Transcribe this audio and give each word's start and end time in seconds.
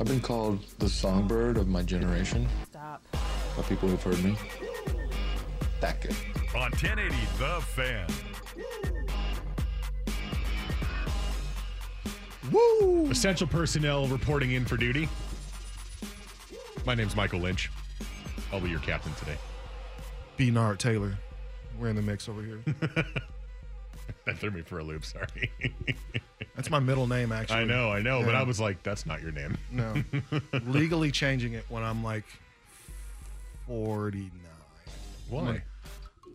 I've 0.00 0.06
been 0.06 0.22
called 0.22 0.64
the 0.78 0.88
songbird 0.88 1.58
of 1.58 1.68
my 1.68 1.82
generation 1.82 2.48
Stop. 2.70 3.02
by 3.54 3.62
people 3.64 3.86
who've 3.86 4.02
heard 4.02 4.24
me. 4.24 4.34
That 5.82 6.00
good. 6.00 6.16
On 6.54 6.70
1080 6.70 7.14
The 7.38 7.60
Fan. 7.60 8.08
Woo! 12.50 13.10
Essential 13.10 13.46
personnel 13.46 14.06
reporting 14.06 14.52
in 14.52 14.64
for 14.64 14.78
duty. 14.78 15.06
My 16.86 16.94
name's 16.94 17.14
Michael 17.14 17.40
Lynch. 17.40 17.70
I'll 18.50 18.60
be 18.60 18.70
your 18.70 18.80
captain 18.80 19.12
today. 19.16 19.36
Bernard 20.38 20.80
Taylor. 20.80 21.18
We're 21.78 21.88
in 21.88 21.96
the 21.96 22.02
mix 22.02 22.26
over 22.26 22.40
here. 22.42 22.62
That 24.26 24.38
threw 24.38 24.50
me 24.50 24.62
for 24.62 24.78
a 24.78 24.82
loop. 24.84 25.04
Sorry. 25.04 25.50
That's 26.56 26.70
my 26.70 26.78
middle 26.78 27.06
name, 27.06 27.32
actually. 27.32 27.60
I 27.60 27.64
know, 27.64 27.90
I 27.90 28.00
know, 28.02 28.22
but 28.22 28.32
Yeah. 28.32 28.40
I 28.40 28.42
was 28.42 28.60
like, 28.60 28.82
that's 28.82 29.06
not 29.06 29.22
your 29.22 29.32
name. 29.32 29.56
No. 29.70 29.94
Legally 30.66 31.10
changing 31.10 31.54
it 31.54 31.64
when 31.70 31.82
I'm 31.82 32.04
like 32.04 32.24
49. 33.66 34.30
Why? 35.30 35.62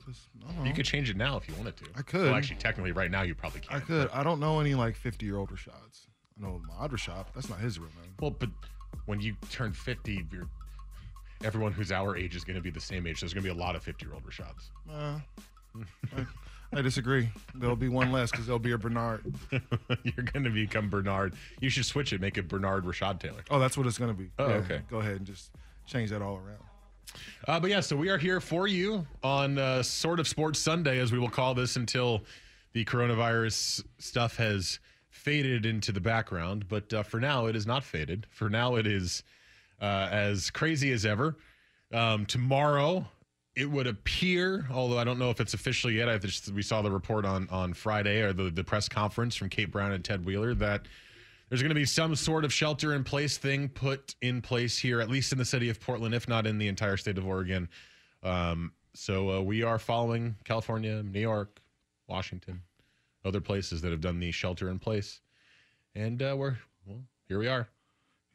Just, 0.07 0.21
I 0.43 0.47
don't 0.47 0.59
know. 0.63 0.65
You 0.69 0.73
could 0.73 0.85
change 0.85 1.09
it 1.09 1.17
now 1.17 1.37
if 1.37 1.47
you 1.47 1.53
wanted 1.55 1.77
to. 1.77 1.85
I 1.95 2.01
could. 2.01 2.25
Well, 2.25 2.35
actually, 2.35 2.57
technically, 2.57 2.91
right 2.91 3.11
now 3.11 3.21
you 3.23 3.35
probably 3.35 3.59
can't. 3.61 3.81
I 3.81 3.85
could. 3.85 4.09
I 4.11 4.23
don't 4.23 4.39
know 4.39 4.59
any 4.59 4.73
like 4.73 4.95
50 4.95 5.25
year 5.25 5.37
old 5.37 5.49
Rashads. 5.51 6.07
I 6.37 6.45
know 6.45 6.61
Ahmad 6.73 6.91
Rashad. 6.91 7.25
That's 7.35 7.49
not 7.49 7.59
his 7.59 7.77
real 7.79 7.89
name. 8.01 8.13
Well, 8.19 8.31
but 8.31 8.49
when 9.05 9.19
you 9.21 9.35
turn 9.51 9.73
50, 9.73 10.25
you're, 10.31 10.47
everyone 11.43 11.71
who's 11.71 11.91
our 11.91 12.15
age 12.17 12.35
is 12.35 12.43
going 12.43 12.55
to 12.55 12.61
be 12.61 12.69
the 12.71 12.79
same 12.79 13.05
age. 13.07 13.19
So 13.19 13.25
There's 13.25 13.33
going 13.33 13.43
to 13.43 13.53
be 13.53 13.57
a 13.57 13.61
lot 13.61 13.75
of 13.75 13.83
50 13.83 14.05
year 14.05 14.13
old 14.13 14.23
Rashads. 14.25 14.69
Uh, 14.91 15.19
I, 16.15 16.25
I 16.73 16.81
disagree. 16.81 17.29
There'll 17.53 17.75
be 17.75 17.89
one 17.89 18.11
less 18.11 18.31
because 18.31 18.45
there'll 18.45 18.59
be 18.59 18.71
a 18.71 18.77
Bernard. 18.77 19.33
you're 19.51 20.25
going 20.25 20.43
to 20.43 20.49
become 20.49 20.89
Bernard. 20.89 21.33
You 21.59 21.69
should 21.69 21.85
switch 21.85 22.11
it. 22.13 22.21
Make 22.21 22.37
it 22.37 22.47
Bernard 22.47 22.83
Rashad 22.83 23.19
Taylor. 23.19 23.43
Oh, 23.49 23.59
that's 23.59 23.77
what 23.77 23.87
it's 23.87 23.97
going 23.97 24.15
to 24.15 24.17
be. 24.17 24.29
Oh, 24.39 24.45
okay. 24.45 24.81
Go 24.89 24.99
ahead 24.99 25.17
and 25.17 25.25
just 25.25 25.51
change 25.85 26.09
that 26.09 26.21
all 26.21 26.35
around. 26.35 26.59
Uh, 27.47 27.59
but 27.59 27.69
yeah, 27.69 27.79
so 27.79 27.95
we 27.95 28.09
are 28.09 28.17
here 28.17 28.41
for 28.41 28.67
you 28.67 29.05
on 29.23 29.57
uh, 29.57 29.81
sort 29.83 30.19
of 30.19 30.27
Sports 30.27 30.59
Sunday, 30.59 30.99
as 30.99 31.11
we 31.11 31.19
will 31.19 31.29
call 31.29 31.53
this 31.53 31.75
until 31.75 32.23
the 32.73 32.83
coronavirus 32.83 33.83
stuff 33.99 34.35
has 34.37 34.79
faded 35.09 35.65
into 35.65 35.91
the 35.91 36.01
background. 36.01 36.67
But 36.67 36.93
uh, 36.93 37.03
for 37.03 37.19
now, 37.19 37.45
it 37.45 37.55
is 37.55 37.65
not 37.65 37.83
faded. 37.83 38.27
For 38.31 38.49
now, 38.49 38.75
it 38.75 38.85
is 38.85 39.23
uh, 39.81 40.09
as 40.11 40.49
crazy 40.49 40.91
as 40.91 41.05
ever. 41.05 41.37
Um, 41.93 42.25
tomorrow, 42.25 43.05
it 43.55 43.71
would 43.71 43.87
appear, 43.87 44.67
although 44.71 44.97
I 44.97 45.03
don't 45.03 45.17
know 45.17 45.29
if 45.29 45.39
it's 45.39 45.53
official 45.53 45.89
yet. 45.89 46.09
I 46.09 46.17
just 46.17 46.51
we 46.51 46.61
saw 46.61 46.81
the 46.81 46.91
report 46.91 47.25
on 47.25 47.47
on 47.49 47.73
Friday 47.73 48.21
or 48.21 48.33
the 48.33 48.49
the 48.49 48.63
press 48.63 48.89
conference 48.89 49.35
from 49.35 49.49
Kate 49.49 49.71
Brown 49.71 49.91
and 49.91 50.03
Ted 50.03 50.25
Wheeler 50.25 50.53
that 50.55 50.87
there's 51.49 51.61
going 51.61 51.69
to 51.69 51.75
be 51.75 51.85
some 51.85 52.15
sort 52.15 52.43
of 52.43 52.51
shelter 52.51 52.93
in 52.93 53.03
place 53.03 53.37
thing 53.37 53.69
put 53.69 54.15
in 54.21 54.41
place 54.41 54.77
here, 54.77 54.99
at 54.99 55.09
least 55.09 55.31
in 55.31 55.37
the 55.37 55.45
city 55.45 55.69
of 55.69 55.79
Portland, 55.79 56.13
if 56.13 56.27
not 56.27 56.45
in 56.45 56.57
the 56.57 56.67
entire 56.67 56.97
state 56.97 57.17
of 57.17 57.25
Oregon. 57.25 57.69
Um, 58.23 58.73
so 58.93 59.29
uh, 59.29 59.41
we 59.41 59.63
are 59.63 59.77
following 59.77 60.35
California, 60.43 61.03
New 61.03 61.19
York, 61.19 61.61
Washington, 62.07 62.61
other 63.23 63.41
places 63.41 63.81
that 63.81 63.91
have 63.91 64.01
done 64.01 64.19
the 64.19 64.31
shelter 64.31 64.69
in 64.69 64.79
place, 64.79 65.21
and 65.93 66.21
uh, 66.21 66.35
we're 66.37 66.57
well, 66.85 67.03
here 67.27 67.39
we 67.39 67.47
are. 67.47 67.69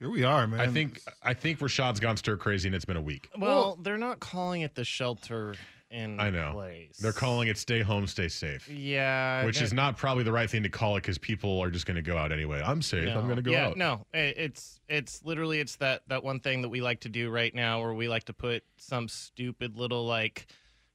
Here 0.00 0.08
we 0.10 0.24
are, 0.24 0.46
man. 0.46 0.60
I 0.60 0.66
think 0.68 1.02
I 1.22 1.34
think 1.34 1.58
Rashad's 1.58 2.00
gone 2.00 2.16
stir 2.16 2.36
crazy, 2.38 2.68
and 2.68 2.74
it's 2.74 2.86
been 2.86 2.96
a 2.96 3.02
week. 3.02 3.28
Well, 3.38 3.78
they're 3.82 3.98
not 3.98 4.18
calling 4.18 4.62
it 4.62 4.74
the 4.74 4.82
shelter 4.84 5.54
in 5.90 6.18
I 6.18 6.30
know. 6.30 6.52
place. 6.54 6.96
They're 6.96 7.12
calling 7.12 7.48
it 7.48 7.58
"Stay 7.58 7.82
Home, 7.82 8.06
Stay 8.06 8.28
Safe," 8.28 8.66
Yeah, 8.66 9.44
which 9.44 9.58
that- 9.58 9.64
is 9.64 9.74
not 9.74 9.98
probably 9.98 10.24
the 10.24 10.32
right 10.32 10.48
thing 10.48 10.62
to 10.62 10.70
call 10.70 10.96
it 10.96 11.02
because 11.02 11.18
people 11.18 11.60
are 11.60 11.70
just 11.70 11.84
going 11.84 11.96
to 11.96 12.02
go 12.02 12.16
out 12.16 12.32
anyway. 12.32 12.62
I'm 12.64 12.80
safe. 12.80 13.10
I'm 13.14 13.24
going 13.24 13.36
to 13.36 13.42
go 13.42 13.50
yeah, 13.50 13.66
out. 13.66 13.76
No, 13.76 14.06
i- 14.14 14.18
it's 14.18 14.80
it's 14.88 15.22
literally 15.22 15.60
it's 15.60 15.76
that 15.76 16.00
that 16.08 16.24
one 16.24 16.40
thing 16.40 16.62
that 16.62 16.70
we 16.70 16.80
like 16.80 17.00
to 17.00 17.10
do 17.10 17.28
right 17.28 17.54
now, 17.54 17.82
where 17.82 17.92
we 17.92 18.08
like 18.08 18.24
to 18.24 18.32
put 18.32 18.64
some 18.78 19.06
stupid 19.06 19.76
little 19.76 20.06
like 20.06 20.46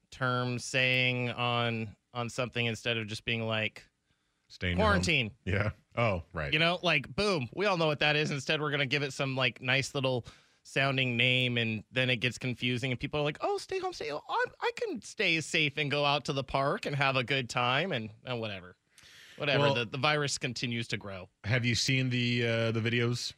term 0.10 0.58
saying 0.58 1.30
on 1.30 1.96
on 2.12 2.28
something 2.30 2.66
instead 2.66 2.98
of 2.98 3.06
just 3.06 3.24
being 3.24 3.46
like 3.46 3.84
Stay 4.56 4.72
in 4.72 4.78
home. 4.78 4.86
quarantine. 4.86 5.32
Yeah. 5.44 5.72
Oh, 5.98 6.24
right. 6.32 6.54
You 6.54 6.60
know, 6.60 6.80
like 6.82 7.14
boom, 7.14 7.50
we 7.54 7.66
all 7.66 7.76
know 7.76 7.88
what 7.88 8.00
that 8.00 8.16
is. 8.16 8.32
Instead, 8.32 8.62
we're 8.62 8.72
gonna 8.72 8.86
give 8.86 9.04
it 9.04 9.12
some 9.12 9.36
like 9.36 9.62
nice 9.62 9.94
little 9.94 10.26
sounding 10.64 11.18
name, 11.18 11.58
and 11.58 11.84
then 11.92 12.10
it 12.10 12.18
gets 12.18 12.38
confusing, 12.38 12.92
and 12.92 13.00
people 13.00 13.20
are 13.20 13.24
like, 13.24 13.38
"Oh, 13.42 13.58
stay 13.58 13.80
home, 13.80 13.92
stay 13.92 14.08
home. 14.08 14.22
I, 14.30 14.46
I 14.62 14.72
can 14.78 15.02
stay 15.02 15.42
safe 15.42 15.78
and 15.78 15.92
go 15.92 16.06
out 16.06 16.24
to 16.26 16.34
the 16.34 16.44
park 16.44 16.86
and 16.86 16.96
have 16.96 17.18
a 17.18 17.24
good 17.24 17.50
time, 17.50 17.92
and, 17.92 18.10
and 18.26 18.40
whatever, 18.40 18.78
whatever." 19.38 19.64
Well- 19.64 19.74
the 19.76 19.86
the 19.86 19.98
virus 19.98 20.38
continues 20.38 20.88
to 20.88 20.98
grow. 20.98 21.28
Have 21.44 21.66
you 21.66 21.76
seen 21.76 22.10
the 22.10 22.48
uh, 22.48 22.72
the 22.72 22.80
videos? 22.80 23.34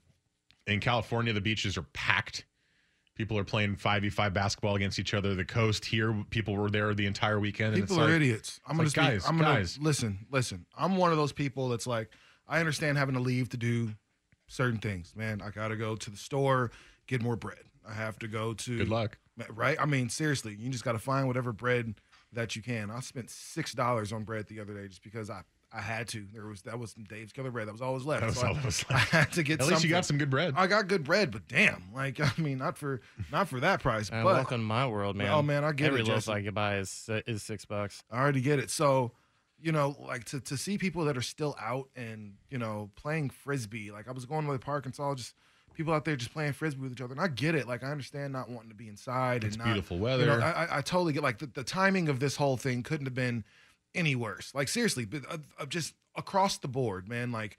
In 0.67 0.79
California, 0.81 1.31
the 1.33 1.41
beaches 1.41 1.77
are 1.77 1.85
packed. 1.93 2.45
People 3.17 3.37
are 3.37 3.43
playing 3.43 3.75
five 3.75 4.03
v 4.03 4.09
five 4.09 4.33
basketball 4.33 4.75
against 4.75 4.99
each 4.99 5.13
other. 5.15 5.33
The 5.33 5.43
coast 5.43 5.83
here, 5.85 6.23
people 6.29 6.55
were 6.55 6.69
there 6.69 6.93
the 6.93 7.07
entire 7.07 7.39
weekend. 7.39 7.75
People 7.75 7.99
are 7.99 8.05
like- 8.05 8.13
idiots. 8.13 8.59
I'm 8.67 8.73
gonna 8.77 8.83
like, 8.83 8.91
speak. 8.91 9.03
guys, 9.03 9.25
I'm 9.27 9.37
gonna 9.37 9.55
guys. 9.55 9.79
listen. 9.81 10.19
Listen. 10.31 10.65
I'm 10.77 10.97
one 10.97 11.11
of 11.11 11.17
those 11.17 11.31
people 11.33 11.69
that's 11.69 11.87
like, 11.87 12.11
I 12.47 12.59
understand 12.59 12.97
having 12.97 13.15
to 13.15 13.21
leave 13.21 13.49
to 13.49 13.57
do 13.57 13.95
certain 14.47 14.79
things. 14.79 15.13
Man, 15.15 15.41
I 15.41 15.49
gotta 15.49 15.75
go 15.75 15.95
to 15.95 16.09
the 16.11 16.17
store, 16.17 16.71
get 17.07 17.21
more 17.23 17.35
bread. 17.35 17.63
I 17.87 17.93
have 17.93 18.19
to 18.19 18.27
go 18.27 18.53
to. 18.53 18.77
Good 18.77 18.89
luck. 18.89 19.17
Right. 19.49 19.77
I 19.79 19.85
mean, 19.85 20.09
seriously, 20.09 20.55
you 20.59 20.69
just 20.69 20.83
gotta 20.83 20.99
find 20.99 21.27
whatever 21.27 21.51
bread 21.51 21.95
that 22.33 22.55
you 22.55 22.61
can. 22.61 22.91
I 22.91 22.99
spent 22.99 23.29
six 23.31 23.73
dollars 23.73 24.13
on 24.13 24.23
bread 24.25 24.47
the 24.47 24.59
other 24.59 24.73
day 24.73 24.87
just 24.87 25.01
because 25.01 25.29
I. 25.29 25.41
I 25.71 25.81
had 25.81 26.07
to. 26.09 26.25
There 26.33 26.45
was 26.45 26.61
that 26.63 26.79
was 26.79 26.91
some 26.91 27.03
Dave's 27.03 27.33
Killer 27.33 27.51
bread. 27.51 27.67
That 27.67 27.73
was 27.73 27.81
all 27.81 27.89
that 27.89 27.95
was 27.95 28.05
left. 28.05 28.21
That 28.21 28.27
was 28.27 28.37
So 28.39 28.47
all 28.47 28.53
I, 28.53 28.57
that 28.57 28.65
was 28.65 28.85
I 28.89 28.97
had 28.97 29.31
to 29.33 29.43
get. 29.43 29.59
At 29.61 29.67
least 29.67 29.83
you 29.83 29.89
got 29.89 30.05
some 30.05 30.17
good 30.17 30.29
bread. 30.29 30.53
I 30.55 30.65
got 30.67 30.87
good 30.87 31.03
bread, 31.03 31.31
but 31.31 31.47
damn, 31.47 31.83
like 31.93 32.19
I 32.21 32.31
mean, 32.41 32.57
not 32.59 32.77
for 32.77 33.01
not 33.31 33.49
for 33.49 33.59
that 33.59 33.81
price. 33.81 34.09
But 34.09 34.23
welcome 34.25 34.61
to 34.61 34.65
my 34.65 34.87
world, 34.87 35.15
man. 35.15 35.27
Oh 35.29 35.41
man, 35.41 35.63
I 35.63 35.71
get 35.73 35.87
Every 35.87 36.01
it. 36.01 36.07
loaf 36.07 36.29
I 36.29 36.41
can 36.41 36.53
buy 36.53 36.77
is 36.77 37.09
is 37.27 37.43
six 37.43 37.65
bucks. 37.65 38.01
I 38.11 38.19
already 38.19 38.41
get 38.41 38.59
it. 38.59 38.69
So, 38.69 39.11
you 39.59 39.71
know, 39.71 39.95
like 39.99 40.23
to, 40.25 40.39
to 40.41 40.55
see 40.57 40.77
people 40.77 41.03
that 41.05 41.17
are 41.17 41.21
still 41.21 41.55
out 41.59 41.89
and, 41.95 42.33
you 42.49 42.57
know, 42.59 42.89
playing 42.95 43.29
frisbee. 43.31 43.91
Like 43.91 44.07
I 44.07 44.11
was 44.11 44.25
going 44.25 44.45
to 44.45 44.51
the 44.53 44.59
park 44.59 44.85
and 44.85 44.95
saw 44.95 45.15
just 45.15 45.33
people 45.73 45.93
out 45.93 46.05
there 46.05 46.15
just 46.15 46.31
playing 46.31 46.53
frisbee 46.53 46.81
with 46.83 46.91
each 46.93 47.01
other. 47.01 47.11
And 47.13 47.21
I 47.21 47.27
get 47.27 47.55
it. 47.55 47.67
Like 47.67 47.83
I 47.83 47.91
understand 47.91 48.31
not 48.33 48.49
wanting 48.49 48.69
to 48.69 48.75
be 48.75 48.87
inside 48.87 49.43
It's 49.43 49.55
and 49.55 49.65
not, 49.65 49.73
beautiful 49.73 49.97
You 49.97 50.03
weather. 50.03 50.25
know, 50.27 50.39
I, 50.39 50.65
I- 50.65 50.77
I 50.77 50.81
totally 50.81 51.11
get 51.13 51.23
like 51.23 51.39
the, 51.39 51.47
the 51.47 51.63
timing 51.63 52.07
of 52.07 52.19
this 52.21 52.35
whole 52.37 52.55
thing 52.55 52.83
couldn't 52.83 53.05
have 53.05 53.13
been 53.15 53.43
any 53.97 54.15
worse. 54.15 54.53
Like 54.53 54.67
seriously, 54.67 55.05
but 55.05 55.23
uh, 55.29 55.37
uh, 55.59 55.65
just 55.65 55.93
across 56.15 56.57
the 56.57 56.67
board, 56.67 57.07
man. 57.09 57.31
Like 57.31 57.57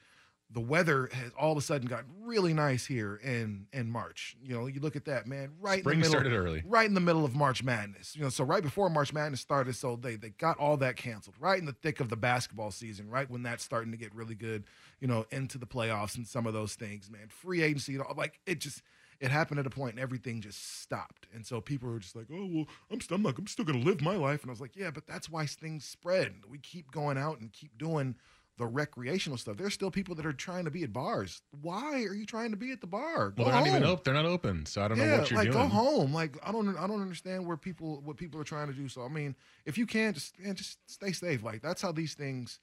the 0.51 0.61
weather 0.61 1.11
has 1.13 1.31
all 1.39 1.53
of 1.53 1.59
a 1.59 1.61
sudden 1.61 1.87
got 1.89 2.05
really 2.23 2.55
nice 2.55 2.87
here 2.87 3.21
in 3.23 3.67
in 3.73 3.91
March. 3.91 4.37
You 4.43 4.55
know, 4.55 4.67
you 4.67 4.81
look 4.81 4.97
at 4.97 5.05
that, 5.05 5.27
man. 5.27 5.51
Right 5.61 5.81
Spring 5.81 5.99
in 5.99 6.03
the 6.03 6.09
middle, 6.09 6.21
started 6.21 6.37
early. 6.37 6.63
right 6.67 6.87
in 6.87 6.95
the 6.95 7.01
middle 7.01 7.25
of 7.25 7.35
March 7.35 7.63
Madness. 7.63 8.17
You 8.17 8.23
know, 8.23 8.31
so 8.31 8.45
right 8.45 8.63
before 8.63 8.89
March 8.89 9.13
Madness 9.13 9.41
started, 9.41 9.77
so 9.77 9.97
they 9.97 10.17
they 10.17 10.31
got 10.31 10.57
all 10.59 10.79
that 10.79 10.97
canceled. 10.97 11.37
Right 11.39 11.59
in 11.59 11.67
the 11.67 11.73
thick 11.73 12.01
of 12.01 12.09
the 12.09 12.17
basketball 12.17 12.71
season, 12.71 13.11
right 13.11 13.31
when 13.31 13.43
that's 13.43 13.63
starting 13.63 13.91
to 13.91 13.99
get 13.99 14.15
really 14.15 14.35
good. 14.35 14.65
You 15.01 15.09
know, 15.09 15.27
into 15.31 15.59
the 15.59 15.67
playoffs 15.67 16.17
and 16.17 16.27
some 16.27 16.47
of 16.47 16.55
those 16.55 16.75
things, 16.75 17.11
man. 17.11 17.29
Free 17.29 17.63
agency, 17.63 17.93
you 17.93 17.99
know, 17.99 18.13
like 18.17 18.41
it 18.47 18.61
just 18.61 18.83
it 19.21 19.31
happened 19.31 19.59
at 19.61 19.67
a 19.67 19.71
point 19.71 19.95
and 19.95 20.01
everything 20.01 20.41
just 20.41 20.81
stopped. 20.81 21.27
And 21.35 21.45
so 21.45 21.61
people 21.61 21.91
were 21.91 21.99
just 21.99 22.17
like, 22.17 22.27
"Oh 22.33 22.49
well, 22.53 22.69
I'm 22.91 23.01
still, 23.01 23.17
I'm, 23.17 23.23
not, 23.23 23.39
I'm 23.39 23.47
still 23.47 23.65
gonna 23.65 23.79
live 23.79 24.01
my 24.01 24.17
life." 24.17 24.43
And 24.43 24.51
I 24.51 24.53
was 24.53 24.61
like, 24.61 24.77
"Yeah, 24.77 24.91
but 24.91 25.07
that's 25.07 25.29
why 25.29 25.47
things 25.47 25.85
spread. 25.85 26.35
We 26.49 26.59
keep 26.59 26.91
going 26.91 27.19
out 27.19 27.41
and 27.41 27.53
keep 27.53 27.77
doing." 27.79 28.17
the 28.59 28.67
recreational 28.67 29.39
stuff. 29.39 29.57
There's 29.57 29.73
still 29.73 29.91
people 29.91 30.17
that 30.17 30.27
are 30.27 30.33
trying 30.33 30.65
to 30.65 30.71
be 30.71 30.83
at 30.83 30.93
bars. 30.93 31.43
Why 31.63 32.05
are 32.05 32.15
you 32.15 32.27
trying 32.27 32.51
to 32.51 32.57
be 32.57 32.73
at 32.73 32.81
the 32.81 32.87
bar? 32.87 33.31
Go 33.31 33.45
well, 33.45 33.53
they're 33.53 33.61
not 33.61 33.67
even 33.69 33.85
open. 33.85 34.03
They're 34.05 34.23
not 34.23 34.27
open, 34.27 34.67
so 34.67 34.83
I 34.83 34.89
don't 34.89 34.99
yeah, 34.99 35.07
know 35.07 35.19
what 35.19 35.31
you're 35.31 35.39
like, 35.39 35.53
doing. 35.53 35.69
Go 35.69 35.69
home. 35.69 36.13
Like 36.13 36.37
I 36.43 36.53
don't 36.53 36.77
I 36.77 36.87
don't 36.87 37.01
understand 37.01 37.47
where 37.47 37.57
people 37.57 38.03
what 38.05 38.17
people 38.17 38.41
are 38.41 38.45
trying 38.45 38.67
to 38.67 38.75
do. 38.75 38.89
So 38.89 39.03
I 39.03 39.09
mean, 39.09 39.37
if 39.65 39.79
you 39.79 39.87
can 39.87 40.13
just 40.13 40.39
man, 40.39 40.57
just 40.57 40.79
stay 40.91 41.13
safe. 41.13 41.43
Like 41.43 41.63
that's 41.63 41.81
how 41.81 41.93
these 41.93 42.15
things 42.15 42.59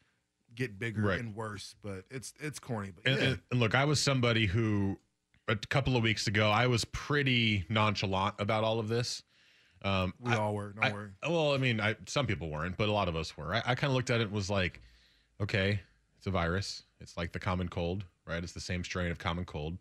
get 0.53 0.77
bigger 0.77 1.01
right. 1.01 1.19
and 1.19 1.33
worse. 1.33 1.75
But 1.81 2.03
it's 2.11 2.33
it's 2.39 2.59
corny. 2.59 2.91
But 2.91 3.11
and, 3.11 3.21
yeah. 3.21 3.35
and 3.51 3.59
look, 3.59 3.73
I 3.73 3.85
was 3.85 3.99
somebody 4.01 4.45
who 4.45 4.99
a 5.47 5.55
couple 5.55 5.95
of 5.95 6.03
weeks 6.03 6.27
ago 6.27 6.49
I 6.49 6.67
was 6.67 6.85
pretty 6.85 7.65
nonchalant 7.69 8.35
about 8.39 8.63
all 8.63 8.79
of 8.79 8.87
this. 8.87 9.23
Um, 9.83 10.13
we 10.19 10.31
I, 10.31 10.37
all 10.37 10.55
were. 10.55 10.73
No 10.75 10.81
I, 10.81 10.91
worry. 10.91 11.09
Well, 11.23 11.53
I 11.53 11.57
mean, 11.57 11.79
I, 11.79 11.95
some 12.07 12.25
people 12.25 12.49
weren't, 12.49 12.75
but 12.75 12.89
a 12.89 12.91
lot 12.91 13.07
of 13.07 13.15
us 13.15 13.37
were. 13.37 13.53
I, 13.53 13.61
I 13.65 13.75
kind 13.75 13.91
of 13.91 13.95
looked 13.95 14.09
at 14.09 14.19
it 14.19 14.25
and 14.25 14.31
was 14.31 14.49
like, 14.49 14.81
okay, 15.39 15.79
it's 16.17 16.25
a 16.25 16.31
virus. 16.31 16.83
It's 16.99 17.15
like 17.17 17.31
the 17.31 17.39
common 17.39 17.69
cold, 17.69 18.03
right? 18.25 18.43
It's 18.43 18.53
the 18.53 18.59
same 18.59 18.83
strain 18.83 19.11
of 19.11 19.19
common 19.19 19.45
cold, 19.45 19.77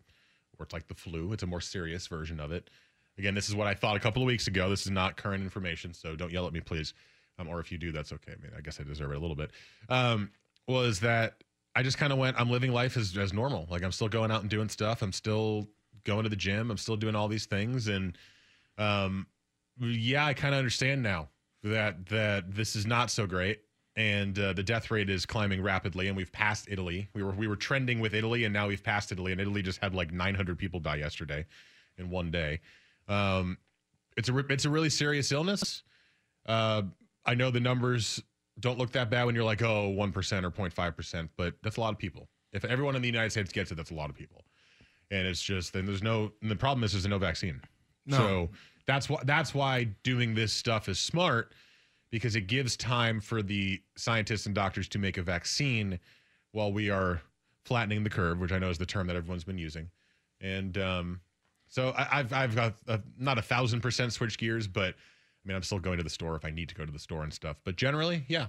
or 0.59 0.63
it's 0.63 0.73
like 0.73 0.87
the 0.87 0.93
flu. 0.93 1.33
It's 1.33 1.43
a 1.43 1.47
more 1.47 1.61
serious 1.61 2.05
version 2.05 2.39
of 2.39 2.51
it. 2.51 2.69
Again, 3.17 3.33
this 3.33 3.49
is 3.49 3.55
what 3.55 3.65
I 3.65 3.73
thought 3.73 3.95
a 3.95 3.99
couple 3.99 4.21
of 4.21 4.27
weeks 4.27 4.47
ago. 4.47 4.69
This 4.69 4.85
is 4.85 4.91
not 4.91 5.17
current 5.17 5.41
information, 5.43 5.93
so 5.93 6.15
don't 6.15 6.31
yell 6.31 6.45
at 6.45 6.53
me, 6.53 6.59
please. 6.59 6.93
Um, 7.39 7.47
or 7.47 7.59
if 7.59 7.71
you 7.71 7.77
do, 7.77 7.91
that's 7.91 8.11
okay. 8.11 8.33
I 8.33 8.41
mean, 8.43 8.51
I 8.55 8.61
guess 8.61 8.79
I 8.79 8.83
deserve 8.83 9.11
it 9.11 9.17
a 9.17 9.19
little 9.19 9.35
bit. 9.35 9.51
Um, 9.89 10.29
was 10.67 10.99
that 10.99 11.43
I 11.75 11.83
just 11.83 11.97
kind 11.97 12.13
of 12.13 12.19
went, 12.19 12.39
I'm 12.39 12.49
living 12.49 12.71
life 12.71 12.95
as, 12.97 13.17
as 13.17 13.33
normal. 13.33 13.67
Like 13.69 13.83
I'm 13.83 13.91
still 13.91 14.07
going 14.07 14.31
out 14.31 14.41
and 14.41 14.49
doing 14.49 14.69
stuff. 14.69 15.01
I'm 15.01 15.11
still 15.11 15.67
going 16.05 16.23
to 16.23 16.29
the 16.29 16.35
gym. 16.35 16.71
I'm 16.71 16.77
still 16.77 16.95
doing 16.95 17.15
all 17.15 17.27
these 17.27 17.45
things. 17.45 17.87
And 17.87 18.17
um, 18.77 19.27
yeah, 19.79 20.25
I 20.25 20.33
kind 20.33 20.53
of 20.53 20.59
understand 20.59 21.03
now 21.03 21.29
that 21.63 22.05
that 22.07 22.53
this 22.53 22.75
is 22.75 22.85
not 22.85 23.09
so 23.09 23.25
great 23.25 23.59
and 23.95 24.37
uh, 24.37 24.53
the 24.53 24.63
death 24.63 24.91
rate 24.91 25.09
is 25.09 25.25
climbing 25.25 25.61
rapidly 25.61 26.07
and 26.07 26.15
we've 26.15 26.31
passed 26.31 26.67
italy 26.69 27.09
we 27.13 27.23
were 27.23 27.31
we 27.31 27.47
were 27.47 27.55
trending 27.55 27.99
with 27.99 28.13
italy 28.13 28.43
and 28.43 28.53
now 28.53 28.67
we've 28.67 28.83
passed 28.83 29.11
italy 29.11 29.31
and 29.31 29.41
italy 29.41 29.61
just 29.61 29.79
had 29.81 29.95
like 29.95 30.11
900 30.11 30.57
people 30.57 30.79
die 30.79 30.97
yesterday 30.97 31.45
in 31.97 32.09
one 32.09 32.29
day 32.29 32.59
um, 33.07 33.57
it's 34.17 34.29
a 34.29 34.37
it's 34.49 34.65
a 34.65 34.69
really 34.69 34.89
serious 34.89 35.31
illness 35.31 35.83
uh, 36.45 36.81
i 37.25 37.33
know 37.33 37.49
the 37.49 37.59
numbers 37.59 38.21
don't 38.59 38.77
look 38.77 38.91
that 38.91 39.09
bad 39.09 39.25
when 39.25 39.35
you're 39.35 39.43
like 39.43 39.61
oh 39.61 39.93
1% 39.97 40.43
or 40.43 40.51
0.5% 40.51 41.29
but 41.37 41.53
that's 41.63 41.77
a 41.77 41.81
lot 41.81 41.91
of 41.93 41.97
people 41.97 42.27
if 42.53 42.63
everyone 42.65 42.95
in 42.95 43.01
the 43.01 43.07
united 43.07 43.31
states 43.31 43.51
gets 43.51 43.71
it 43.71 43.75
that's 43.75 43.91
a 43.91 43.95
lot 43.95 44.09
of 44.09 44.15
people 44.15 44.43
and 45.11 45.27
it's 45.27 45.41
just 45.41 45.73
then 45.73 45.85
there's 45.85 46.03
no 46.03 46.31
and 46.41 46.49
the 46.49 46.55
problem 46.55 46.83
is 46.83 46.93
there's 46.93 47.07
no 47.07 47.17
vaccine 47.17 47.59
No. 48.05 48.17
so 48.17 48.49
that's 48.87 49.09
why 49.09 49.19
that's 49.25 49.53
why 49.53 49.85
doing 50.03 50.33
this 50.35 50.53
stuff 50.53 50.87
is 50.89 50.99
smart 50.99 51.53
because 52.11 52.35
it 52.35 52.47
gives 52.47 52.77
time 52.77 53.19
for 53.19 53.41
the 53.41 53.81
scientists 53.97 54.45
and 54.45 54.55
doctors 54.55 54.87
to 54.87 54.99
make 54.99 55.17
a 55.17 55.21
vaccine 55.21 55.99
while 56.51 56.71
we 56.71 56.89
are 56.89 57.21
flattening 57.65 58.03
the 58.03 58.09
curve, 58.09 58.39
which 58.39 58.53
I 58.53 58.59
know 58.59 58.69
is 58.69 58.77
the 58.77 58.85
term 58.85 59.07
that 59.07 59.15
everyone's 59.17 59.43
been 59.43 59.57
using. 59.57 59.89
And 60.39 60.77
um, 60.77 61.19
so 61.67 61.93
I, 61.97 62.03
have 62.03 62.31
I've 62.31 62.55
got 62.55 62.75
a, 62.87 63.01
not 63.17 63.37
a 63.37 63.41
thousand 63.41 63.81
percent 63.81 64.13
switch 64.13 64.37
gears, 64.37 64.67
but 64.67 64.95
I 65.45 65.47
mean 65.47 65.55
I'm 65.55 65.63
still 65.63 65.79
going 65.79 65.97
to 65.97 66.03
the 66.03 66.09
store 66.09 66.35
if 66.35 66.43
I 66.43 66.49
need 66.49 66.69
to 66.69 66.75
go 66.75 66.85
to 66.85 66.91
the 66.91 66.99
store 66.99 67.23
and 67.23 67.31
stuff. 67.31 67.57
But 67.63 67.75
generally, 67.75 68.25
yeah, 68.27 68.47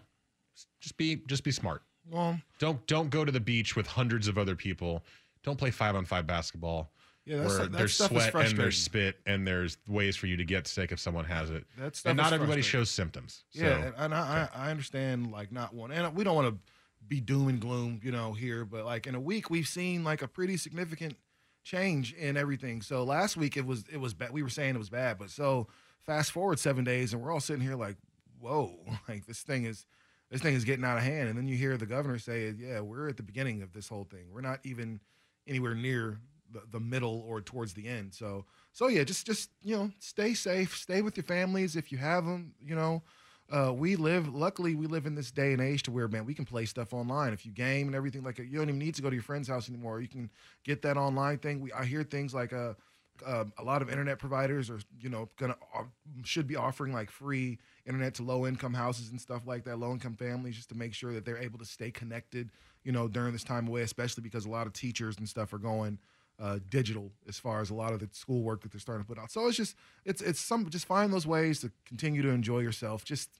just 0.80 0.96
be 0.96 1.16
just 1.26 1.44
be 1.44 1.52
smart. 1.52 1.82
Well, 2.08 2.40
don't 2.58 2.84
don't 2.86 3.10
go 3.10 3.24
to 3.24 3.32
the 3.32 3.40
beach 3.40 3.76
with 3.76 3.86
hundreds 3.86 4.28
of 4.28 4.38
other 4.38 4.56
people. 4.56 5.04
Don't 5.42 5.58
play 5.58 5.70
five 5.70 5.94
on 5.94 6.04
five 6.04 6.26
basketball. 6.26 6.90
Yeah, 7.24 7.38
that's, 7.38 7.58
where 7.58 7.66
that 7.66 7.72
there's 7.72 7.96
sweat 7.96 8.34
and 8.34 8.56
there's 8.56 8.78
spit 8.78 9.18
and 9.26 9.44
there's 9.44 9.78
ways 9.88 10.14
for 10.14 10.28
you 10.28 10.36
to 10.36 10.44
get 10.44 10.68
sick 10.68 10.92
if 10.92 11.00
someone 11.00 11.24
has 11.24 11.50
it. 11.50 11.64
That's 11.76 12.04
and 12.04 12.16
not 12.16 12.32
everybody 12.32 12.62
shows 12.62 12.88
symptoms. 12.88 13.42
Yeah, 13.50 13.62
So, 13.62 13.72
and, 13.72 13.94
and 13.98 14.14
I, 14.14 14.48
I 14.54 14.66
I 14.66 14.70
understand 14.70 15.32
like 15.32 15.50
not 15.50 15.74
one, 15.74 15.90
and 15.90 16.14
we 16.14 16.22
don't 16.22 16.36
want 16.36 16.54
to 16.54 16.72
be 17.08 17.20
doom 17.20 17.48
and 17.48 17.60
gloom, 17.60 18.00
you 18.02 18.12
know, 18.12 18.32
here, 18.32 18.64
but 18.64 18.84
like 18.84 19.06
in 19.06 19.14
a 19.14 19.20
week 19.20 19.50
we've 19.50 19.66
seen 19.66 20.04
like 20.04 20.22
a 20.22 20.28
pretty 20.28 20.56
significant 20.56 21.16
change 21.64 22.12
in 22.14 22.36
everything. 22.36 22.80
So 22.80 23.02
last 23.02 23.36
week 23.36 23.56
it 23.56 23.66
was 23.66 23.84
it 23.92 23.98
was 23.98 24.14
bad. 24.14 24.30
We 24.30 24.44
were 24.44 24.48
saying 24.48 24.76
it 24.76 24.78
was 24.78 24.90
bad, 24.90 25.18
but 25.18 25.30
so 25.30 25.66
fast 26.06 26.32
forward 26.32 26.58
seven 26.58 26.84
days, 26.84 27.12
and 27.12 27.22
we're 27.22 27.32
all 27.32 27.40
sitting 27.40 27.62
here 27.62 27.74
like, 27.74 27.96
whoa, 28.40 28.78
like 29.08 29.26
this 29.26 29.42
thing 29.42 29.64
is 29.64 29.86
this 30.30 30.40
thing 30.40 30.54
is 30.54 30.64
getting 30.64 30.84
out 30.84 30.96
of 30.96 31.02
hand. 31.04 31.28
And 31.28 31.38
then 31.38 31.46
you 31.46 31.56
hear 31.56 31.76
the 31.76 31.86
governor 31.86 32.18
say, 32.18 32.52
yeah, 32.58 32.80
we're 32.80 33.08
at 33.08 33.16
the 33.16 33.22
beginning 33.22 33.62
of 33.62 33.72
this 33.72 33.88
whole 33.88 34.04
thing. 34.04 34.26
We're 34.32 34.40
not 34.40 34.58
even 34.64 35.00
anywhere 35.46 35.74
near 35.74 36.18
the, 36.52 36.62
the 36.72 36.80
middle 36.80 37.24
or 37.28 37.40
towards 37.40 37.74
the 37.74 37.86
end. 37.86 38.14
So 38.14 38.44
so 38.72 38.88
yeah, 38.88 39.04
just 39.04 39.26
just 39.26 39.50
you 39.62 39.76
know, 39.76 39.90
stay 39.98 40.34
safe, 40.34 40.76
stay 40.76 41.02
with 41.02 41.16
your 41.16 41.24
families 41.24 41.76
if 41.76 41.92
you 41.92 41.98
have 41.98 42.24
them. 42.24 42.54
You 42.64 42.74
know, 42.74 43.02
uh, 43.50 43.72
we 43.72 43.96
live. 43.96 44.32
Luckily, 44.34 44.74
we 44.74 44.86
live 44.86 45.06
in 45.06 45.14
this 45.14 45.30
day 45.30 45.52
and 45.52 45.60
age 45.60 45.82
to 45.84 45.90
where 45.90 46.08
man, 46.08 46.24
we 46.26 46.34
can 46.34 46.44
play 46.44 46.64
stuff 46.64 46.92
online. 46.92 47.32
If 47.32 47.46
you 47.46 47.52
game 47.52 47.86
and 47.86 47.96
everything 47.96 48.22
like 48.22 48.38
you 48.38 48.58
don't 48.58 48.68
even 48.68 48.78
need 48.78 48.94
to 48.96 49.02
go 49.02 49.10
to 49.10 49.16
your 49.16 49.22
friend's 49.22 49.48
house 49.48 49.68
anymore. 49.68 50.00
You 50.00 50.08
can 50.08 50.30
get 50.64 50.82
that 50.82 50.96
online 50.96 51.38
thing. 51.38 51.60
We 51.60 51.72
I 51.72 51.84
hear 51.84 52.02
things 52.02 52.34
like 52.34 52.52
uh, 52.52 52.74
uh, 53.24 53.44
a 53.58 53.62
lot 53.62 53.82
of 53.82 53.90
internet 53.90 54.18
providers 54.18 54.68
are 54.70 54.80
you 55.00 55.08
know 55.08 55.28
gonna 55.38 55.56
uh, 55.74 55.84
should 56.24 56.46
be 56.46 56.56
offering 56.56 56.92
like 56.92 57.10
free 57.10 57.58
internet 57.86 58.14
to 58.14 58.22
low 58.22 58.46
income 58.46 58.74
houses 58.74 59.10
and 59.10 59.20
stuff 59.20 59.42
like 59.46 59.64
that, 59.64 59.78
low 59.78 59.92
income 59.92 60.14
families, 60.14 60.56
just 60.56 60.68
to 60.70 60.74
make 60.74 60.94
sure 60.94 61.12
that 61.12 61.24
they're 61.24 61.38
able 61.38 61.58
to 61.58 61.64
stay 61.64 61.90
connected. 61.90 62.50
You 62.84 62.92
know, 62.92 63.08
during 63.08 63.32
this 63.32 63.44
time 63.44 63.66
away, 63.68 63.82
especially 63.82 64.22
because 64.22 64.44
a 64.44 64.50
lot 64.50 64.66
of 64.66 64.72
teachers 64.72 65.18
and 65.18 65.28
stuff 65.28 65.52
are 65.52 65.58
going 65.58 65.98
uh, 66.38 66.58
digital 66.68 67.12
as 67.28 67.38
far 67.38 67.60
as 67.60 67.70
a 67.70 67.74
lot 67.74 67.92
of 67.92 68.00
the 68.00 68.08
schoolwork 68.12 68.62
that 68.62 68.72
they're 68.72 68.80
starting 68.80 69.04
to 69.04 69.08
put 69.08 69.18
out. 69.18 69.30
So 69.30 69.46
it's 69.46 69.56
just 69.56 69.76
it's 70.04 70.20
it's 70.20 70.40
some 70.40 70.68
just 70.68 70.86
find 70.86 71.12
those 71.12 71.26
ways 71.26 71.60
to 71.60 71.70
continue 71.86 72.22
to 72.22 72.30
enjoy 72.30 72.60
yourself, 72.60 73.04
just 73.04 73.30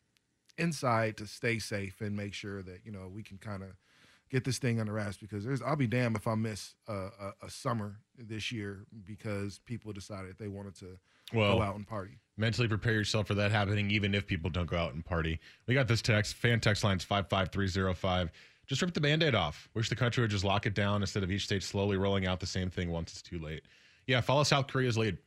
inside 0.58 1.16
to 1.18 1.26
stay 1.26 1.58
safe 1.58 2.00
and 2.00 2.16
make 2.16 2.32
sure 2.32 2.62
that 2.62 2.80
you 2.84 2.92
know 2.92 3.08
we 3.12 3.22
can 3.22 3.38
kind 3.38 3.62
of 3.62 3.70
get 4.30 4.44
this 4.44 4.58
thing 4.58 4.80
under 4.80 4.92
wraps 4.92 5.16
because 5.16 5.44
there's 5.44 5.62
I'll 5.62 5.76
be 5.76 5.86
damned 5.86 6.16
if 6.16 6.26
I 6.26 6.34
miss 6.34 6.74
a, 6.88 6.92
a, 6.92 7.32
a 7.42 7.50
summer 7.50 8.00
this 8.18 8.50
year 8.50 8.84
because 9.04 9.60
people 9.66 9.92
decided 9.92 10.36
they 10.38 10.48
wanted 10.48 10.74
to 10.80 10.98
Well, 11.32 11.56
go 11.56 11.62
out 11.62 11.76
and 11.76 11.86
party. 11.86 12.18
mentally 12.36 12.68
prepare 12.68 12.92
yourself 12.94 13.26
for 13.28 13.34
that 13.34 13.50
happening, 13.52 13.90
even 13.90 14.14
if 14.14 14.26
people 14.26 14.50
don't 14.50 14.68
go 14.68 14.76
out 14.76 14.94
and 14.94 15.04
party. 15.04 15.38
We 15.66 15.74
got 15.74 15.88
this 15.88 16.02
text. 16.02 16.34
Fan 16.34 16.60
text 16.60 16.82
line's 16.84 17.04
55305. 17.04 18.30
Just 18.66 18.82
rip 18.82 18.92
the 18.94 19.00
band 19.00 19.22
aid 19.22 19.34
off. 19.36 19.68
Wish 19.74 19.88
the 19.88 19.94
country 19.96 20.22
would 20.22 20.30
just 20.30 20.44
lock 20.44 20.66
it 20.66 20.74
down 20.74 21.00
instead 21.02 21.22
of 21.22 21.30
each 21.30 21.44
state 21.44 21.62
slowly 21.62 21.96
rolling 21.96 22.26
out 22.26 22.40
the 22.40 22.46
same 22.46 22.68
thing 22.68 22.90
once 22.90 23.12
it's 23.12 23.22
too 23.22 23.38
late. 23.38 23.62
Yeah, 24.08 24.20
follow 24.20 24.42
South 24.42 24.66
Korea's 24.66 24.98
lead. 24.98 25.18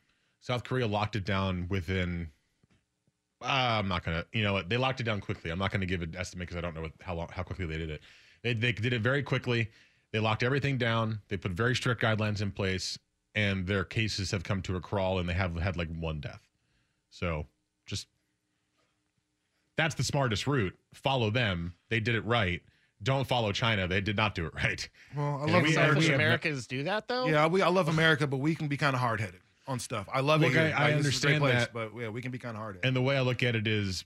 South 0.42 0.64
Korea 0.66 0.88
locked 0.88 1.16
it 1.16 1.24
down 1.26 1.68
within. 1.70 2.30
Uh, 3.42 3.46
I'm 3.80 3.88
not 3.88 4.04
gonna, 4.04 4.26
you 4.34 4.44
know, 4.44 4.52
what, 4.54 4.68
they 4.68 4.76
locked 4.76 5.00
it 5.00 5.04
down 5.04 5.22
quickly. 5.22 5.50
I'm 5.52 5.60
not 5.60 5.72
gonna 5.72 5.86
give 5.86 6.02
an 6.02 6.14
estimate 6.18 6.48
because 6.50 6.58
I 6.58 6.62
don't 6.62 6.76
know 6.76 6.82
what, 6.82 6.92
how 7.02 7.16
long, 7.16 7.30
how 7.32 7.44
quickly 7.44 7.66
they 7.66 7.78
did 7.78 7.90
it. 7.90 8.02
They, 8.42 8.54
they 8.54 8.72
did 8.72 8.94
it 8.94 9.02
very 9.02 9.24
quickly. 9.24 9.70
They 10.12 10.20
locked 10.20 10.44
everything 10.44 10.78
down. 10.78 11.20
They 11.28 11.38
put 11.38 11.52
very 11.52 11.76
strict 11.76 12.02
guidelines 12.02 12.42
in 12.42 12.52
place, 12.52 12.98
and 13.36 13.68
their 13.68 13.84
cases 13.84 14.32
have 14.32 14.44
come 14.44 14.62
to 14.64 14.76
a 14.76 14.82
crawl, 14.82 15.20
and 15.20 15.28
they 15.30 15.34
have 15.34 15.56
had 15.58 15.78
like 15.78 15.90
one 16.00 16.20
death. 16.20 16.42
So 17.12 17.46
just 17.86 18.08
that's 19.78 19.96
the 19.96 20.04
smartest 20.04 20.48
route. 20.48 20.78
Follow 20.94 21.30
them. 21.30 21.74
They 21.90 22.00
did 22.00 22.16
it 22.16 22.26
right. 22.26 22.62
Don't 23.02 23.26
follow 23.28 23.52
China. 23.54 23.88
They 23.88 24.02
did 24.02 24.18
not 24.18 24.36
do 24.36 24.46
it 24.48 24.54
right. 24.56 24.88
Well, 25.16 25.42
I 25.48 25.52
love 25.52 25.64
we- 25.64 25.76
America. 25.76 26.00
we 26.00 26.14
Americans 26.14 26.68
do 26.68 26.84
that 26.84 27.08
though. 27.08 27.28
Yeah, 27.28 27.48
we 27.48 27.62
I 27.62 27.70
love 27.70 27.88
America, 27.88 28.28
but 28.28 28.38
we 28.38 28.56
can 28.56 28.68
be 28.68 28.78
kind 28.78 28.94
of 28.94 29.00
hard 29.00 29.22
headed 29.22 29.40
on 29.68 29.80
stuff. 29.80 30.08
I 30.14 30.20
love 30.22 30.42
Look, 30.42 30.52
it. 30.52 30.54
Here. 30.54 30.74
I- 30.76 30.88
I 30.90 30.92
Like, 30.94 31.04
this 31.04 31.16
is 31.16 31.24
a 31.24 31.28
great 31.28 31.36
understand 31.36 31.42
place, 31.42 31.54
that. 31.54 31.74
but 31.74 32.02
yeah, 32.02 32.10
we 32.10 32.22
can 32.22 32.32
be 32.32 32.40
kind 32.40 32.56
of 32.58 32.62
hard 32.62 32.76
headed. 32.76 32.88
And 32.88 32.96
the 32.96 33.02
way 33.02 33.16
I 33.16 33.22
look 33.22 33.42
at 33.44 33.56
it 33.56 33.68
is 33.68 34.04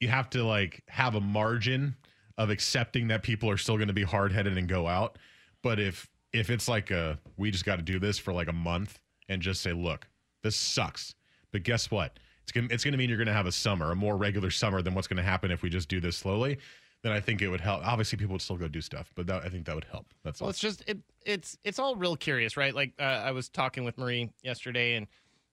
you 0.00 0.08
have 0.08 0.28
to 0.30 0.42
like 0.42 0.82
have 0.88 1.14
a 1.14 1.20
margin 1.20 1.94
of 2.38 2.50
accepting 2.50 3.08
that 3.08 3.22
people 3.22 3.48
are 3.50 3.56
still 3.56 3.76
going 3.76 3.88
to 3.88 3.94
be 3.94 4.02
hard-headed 4.02 4.56
and 4.58 4.68
go 4.68 4.86
out. 4.86 5.18
But 5.62 5.80
if 5.80 6.08
if 6.32 6.50
it's 6.50 6.68
like 6.68 6.90
a 6.90 7.18
we 7.36 7.50
just 7.50 7.64
got 7.64 7.76
to 7.76 7.82
do 7.82 7.98
this 7.98 8.18
for 8.18 8.32
like 8.32 8.48
a 8.48 8.52
month 8.52 8.98
and 9.28 9.40
just 9.42 9.62
say, 9.62 9.72
"Look, 9.72 10.06
this 10.42 10.56
sucks." 10.56 11.14
But 11.52 11.62
guess 11.62 11.90
what? 11.90 12.18
It's 12.42 12.52
going 12.52 12.68
to 12.68 12.74
it's 12.74 12.84
going 12.84 12.92
to 12.92 12.98
mean 12.98 13.08
you're 13.08 13.18
going 13.18 13.26
to 13.26 13.32
have 13.32 13.46
a 13.46 13.52
summer, 13.52 13.90
a 13.90 13.96
more 13.96 14.16
regular 14.16 14.50
summer 14.50 14.82
than 14.82 14.94
what's 14.94 15.08
going 15.08 15.16
to 15.16 15.22
happen 15.22 15.50
if 15.50 15.62
we 15.62 15.70
just 15.70 15.88
do 15.88 16.00
this 16.00 16.16
slowly. 16.16 16.58
Then 17.02 17.12
I 17.12 17.20
think 17.20 17.40
it 17.42 17.48
would 17.48 17.60
help. 17.60 17.86
Obviously, 17.86 18.18
people 18.18 18.32
would 18.32 18.42
still 18.42 18.56
go 18.56 18.68
do 18.68 18.80
stuff, 18.80 19.12
but 19.14 19.26
that, 19.28 19.44
I 19.44 19.48
think 19.48 19.66
that 19.66 19.74
would 19.74 19.84
help. 19.84 20.06
That's 20.24 20.40
Well, 20.40 20.46
all. 20.46 20.50
it's 20.50 20.58
just 20.58 20.82
it, 20.86 20.98
it's 21.24 21.56
it's 21.64 21.78
all 21.78 21.94
real 21.96 22.16
curious, 22.16 22.56
right? 22.56 22.74
Like 22.74 22.92
uh, 22.98 23.02
I 23.02 23.30
was 23.32 23.48
talking 23.48 23.84
with 23.84 23.96
Marie 23.98 24.30
yesterday, 24.42 24.94
and 24.94 25.06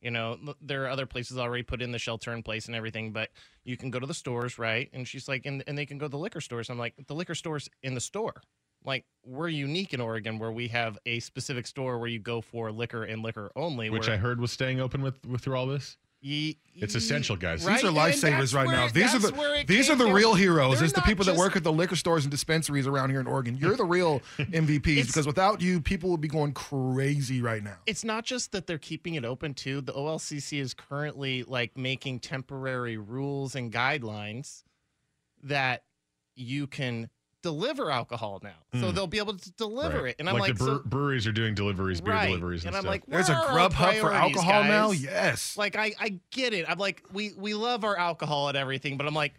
you 0.03 0.11
know 0.11 0.37
there 0.61 0.83
are 0.83 0.89
other 0.89 1.05
places 1.05 1.37
already 1.37 1.63
put 1.63 1.81
in 1.81 1.91
the 1.91 1.99
shelter 1.99 2.33
in 2.33 2.43
place 2.43 2.67
and 2.67 2.75
everything, 2.75 3.11
but 3.11 3.29
you 3.63 3.77
can 3.77 3.89
go 3.89 3.99
to 3.99 4.05
the 4.05 4.13
stores, 4.13 4.59
right? 4.59 4.89
And 4.93 5.07
she's 5.07 5.27
like, 5.27 5.45
and, 5.45 5.63
and 5.65 5.77
they 5.77 5.85
can 5.85 5.97
go 5.97 6.05
to 6.07 6.09
the 6.09 6.17
liquor 6.17 6.41
stores. 6.41 6.69
I'm 6.69 6.77
like, 6.77 6.93
the 7.07 7.15
liquor 7.15 7.35
stores 7.35 7.69
in 7.81 7.93
the 7.93 8.01
store. 8.01 8.41
Like 8.85 9.05
we're 9.25 9.47
unique 9.47 9.93
in 9.93 10.01
Oregon 10.01 10.39
where 10.39 10.51
we 10.51 10.67
have 10.67 10.97
a 11.05 11.21
specific 11.21 11.65
store 11.65 11.97
where 11.99 12.09
you 12.09 12.19
go 12.19 12.41
for 12.41 12.69
liquor 12.71 13.03
and 13.03 13.23
liquor 13.23 13.49
only. 13.55 13.89
Which 13.89 14.07
where, 14.07 14.15
I 14.15 14.19
heard 14.19 14.41
was 14.41 14.51
staying 14.51 14.81
open 14.81 15.01
with, 15.01 15.25
with 15.25 15.41
through 15.41 15.55
all 15.55 15.67
this. 15.67 15.97
Ye- 16.25 16.57
It's 16.75 16.95
essential, 16.95 17.35
guys. 17.35 17.65
Right? 17.65 17.75
These 17.81 17.83
are 17.83 17.91
lifesavers 17.93 18.55
right 18.55 18.65
where- 18.65 18.75
now. 18.77 18.87
These 18.87 19.13
are 19.13 19.19
the 19.19 19.65
these 19.67 19.89
are 19.89 19.95
the 19.95 20.05
down. 20.05 20.13
real 20.13 20.33
heroes. 20.33 20.75
They're 20.77 20.85
It's 20.85 20.93
the 20.93 21.01
not 21.01 21.05
people 21.05 21.25
that 21.25 21.35
work 21.35 21.57
at 21.57 21.65
the 21.65 21.71
liquor 21.73 21.97
stores 21.97 22.23
and 22.23 22.31
dispensaries 22.31 22.87
around 22.87 23.09
here 23.09 23.19
in 23.19 23.27
Oregon. 23.27 23.57
You're 23.57 23.75
the 23.75 23.83
real 23.83 24.21
MVPs 24.39 25.07
because 25.07 25.27
without 25.27 25.59
you, 25.59 25.81
people 25.81 26.09
would 26.11 26.21
be 26.21 26.29
going 26.29 26.53
crazy 26.53 27.41
right 27.41 27.61
now. 27.61 27.75
It's 27.85 28.05
not 28.05 28.23
just 28.23 28.53
that 28.53 28.67
they're 28.67 28.77
keeping 28.77 29.15
it 29.15 29.25
open 29.25 29.53
too. 29.53 29.81
The 29.81 29.91
OLCC 29.91 30.59
is 30.61 30.73
currently 30.73 31.43
like 31.43 31.77
making 31.77 32.21
temporary 32.21 32.95
rules 32.95 33.53
and 33.53 33.69
guidelines 33.71 34.63
that 35.43 35.83
you 36.37 36.67
can 36.67 37.09
deliver 37.43 37.91
alcohol 37.91 38.39
now. 38.41 38.55
So 38.79 38.91
Mm. 38.91 38.95
they'll 38.95 39.05
be 39.07 39.19
able 39.19 39.37
to 39.37 39.51
deliver 39.51 40.01
Right. 40.03 40.09
it. 40.11 40.15
And 40.17 40.27
I'm 40.27 40.33
like, 40.33 40.41
like, 40.49 40.57
the 40.57 40.63
bre- 40.65 40.69
so- 40.71 40.81
breweries 40.85 41.27
are 41.27 41.31
doing 41.31 41.53
deliveries, 41.53 42.01
beer 42.01 42.13
Right. 42.13 42.25
deliveries, 42.27 42.61
and, 42.65 42.69
And 42.69 42.77
I'm 42.77 42.81
stuff. 42.83 42.89
like, 42.91 43.05
There's 43.07 43.29
a 43.29 43.33
where 43.33 43.41
are 43.41 43.59
our 43.59 43.69
Grubhub 43.69 43.93
for 43.99 44.09
priorities, 44.09 44.37
alcohol 44.37 44.63
now. 44.63 44.87
guys? 44.87 45.03
Yes. 45.03 45.57
Like 45.57 45.75
I, 45.75 45.93
I 45.99 46.19
get 46.31 46.53
it. 46.53 46.65
I'm 46.67 46.79
like, 46.79 47.03
we 47.13 47.33
we 47.37 47.53
love 47.53 47.83
our 47.83 47.95
alcohol 47.97 48.47
and 48.47 48.57
everything, 48.57 48.97
but 48.97 49.05
I'm 49.05 49.13
like, 49.13 49.33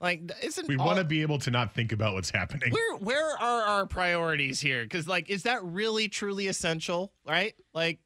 like 0.00 0.30
isn't 0.42 0.68
we 0.68 0.76
all- 0.76 0.84
want 0.86 0.98
to 0.98 1.04
be 1.04 1.22
able 1.22 1.38
to 1.40 1.50
not 1.50 1.74
think 1.74 1.90
about 1.90 2.12
what's 2.14 2.30
happening. 2.30 2.70
where 2.72 2.96
where 2.96 3.38
are 3.40 3.62
our 3.62 3.86
priorities 3.86 4.60
here? 4.60 4.82
Because 4.84 5.08
like, 5.08 5.30
is 5.30 5.44
that 5.44 5.64
really 5.64 6.08
truly 6.08 6.46
essential? 6.48 7.12
Right? 7.26 7.54
Like, 7.74 8.00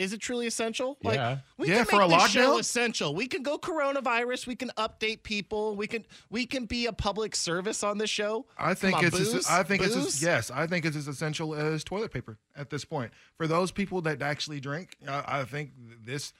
is 0.00 0.14
it 0.14 0.20
truly 0.20 0.46
essential? 0.46 0.96
Like, 1.04 1.16
Yeah. 1.16 1.38
we 1.58 1.68
Yeah, 1.68 1.76
can 1.78 1.84
for 1.84 1.96
make 1.98 2.06
a 2.06 2.22
this 2.22 2.30
show 2.30 2.58
essential. 2.58 3.14
We 3.14 3.26
can 3.26 3.42
go 3.42 3.58
coronavirus. 3.58 4.46
We 4.46 4.56
can 4.56 4.70
update 4.78 5.22
people. 5.22 5.76
We 5.76 5.86
can 5.86 6.06
we 6.30 6.46
can 6.46 6.64
be 6.64 6.86
a 6.86 6.92
public 6.92 7.36
service 7.36 7.82
on 7.84 7.98
this 7.98 8.08
show. 8.08 8.46
I 8.58 8.72
think 8.74 8.96
on, 8.96 9.04
it's 9.04 9.18
as- 9.20 9.46
I 9.46 9.62
think 9.62 9.82
it's 9.82 9.94
as, 9.94 10.22
yes, 10.22 10.50
I 10.50 10.66
think 10.66 10.86
it's 10.86 10.96
as 10.96 11.06
essential 11.06 11.54
as 11.54 11.84
toilet 11.84 12.12
paper 12.12 12.38
at 12.56 12.70
this 12.70 12.84
point. 12.84 13.12
For 13.36 13.46
those 13.46 13.70
people 13.70 14.00
that 14.02 14.22
actually 14.22 14.58
drink, 14.58 14.96
I, 15.06 15.40
I 15.40 15.44
think 15.44 15.72
this 16.04 16.32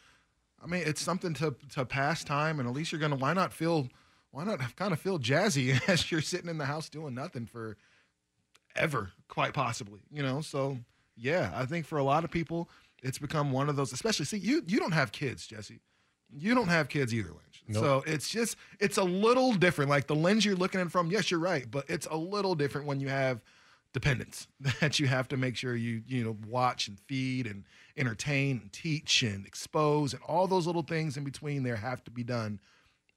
I 0.63 0.67
mean, 0.67 0.83
it's 0.87 1.01
something 1.03 1.35
to 1.35 1.55
to 1.75 1.85
pass 1.85 2.25
time 2.25 2.61
and 2.61 2.69
at 2.69 2.75
least 2.75 2.93
you're 2.93 2.99
going 2.99 3.13
to 3.13 3.19
why 3.19 3.35
not 3.35 3.53
feel 3.53 3.89
why 4.31 4.45
not 4.45 4.59
kind 4.77 4.93
of 4.95 5.01
feel 5.01 5.19
jazzy 5.19 5.79
as 5.89 6.11
you're 6.11 6.23
sitting 6.23 6.49
in 6.49 6.57
the 6.57 6.67
house 6.67 6.89
doing 6.89 7.15
nothing 7.15 7.45
for 7.47 7.77
ever, 8.77 9.11
quite 9.29 9.53
possibly, 9.53 10.01
you 10.11 10.23
know? 10.23 10.41
So, 10.41 10.79
yeah, 11.17 11.51
I 11.55 11.67
think 11.67 11.87
for 11.87 11.99
a 11.99 12.05
lot 12.05 12.25
of 12.25 12.31
people 12.31 12.69
it's 13.03 13.19
become 13.19 13.53
one 13.53 13.69
of 13.69 13.77
those 13.77 13.93
especially 13.93 14.25
see 14.25 14.39
you 14.39 14.63
you 14.67 14.79
don't 14.79 14.93
have 14.93 15.13
kids, 15.13 15.47
Jesse. 15.47 15.81
You 16.33 16.55
don't 16.55 16.69
have 16.69 16.89
kids 16.89 17.13
either, 17.13 17.31
Lynch. 17.31 17.65
Nope. 17.67 17.83
So 17.83 18.05
it's 18.07 18.29
just 18.29 18.57
it's 18.79 18.99
a 18.99 19.05
little 19.05 19.53
different. 19.53 19.91
Like 19.91 20.07
the 20.07 20.15
lens 20.15 20.45
you're 20.45 20.55
looking 20.55 20.81
at 20.81 20.91
from, 20.91 21.11
yes, 21.11 21.31
you're 21.31 21.41
right, 21.41 21.69
but 21.69 21.85
it's 21.89 22.07
a 22.07 22.17
little 22.17 22.55
different 22.55 22.87
when 22.87 23.01
you 23.01 23.09
have 23.09 23.43
dependents 23.93 24.47
that 24.81 25.01
you 25.01 25.09
have 25.09 25.27
to 25.29 25.37
make 25.37 25.57
sure 25.57 25.75
you 25.75 26.03
you 26.07 26.23
know 26.23 26.37
watch 26.47 26.87
and 26.87 27.01
feed 27.01 27.47
and 27.47 27.65
entertain 27.97 28.61
and 28.63 28.73
teach 28.73 29.23
and 29.23 29.45
expose 29.45 30.15
and 30.15 30.23
all 30.23 30.47
those 30.47 30.67
little 30.67 30.83
things 30.83 31.17
in 31.17 31.25
between 31.25 31.65
there 31.65 31.77
have 31.77 32.05
to 32.05 32.11
be 32.11 32.23
done 32.23 32.61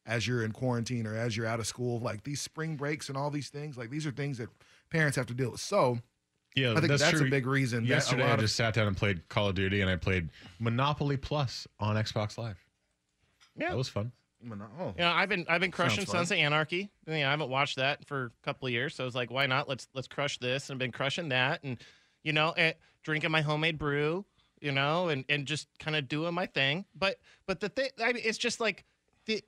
as 0.06 0.28
you're 0.28 0.44
in 0.44 0.52
quarantine 0.52 1.08
or 1.08 1.16
as 1.16 1.38
you're 1.38 1.46
out 1.46 1.60
of 1.60 1.68
school. 1.68 2.00
Like 2.00 2.24
these 2.24 2.42
spring 2.42 2.76
breaks 2.76 3.10
and 3.10 3.18
all 3.18 3.30
these 3.30 3.50
things, 3.50 3.78
like 3.78 3.90
these 3.90 4.06
are 4.06 4.12
things 4.12 4.38
that 4.38 4.50
parents 4.90 5.16
have 5.18 5.28
to 5.28 5.34
deal 5.34 5.52
with. 5.52 5.62
So 5.62 6.00
yeah, 6.56 6.72
I 6.72 6.76
think 6.76 6.88
that's, 6.88 7.10
true. 7.10 7.28
a 7.28 7.30
big 7.30 7.46
reason. 7.48 7.84
that 7.84 7.90
a 7.92 7.96
Yesterday, 7.96 8.24
I 8.24 8.28
lot 8.30 8.34
of- 8.36 8.42
just 8.42 8.56
sat 8.56 8.74
down 8.74 8.88
and 8.88 8.96
played 8.98 9.28
Call 9.30 9.50
of 9.50 9.56
Duty, 9.56 9.82
and 9.82 9.90
I 9.90 9.96
played 9.96 10.30
Monopoly 10.60 11.18
Plus 11.18 11.68
on 11.80 11.96
Xbox 11.96 12.38
Live. 12.38 12.58
Yeah. 13.58 13.70
That 13.70 13.78
was 13.78 13.90
fun. 13.90 14.12
oh, 14.80 14.94
You 14.98 15.04
know, 15.04 15.12
I've 15.12 15.30
been 15.30 15.46
I've 15.48 15.62
been 15.62 15.72
crushing 15.72 16.00
Sounds 16.06 16.08
fun. 16.10 16.16
Sons 16.26 16.32
of 16.32 16.38
Anarchy. 16.38 16.90
You 17.08 17.14
know, 17.14 17.28
I 17.28 17.32
haven't 17.32 17.50
watched 17.50 17.78
that 17.78 18.06
for 18.06 18.26
a 18.26 18.32
couple 18.46 18.68
of 18.68 18.74
years, 18.74 18.96
so 18.96 19.04
I 19.04 19.06
was 19.06 19.16
like, 19.16 19.32
why 19.32 19.46
not? 19.46 19.70
Let's 19.70 19.88
let's 19.94 20.08
crush 20.08 20.38
this. 20.40 20.70
And 20.70 20.76
I've 20.76 20.80
been 20.80 20.92
crushing 20.92 21.30
that, 21.30 21.64
and 21.64 21.78
you 22.24 22.34
know, 22.34 22.52
eh, 22.52 22.74
drinking 23.04 23.32
my 23.32 23.42
homemade 23.42 23.78
brew, 23.78 24.26
you 24.60 24.72
know, 24.72 25.10
and 25.10 25.24
and 25.30 25.46
just 25.46 25.68
kind 25.80 25.96
of 25.96 26.08
doing 26.08 26.34
my 26.34 26.46
thing. 26.48 26.86
But 26.96 27.20
but 27.46 27.60
the 27.60 27.70
thing, 27.70 27.90
I 28.04 28.12
mean, 28.14 28.24
it's 28.26 28.38
just 28.38 28.60
like 28.60 28.84
the. 29.26 29.42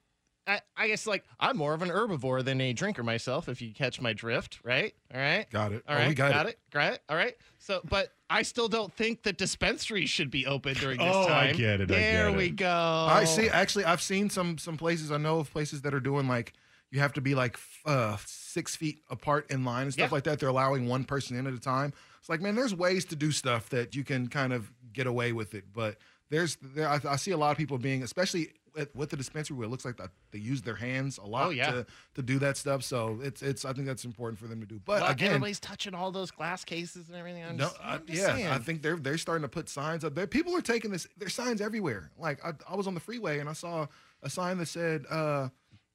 I, 0.48 0.62
I 0.78 0.88
guess 0.88 1.08
like 1.08 1.24
I'm 1.40 1.58
more 1.58 1.74
of 1.74 1.82
an 1.82 1.90
herbivore 1.90 2.44
than 2.44 2.62
a 2.62 2.72
drinker 2.74 3.04
myself, 3.04 3.50
if 3.50 3.62
you 3.62 3.74
catch 3.74 4.00
my 4.00 4.14
drift, 4.14 4.60
right? 4.64 4.94
All 5.14 5.20
right. 5.20 5.50
got 5.50 5.72
it. 5.72 5.84
All 5.88 5.96
right, 5.96 6.10
Oh, 6.12 6.14
got, 6.14 6.32
got 6.32 6.46
it. 6.46 6.50
it. 6.50 6.60
Got 6.72 6.94
it. 6.94 7.02
All 7.10 7.16
right. 7.18 7.36
So, 7.58 7.82
but 7.90 8.10
I 8.30 8.44
still 8.44 8.68
don't 8.68 8.94
think 8.94 9.24
that 9.24 9.38
dispensaries 9.38 10.10
should 10.10 10.30
be 10.30 10.46
open 10.46 10.76
during 10.76 11.00
this 11.00 11.08
time. 11.08 11.16
Oh, 11.30 11.34
I 11.34 11.48
time. 11.48 11.56
get 11.56 11.82
it, 11.82 11.90
I 11.92 11.96
There 11.96 12.30
get 12.30 12.38
we 12.38 12.46
it. 12.48 12.56
go. 12.58 13.08
I 13.10 13.24
see. 13.24 13.50
Actually, 13.50 13.86
I've 13.86 14.02
seen 14.02 14.30
some 14.30 14.58
some 14.58 14.78
places. 14.78 15.12
I 15.12 15.18
know 15.18 15.40
of 15.40 15.52
places 15.52 15.82
that 15.82 15.94
are 15.94 16.00
doing 16.00 16.28
like 16.28 16.54
you 16.92 17.00
have 17.00 17.14
to 17.14 17.22
be 17.22 17.34
like 17.36 17.58
uh, 17.86 18.16
six 18.26 18.76
feet 18.76 19.00
apart 19.10 19.50
in 19.52 19.66
line 19.66 19.84
and 19.84 19.94
stuff 19.94 20.10
Yeah. 20.12 20.16
like 20.16 20.24
that. 20.26 20.40
They're 20.40 20.50
allowing 20.50 20.88
one 20.88 21.04
person 21.04 21.36
in 21.38 21.48
at 21.48 21.54
a 21.54 21.60
time. 21.60 21.92
It's 22.20 22.30
like, 22.30 22.42
man, 22.42 22.56
there's 22.56 22.74
ways 22.76 23.06
to 23.06 23.16
do 23.16 23.32
stuff 23.32 23.70
that 23.70 23.96
you 23.96 24.04
can 24.04 24.28
kind 24.28 24.54
of 24.54 24.72
get 24.94 25.08
away 25.08 25.32
with 25.32 25.56
it. 25.56 25.66
But 25.74 25.98
there's 26.30 26.56
there, 26.62 26.88
I, 26.88 27.00
I 27.10 27.16
see 27.18 27.32
a 27.32 27.38
lot 27.38 27.52
of 27.52 27.58
people 27.58 27.78
being, 27.80 28.02
especially 28.04 28.50
with, 28.76 28.96
with 28.96 29.10
the 29.10 29.18
dispensary, 29.18 29.56
where 29.58 29.66
it 29.66 29.70
looks 29.70 29.86
like 29.86 29.98
that 29.98 30.10
they 30.32 30.40
use 30.40 30.62
their 30.62 30.76
hands 30.76 31.18
a 31.18 31.26
lot 31.26 31.48
Oh, 31.48 31.50
yeah. 31.50 31.72
to, 31.72 31.86
to 32.16 32.22
do 32.22 32.40
that 32.40 32.58
stuff. 32.58 32.84
So 32.84 33.20
it's 33.22 33.42
it's 33.42 33.66
I 33.66 33.74
think 33.74 33.88
that's 33.88 34.06
important 34.06 34.38
for 34.40 34.48
them 34.48 34.60
to 34.60 34.66
do. 34.66 34.80
But 34.84 35.02
Well, 35.02 35.12
again, 35.12 35.28
everybody's 35.30 35.60
touching 35.60 35.94
all 35.94 36.12
those 36.12 36.32
glass 36.32 36.64
cases 36.66 37.08
and 37.08 37.18
everything. 37.18 37.44
I'm 37.44 37.58
no, 37.58 37.66
just, 37.66 37.78
I, 37.84 37.94
I'm 37.96 38.06
just 38.06 38.38
yeah, 38.38 38.54
I 38.54 38.60
think 38.60 38.82
they're 38.82 38.98
they're 38.98 39.18
starting 39.18 39.44
to 39.44 39.48
put 39.50 39.70
signs 39.70 40.04
up 40.04 40.14
there. 40.16 40.28
People 40.28 40.56
are 40.56 40.62
taking 40.62 40.92
this. 40.92 41.08
There's 41.18 41.34
signs 41.34 41.62
everywhere. 41.62 42.12
Like 42.18 42.44
I, 42.46 42.52
I 42.70 42.76
was 42.76 42.88
on 42.88 42.94
the 42.94 43.00
freeway 43.00 43.40
and 43.40 43.50
I 43.50 43.54
saw 43.54 43.88
a 44.24 44.30
sign 44.30 44.58
that 44.58 44.68
said 44.68 45.06
uh, 45.10 45.50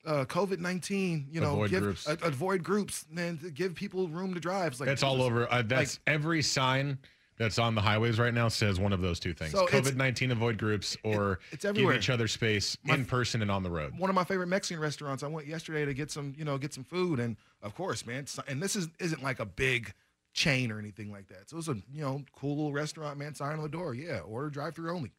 uh, 0.07 0.25
COVID 0.25 0.59
nineteen. 0.59 1.27
You 1.31 1.41
know, 1.41 1.53
Avoid 1.53 1.71
give, 1.71 1.83
groups. 1.83 2.09
uh, 2.09 2.17
avoid 2.23 2.63
groups, 2.63 3.05
man. 3.11 3.39
Give 3.55 3.75
people 3.75 4.09
room 4.09 4.35
to 4.35 4.41
drive. 4.41 4.73
It's 4.73 4.81
like 4.81 4.89
That's 4.89 5.03
all 5.03 5.21
over. 5.23 5.51
Uh, 5.53 5.63
that's 5.63 6.01
every 6.07 6.43
sign 6.43 6.99
that's 7.41 7.59
on 7.59 7.75
the 7.75 7.81
highways 7.81 8.19
right 8.19 8.35
now 8.35 8.49
says 8.49 8.79
one 8.79 8.93
of 8.93 9.01
those 9.01 9.19
two 9.19 9.33
things: 9.33 9.53
So 9.53 9.67
COVID 9.67 9.97
nineteen 9.97 10.31
avoid 10.31 10.59
groups 10.59 10.95
or 11.03 11.41
it's 11.51 11.63
give 11.63 11.71
everywhere. 11.71 11.97
each 11.97 12.11
other 12.11 12.29
space 12.29 12.77
My- 12.85 12.95
in 12.95 13.07
person 13.07 13.41
and 13.41 13.51
on 13.51 13.63
the 13.63 13.71
road. 13.71 13.99
One 13.99 14.11
of 14.11 14.15
my 14.15 14.25
favorite 14.25 14.49
Mexican 14.49 14.81
restaurants. 14.81 15.23
I 15.23 15.27
went 15.27 15.49
yesterday 15.49 15.87
to 15.87 15.95
get 15.95 16.11
some, 16.11 16.35
you 16.37 16.45
know, 16.45 16.59
get 16.59 16.75
some 16.75 16.85
food, 16.85 17.19
and 17.19 17.39
of 17.63 17.75
course, 17.75 18.05
man. 18.07 18.27
And 18.47 18.63
this 18.63 18.77
is 18.77 18.89
isn't 19.01 19.23
like 19.23 19.41
a 19.41 19.47
big 19.47 19.95
chain 20.35 20.71
or 20.71 20.79
anything 20.79 21.11
like 21.11 21.29
that. 21.29 21.49
So 21.49 21.55
it 21.55 21.57
was 21.57 21.69
a 21.69 21.77
you 21.91 22.03
know 22.03 22.23
cool 22.39 22.57
little 22.57 22.73
restaurant, 22.75 23.19
man. 23.19 23.35
Sign 23.35 23.55
on 23.57 23.63
the 23.63 23.69
door, 23.71 23.95
yeah, 23.95 24.19
order 24.21 24.51
drive 24.51 24.75
through 24.75 24.95
only. 24.95 25.11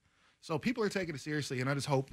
So 0.41 0.59
people 0.59 0.83
are 0.83 0.89
taking 0.89 1.15
it 1.15 1.21
seriously, 1.21 1.59
and 1.59 1.67
I 1.69 1.73
just 1.73 1.87
hope, 1.87 2.11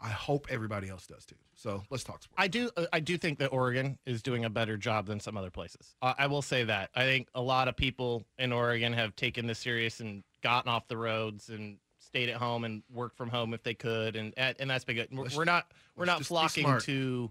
I 0.00 0.10
hope 0.10 0.46
everybody 0.50 0.88
else 0.88 1.06
does 1.06 1.24
too. 1.26 1.34
So 1.54 1.82
let's 1.90 2.04
talk 2.04 2.22
sports. 2.22 2.34
I 2.38 2.46
do. 2.48 2.70
uh, 2.76 2.86
I 2.92 3.00
do 3.00 3.18
think 3.18 3.38
that 3.40 3.48
Oregon 3.48 3.98
is 4.06 4.22
doing 4.22 4.44
a 4.44 4.50
better 4.50 4.76
job 4.76 5.06
than 5.06 5.18
some 5.18 5.36
other 5.36 5.50
places. 5.50 5.96
Uh, 6.00 6.14
I 6.16 6.26
will 6.28 6.42
say 6.42 6.62
that. 6.64 6.90
I 6.94 7.02
think 7.02 7.28
a 7.34 7.40
lot 7.42 7.66
of 7.68 7.76
people 7.76 8.24
in 8.38 8.52
Oregon 8.52 8.92
have 8.92 9.16
taken 9.16 9.46
this 9.46 9.58
serious 9.58 9.98
and 10.00 10.22
gotten 10.42 10.70
off 10.70 10.86
the 10.86 10.96
roads 10.96 11.48
and 11.48 11.78
stayed 11.98 12.28
at 12.28 12.36
home 12.36 12.62
and 12.64 12.82
worked 12.92 13.16
from 13.16 13.28
home 13.28 13.52
if 13.54 13.62
they 13.64 13.74
could, 13.74 14.14
and 14.16 14.32
and 14.36 14.70
that's 14.70 14.84
been 14.84 14.96
good. 14.96 15.08
We're, 15.10 15.24
Let's- 15.24 15.36
we're 15.36 15.44
not 15.44 15.66
we're 15.96 16.04
not 16.04 16.24
flocking 16.24 16.78
to 16.82 17.30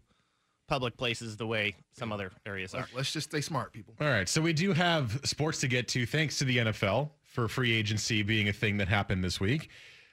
public 0.67 0.97
places 0.97 1.37
the 1.37 1.47
way 1.47 1.73
some 1.93 2.11
other 2.11 2.31
areas 2.45 2.75
are. 2.75 2.85
Let's 2.93 3.13
just 3.13 3.29
stay 3.29 3.39
smart, 3.39 3.71
people. 3.71 3.95
All 4.01 4.07
right, 4.07 4.27
so 4.27 4.41
we 4.41 4.51
do 4.51 4.73
have 4.73 5.21
sports 5.23 5.61
to 5.61 5.69
get 5.69 5.87
to, 5.89 6.05
thanks 6.05 6.37
to 6.39 6.43
the 6.45 6.57
NFL 6.57 7.11
for 7.23 7.47
free 7.47 7.71
agency 7.71 8.21
being 8.21 8.49
a 8.49 8.53
thing 8.53 8.75
that 8.77 8.89
happened 8.89 9.23
this 9.23 9.39
week, 9.39 9.69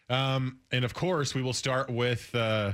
um, 0.08 0.58
and 0.70 0.84
of 0.84 0.94
course 0.94 1.34
we 1.34 1.42
will 1.42 1.52
start 1.52 1.90
with. 1.90 2.34
Uh, 2.34 2.72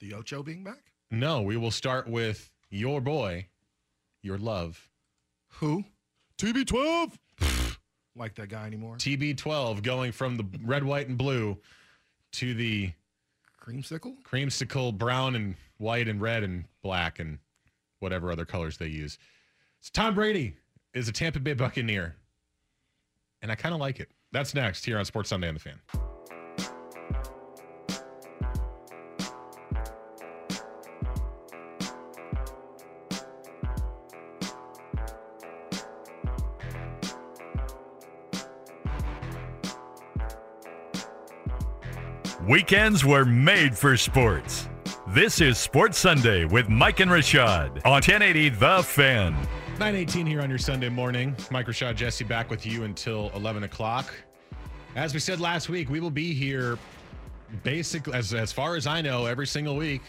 The 0.00 0.14
Ocho 0.14 0.42
being 0.42 0.64
back? 0.64 0.92
no, 1.10 1.42
we 1.42 1.56
will 1.56 1.70
start 1.70 2.06
with 2.08 2.50
your 2.70 3.00
boy, 3.00 3.46
your 4.22 4.38
love, 4.38 4.88
Who? 5.54 5.84
TB12. 6.38 7.12
Like 8.14 8.34
that 8.34 8.48
guy 8.48 8.66
anymore? 8.66 8.96
TB12 8.96 9.82
going 9.82 10.12
from 10.12 10.36
the 10.36 10.44
red, 10.64 10.84
white, 10.84 11.08
and 11.08 11.16
blue 11.16 11.56
to 12.32 12.52
the 12.54 12.92
Creamsicle? 13.60 14.16
creamsicle 14.22 14.96
brown 14.96 15.34
and 15.36 15.54
white 15.78 16.08
and 16.08 16.20
red 16.20 16.42
and 16.42 16.64
black 16.82 17.18
and 17.20 17.38
whatever 18.00 18.30
other 18.32 18.44
colors 18.44 18.76
they 18.76 18.86
use. 18.88 19.18
So 19.80 19.90
Tom 19.92 20.14
Brady 20.14 20.56
is 20.94 21.08
a 21.08 21.12
Tampa 21.12 21.38
Bay 21.40 21.54
Buccaneer, 21.54 22.16
and 23.42 23.50
I 23.52 23.54
kind 23.54 23.74
of 23.74 23.80
like 23.80 24.00
it. 24.00 24.10
That's 24.32 24.54
next 24.54 24.84
here 24.84 24.98
on 24.98 25.04
Sports 25.04 25.28
Sunday 25.30 25.48
on 25.48 25.54
the 25.54 25.60
Fan. 25.60 25.78
Weekends 42.48 43.04
were 43.04 43.26
made 43.26 43.76
for 43.76 43.94
sports. 43.98 44.70
This 45.08 45.42
is 45.42 45.58
Sports 45.58 45.98
Sunday 45.98 46.46
with 46.46 46.70
Mike 46.70 47.00
and 47.00 47.10
Rashad 47.10 47.84
on 47.84 47.92
1080 47.92 48.48
The 48.48 48.82
Fan. 48.82 49.34
918 49.72 50.24
here 50.24 50.40
on 50.40 50.48
your 50.48 50.58
Sunday 50.58 50.88
morning. 50.88 51.36
Mike 51.50 51.66
Rashad 51.66 51.96
Jesse 51.96 52.24
back 52.24 52.48
with 52.48 52.64
you 52.64 52.84
until 52.84 53.30
11 53.34 53.64
o'clock. 53.64 54.14
As 54.96 55.12
we 55.12 55.20
said 55.20 55.40
last 55.40 55.68
week, 55.68 55.90
we 55.90 56.00
will 56.00 56.10
be 56.10 56.32
here 56.32 56.78
basically, 57.64 58.14
as, 58.14 58.32
as 58.32 58.50
far 58.50 58.76
as 58.76 58.86
I 58.86 59.02
know, 59.02 59.26
every 59.26 59.46
single 59.46 59.76
week. 59.76 60.00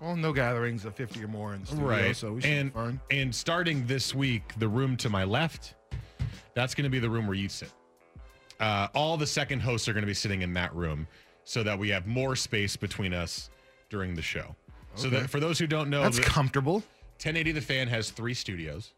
Well, 0.00 0.16
no 0.16 0.32
gatherings 0.32 0.86
of 0.86 0.94
50 0.94 1.22
or 1.22 1.28
more 1.28 1.52
in 1.52 1.60
the 1.60 1.66
studio, 1.66 2.12
so 2.14 2.32
we 2.32 2.40
should 2.40 2.50
and, 2.52 2.72
be 2.72 2.74
fine. 2.74 3.00
and 3.10 3.34
starting 3.34 3.86
this 3.86 4.14
week, 4.14 4.54
the 4.56 4.68
room 4.68 4.96
to 4.96 5.10
my 5.10 5.24
left, 5.24 5.74
that's 6.54 6.74
going 6.74 6.84
to 6.84 6.90
be 6.90 7.00
the 7.00 7.10
room 7.10 7.26
where 7.26 7.36
you 7.36 7.50
sit. 7.50 7.70
Uh, 8.60 8.88
all 8.94 9.18
the 9.18 9.26
second 9.26 9.60
hosts 9.60 9.86
are 9.88 9.92
going 9.92 10.02
to 10.02 10.06
be 10.06 10.14
sitting 10.14 10.40
in 10.40 10.54
that 10.54 10.74
room. 10.74 11.06
So 11.46 11.62
that 11.62 11.78
we 11.78 11.88
have 11.88 12.06
more 12.06 12.34
space 12.36 12.76
between 12.76 13.14
us 13.14 13.48
during 13.88 14.14
the 14.16 14.20
show. 14.22 14.54
So 14.96 15.08
that 15.10 15.30
for 15.30 15.38
those 15.40 15.58
who 15.58 15.66
don't 15.66 15.88
know, 15.88 16.02
That's 16.02 16.16
the- 16.18 16.24
comfortable. 16.24 16.80
1080 17.18 17.52
The 17.52 17.60
Fan 17.60 17.88
has 17.88 18.10
three 18.10 18.34
studios. 18.34 18.92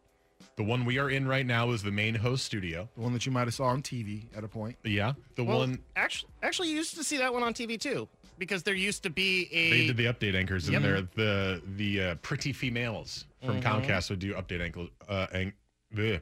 The 0.57 0.65
one 0.65 0.85
we 0.85 0.99
are 0.99 1.11
in 1.11 1.29
right 1.29 1.45
now 1.47 1.71
is 1.71 1.83
the 1.83 1.91
main 1.93 2.15
host 2.17 2.45
studio. 2.45 2.89
The 2.97 3.01
one 3.03 3.13
that 3.13 3.27
you 3.27 3.31
might 3.33 3.47
have 3.47 3.55
saw 3.55 3.65
on 3.67 3.83
TV 3.83 4.25
at 4.35 4.43
a 4.45 4.49
point. 4.49 4.77
Yeah, 4.83 5.13
the 5.37 5.45
Well, 5.45 5.59
one 5.59 5.79
actually, 5.95 6.31
actually, 6.43 6.71
you 6.71 6.77
used 6.77 6.97
to 6.97 7.05
see 7.05 7.19
that 7.19 7.33
one 7.33 7.43
on 7.45 7.53
TV 7.55 7.79
too, 7.79 8.09
because 8.39 8.63
there 8.65 8.75
used 8.75 9.03
to 9.05 9.11
be 9.11 9.49
a. 9.53 9.71
they 9.71 9.87
did 9.89 9.97
the 9.97 10.07
update 10.07 10.35
anchors 10.35 10.67
in 10.67 10.73
Yep. 10.75 10.83
there. 10.83 11.03
The 11.15 11.63
the 11.77 12.03
uh, 12.03 12.15
pretty 12.17 12.53
females 12.53 13.27
from 13.45 13.61
Mhm. 13.61 13.85
Comcast 13.85 14.11
would 14.11 14.19
do 14.21 14.33
update 14.35 14.61
ankle, 14.63 14.89
uh, 15.09 15.27
an- 15.33 15.53
bleh, 15.95 16.21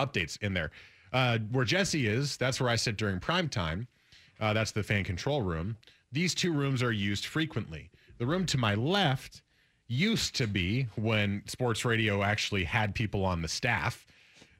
updates 0.00 0.36
in 0.42 0.52
there. 0.54 0.70
Uh, 1.12 1.38
where 1.52 1.64
Jesse 1.64 2.06
is, 2.06 2.36
that's 2.36 2.60
where 2.60 2.68
I 2.68 2.76
sit 2.76 2.96
during 2.98 3.20
prime 3.20 3.48
time. 3.48 3.86
Uh, 4.40 4.52
that's 4.52 4.72
the 4.72 4.82
fan 4.82 5.04
control 5.04 5.42
room. 5.42 5.76
These 6.12 6.34
two 6.34 6.52
rooms 6.52 6.82
are 6.82 6.92
used 6.92 7.26
frequently. 7.26 7.90
The 8.18 8.26
room 8.26 8.46
to 8.46 8.58
my 8.58 8.74
left 8.74 9.42
used 9.88 10.34
to 10.36 10.46
be 10.46 10.86
when 10.96 11.42
sports 11.46 11.84
radio 11.84 12.22
actually 12.22 12.64
had 12.64 12.94
people 12.94 13.24
on 13.24 13.42
the 13.42 13.48
staff. 13.48 14.06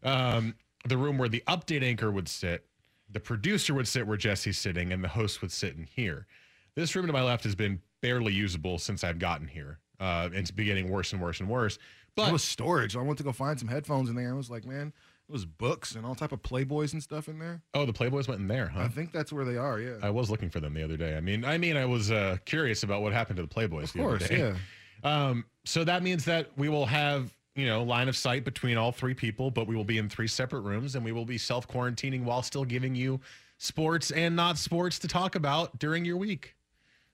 Um, 0.03 0.55
the 0.87 0.97
room 0.97 1.19
where 1.19 1.29
the 1.29 1.43
update 1.47 1.83
anchor 1.83 2.11
would 2.11 2.29
sit, 2.29 2.65
the 3.11 3.21
producer 3.21 3.75
would 3.75 3.89
sit 3.89 4.07
where 4.07 4.17
Jesse's 4.17 4.59
sitting, 4.59 4.93
and 4.93 5.03
the 5.03 5.09
host 5.09 5.43
would 5.43 5.53
sit 5.53 5.77
in 5.77 5.85
here. 5.85 6.27
This 6.75 6.95
room 6.95 7.07
to 7.07 7.13
my 7.13 7.23
left 7.23 7.45
has 7.45 7.55
been 7.55 7.81
barely 8.01 8.33
usable 8.33 8.79
since 8.79 9.03
I've 9.03 9.19
gotten 9.19 9.49
here. 9.49 9.79
Uh, 9.99 10.29
it's 10.33 10.51
been 10.51 10.67
getting 10.67 10.89
worse 10.91 11.13
and 11.13 11.21
worse 11.21 11.41
and 11.41 11.49
worse. 11.49 11.79
But 12.15 12.29
it 12.29 12.33
was 12.33 12.45
storage. 12.45 12.97
I 12.97 13.03
went 13.03 13.19
to 13.19 13.25
go 13.25 13.33
find 13.33 13.59
some 13.59 13.69
headphones 13.69 14.09
in 14.09 14.17
there. 14.17 14.31
I 14.31 14.37
was 14.37 14.51
like, 14.51 14.65
man, 14.65 14.93
it 15.29 15.33
was 15.33 15.45
books 15.45 15.95
and 15.95 16.07
all 16.07 16.15
type 16.15 16.33
of 16.33 16.43
Playboys 16.43 16.93
and 16.95 17.03
stuff 17.03 17.29
in 17.29 17.39
there. 17.39 17.61
oh, 17.75 17.85
the 17.85 17.93
Playboys 17.93 18.29
went 18.29 18.41
in 18.41 18.49
there, 18.49 18.69
huh? 18.69 18.81
I 18.81 18.89
think 18.89 19.13
that's 19.13 19.33
where 19.33 19.45
they 19.45 19.57
are. 19.59 19.79
Yeah. 19.79 19.97
I 20.03 20.11
was 20.11 20.31
looking 20.31 20.49
for 20.49 20.59
them 20.61 20.73
the 20.75 20.83
other 20.83 20.97
day. 20.97 21.17
I 21.17 21.21
mean, 21.21 21.45
I 21.45 21.59
mean, 21.59 21.77
I 21.77 21.85
was 21.85 22.11
uh, 22.11 22.39
curious 22.47 22.83
about 22.83 23.03
what 23.03 23.13
happened 23.13 23.37
to 23.37 23.43
the 23.43 23.49
Playboys 23.49 23.85
Of 23.85 23.93
the 23.93 24.01
other 24.05 24.19
course, 24.19 24.29
day. 24.29 24.39
yeah. 24.39 24.55
Um, 25.05 25.45
so 25.65 25.85
that 25.85 26.03
means 26.03 26.25
that 26.25 26.49
we 26.57 26.69
will 26.69 26.87
have 26.87 27.33
you 27.55 27.67
know 27.67 27.85
line 27.85 28.09
of 28.09 28.17
sight 28.17 28.45
between 28.45 28.77
all 28.77 28.91
three 28.91 29.15
people, 29.15 29.49
but 29.49 29.69
we 29.69 29.77
will 29.77 29.85
be 29.85 29.97
in 29.99 30.09
three 30.09 30.27
separate 30.27 30.63
rooms, 30.63 30.97
and 30.97 31.05
we 31.05 31.13
will 31.13 31.25
be 31.25 31.39
self 31.39 31.69
quarantining 31.69 32.25
while 32.25 32.43
still 32.43 32.65
giving 32.65 32.97
you 32.97 33.21
sports 33.59 34.11
and 34.11 34.35
not 34.35 34.59
sports 34.59 34.99
to 34.99 35.07
talk 35.07 35.37
about 35.37 35.79
during 35.79 36.05
your 36.05 36.17
week. 36.17 36.57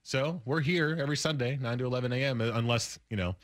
So 0.02 0.40
we're 0.47 0.61
here 0.61 0.97
every 0.99 1.16
Sunday, 1.18 1.59
nine 1.61 1.76
to 1.76 1.85
eleven 1.85 2.11
a.m. 2.12 2.40
uh, 2.40 2.52
Unless 2.54 2.99
you 3.11 3.18
know 3.18 3.37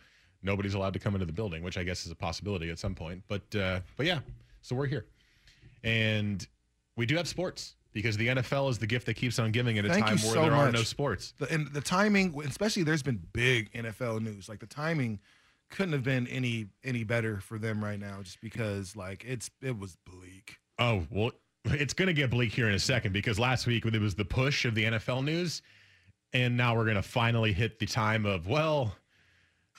nobody's 0.43 0.73
allowed 0.73 0.95
to 0.95 0.99
come 0.99 1.15
into 1.15 1.27
the 1.27 1.33
building, 1.35 1.62
which 1.62 1.77
I 1.77 1.83
guess 1.83 2.07
is 2.07 2.11
a 2.11 2.17
possibility 2.17 2.71
at 2.71 2.79
some 2.79 2.95
point. 2.95 3.23
But 3.29 3.55
uh, 3.55 3.81
but 3.99 4.07
yeah, 4.07 4.21
so 4.62 4.75
we're 4.76 4.87
here, 4.87 5.07
and 5.85 6.47
we 6.97 7.07
do 7.07 7.17
have 7.17 7.29
sports 7.29 7.76
because 7.93 8.17
the 8.17 8.29
NFL 8.29 8.71
is 8.71 8.79
the 8.79 8.87
gift 8.87 9.07
that 9.07 9.14
keeps 9.14 9.38
on 9.38 9.50
giving 9.50 9.79
at 9.79 9.85
a 9.85 9.88
Thank 9.88 10.07
time 10.07 10.17
where 10.19 10.35
so 10.35 10.43
there 10.43 10.50
much. 10.50 10.69
are 10.69 10.73
no 10.73 10.83
sports. 10.83 11.35
The, 11.38 11.50
and 11.52 11.67
the 11.73 11.81
timing, 11.81 12.40
especially 12.47 12.85
there's 12.85 13.02
been 13.02 13.21
big 13.33 13.73
NFL 13.73 14.23
news. 14.23 14.49
Like 14.49 14.61
the 14.61 14.67
timing 14.67 15.19
couldn't 15.71 15.93
have 15.93 16.05
been 16.05 16.26
any 16.29 16.67
any 16.85 17.05
better 17.05 17.40
for 17.40 17.59
them 17.59 17.83
right 17.83 17.99
now, 17.99 18.23
just 18.23 18.40
because 18.40 18.97
like 18.97 19.25
it's 19.26 19.50
it 19.62 19.79
was 19.79 19.97
bleak. 20.07 20.59
Oh, 20.79 21.07
well, 21.11 21.33
it's 21.64 21.95
going 21.95 22.07
to 22.07 22.14
get 22.14 22.31
bleak 22.31 22.52
here 22.52 22.69
in 22.69 22.75
a 22.75 22.79
second 22.79 23.12
because 23.12 23.38
last 23.38 23.67
week 23.67 23.85
it 23.85 24.00
was 24.00 24.14
the 24.14 24.25
push 24.25 24.64
of 24.64 24.75
the 24.75 24.85
NFL 24.85 25.25
news. 25.25 25.62
And 26.33 26.57
now 26.57 26.76
we're 26.76 26.85
going 26.85 26.97
to 26.97 27.02
finally 27.02 27.52
hit 27.52 27.79
the 27.81 27.87
time 27.87 28.25
of, 28.25 28.47
well, 28.47 28.95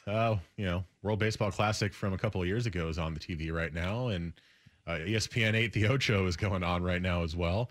uh, 0.05 0.35
you 0.57 0.65
know, 0.65 0.83
World 1.01 1.19
Baseball 1.19 1.50
Classic 1.50 1.93
from 1.93 2.13
a 2.13 2.17
couple 2.17 2.41
of 2.41 2.47
years 2.47 2.65
ago 2.65 2.88
is 2.89 3.00
on 3.00 3.13
the 3.13 3.19
TV 3.19 3.51
right 3.51 3.73
now. 3.73 4.07
And 4.07 4.33
uh, 4.95 5.00
ESPN 5.00 5.53
8, 5.55 5.74
The 5.74 5.88
Ocho, 5.89 6.27
is 6.27 6.36
going 6.38 6.63
on 6.63 6.83
right 6.83 7.01
now 7.01 7.24
as 7.24 7.36
well. 7.36 7.69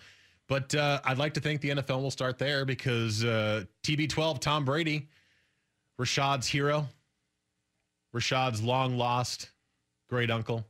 But 0.48 0.74
uh, 0.74 1.00
I'd 1.04 1.18
like 1.18 1.34
to 1.34 1.40
think 1.40 1.60
the 1.60 1.70
NFL 1.70 2.02
will 2.02 2.10
start 2.10 2.38
there 2.38 2.64
because 2.64 3.24
uh, 3.24 3.64
TB12, 3.84 4.40
Tom 4.40 4.64
Brady, 4.64 5.08
Rashad's 5.98 6.46
hero, 6.46 6.88
Rashad's 8.12 8.62
long 8.62 8.96
lost 8.98 9.50
great 10.08 10.30
uncle, 10.30 10.64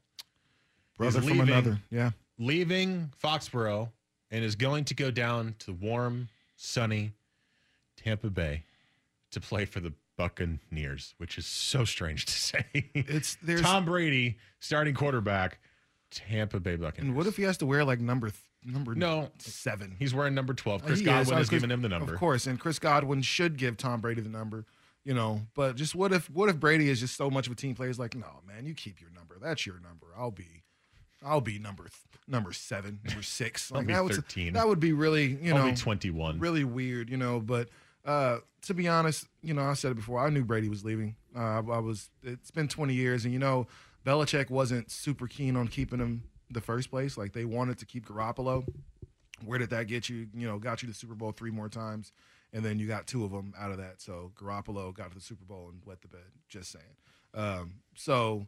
Brother 0.99 1.21
is 1.21 1.29
from 1.29 1.41
another. 1.41 1.81
Yeah. 1.91 2.11
leaving 2.39 3.11
Foxborough 3.23 3.89
and 4.31 4.45
is 4.45 4.55
going 4.55 4.85
to 4.85 4.95
go 4.95 5.11
down 5.11 5.55
to 5.61 5.73
warm, 5.73 6.29
sunny 6.57 7.13
Tampa 7.97 8.29
Bay 8.29 8.65
to 9.31 9.41
play 9.41 9.65
for 9.65 9.81
the 9.81 9.95
Buccaneers, 10.19 11.15
which 11.17 11.39
is 11.39 11.47
so 11.47 11.87
strange 11.87 12.27
to 12.27 12.33
say. 12.39 12.67
It's 12.75 13.39
there's 13.43 13.63
Tom 13.63 13.87
Brady, 13.87 14.37
starting 14.59 14.95
quarterback, 14.95 15.59
Tampa 16.11 16.61
Bay 16.61 16.77
Buccaneers. 16.77 17.09
and 17.09 17.17
what 17.17 17.27
if 17.27 17.37
he 17.37 17.43
has 17.45 17.57
to 17.59 17.67
wear 17.67 17.85
like 17.85 18.01
number 18.01 18.31
th- 18.31 18.43
number 18.65 18.95
No. 18.95 19.31
seven? 19.39 19.97
he's 19.99 20.13
wearing 20.15 20.35
number 20.35 20.53
12? 20.55 20.85
Chris 20.85 20.99
He 20.99 21.05
is. 21.05 21.07
Godwin 21.07 21.35
Uh, 21.35 21.39
has 21.39 21.49
Chris- 21.49 21.61
given 21.63 21.71
him 21.71 21.83
the 21.83 21.89
number. 21.89 22.13
Of 22.15 22.19
course, 22.21 22.47
and 22.47 22.59
Chris 22.59 22.79
Godwin 22.79 23.23
should 23.23 23.57
give 23.57 23.77
Tom 23.77 24.01
Brady 24.01 24.21
the 24.21 24.29
number, 24.29 24.67
you 25.05 25.15
know. 25.15 25.47
But 25.55 25.77
just 25.77 25.95
what 25.95 26.13
if 26.13 26.29
what 26.31 26.49
if 26.49 26.59
Brady 26.61 26.89
is 26.89 27.01
just 27.01 27.17
so 27.17 27.31
much 27.31 27.47
of 27.47 27.53
a 27.53 27.57
team 27.57 27.75
player? 27.75 27.89
He's 27.89 27.99
like, 27.99 28.15
no, 28.15 28.41
man, 28.47 28.67
you 28.67 28.75
keep 28.75 29.01
your 29.01 29.11
number. 29.11 29.39
That's 29.41 29.65
your 29.67 29.79
number. 29.81 30.09
I'll 30.17 30.31
be, 30.31 30.63
I'll 31.25 31.41
be 31.41 31.59
number 31.59 31.85
th- 31.85 31.95
number 32.29 32.53
seven, 32.53 33.01
number 33.05 33.23
six. 33.23 33.71
Like 33.73 33.87
that 33.87 34.05
would 34.05 34.15
13. 34.15 34.53
that 34.55 34.67
would 34.69 34.81
be 34.81 34.93
really, 34.93 35.39
you 35.43 35.55
know, 35.55 35.73
21. 35.75 36.39
really 36.39 36.65
weird, 36.65 37.09
you 37.11 37.17
know. 37.17 37.41
But 37.41 37.69
uh, 38.05 38.39
to 38.63 38.75
be 38.75 38.89
honest, 38.89 39.27
you 39.43 39.55
know, 39.55 39.63
I 39.63 39.75
said 39.75 39.93
it 39.93 39.95
before. 39.97 40.19
I 40.25 40.29
knew 40.31 40.45
Brady 40.45 40.69
was 40.69 40.85
leaving. 40.85 41.17
Uh, 41.37 41.39
I, 41.41 41.57
I 41.59 41.79
was. 41.79 42.11
It's 42.23 42.51
been 42.51 42.67
20 42.69 42.93
years, 42.95 43.25
and 43.25 43.33
you 43.33 43.39
know, 43.41 43.67
Belichick 44.05 44.51
wasn't 44.51 44.91
super 44.91 45.27
keen 45.27 45.57
on 45.57 45.69
keeping 45.69 45.99
him 45.99 46.25
the 46.51 46.61
first 46.61 46.91
place. 46.91 47.17
Like 47.17 47.33
they 47.33 47.45
wanted 47.45 47.79
to 47.79 47.87
keep 47.87 48.07
Garoppolo. 48.07 48.67
Where 49.45 49.59
did 49.59 49.71
that 49.71 49.87
get 49.87 50.09
you? 50.09 50.29
You 50.35 50.47
know, 50.47 50.59
got 50.59 50.83
you 50.83 50.89
to 50.89 50.95
Super 50.95 51.15
Bowl 51.15 51.33
three 51.33 51.51
more 51.51 51.69
times, 51.69 52.13
and 52.53 52.65
then 52.65 52.79
you 52.79 52.87
got 52.87 53.07
two 53.07 53.25
of 53.25 53.31
them 53.31 53.55
out 53.59 53.71
of 53.71 53.79
that. 53.79 54.01
So 54.01 54.33
Garoppolo 54.39 54.93
got 54.95 55.11
to 55.11 55.15
the 55.15 55.23
Super 55.23 55.45
Bowl 55.45 55.69
and 55.73 55.81
wet 55.87 56.03
the 56.03 56.09
bed. 56.09 56.21
Just 56.49 56.73
saying. 56.73 56.85
Um, 57.33 57.75
so, 57.95 58.47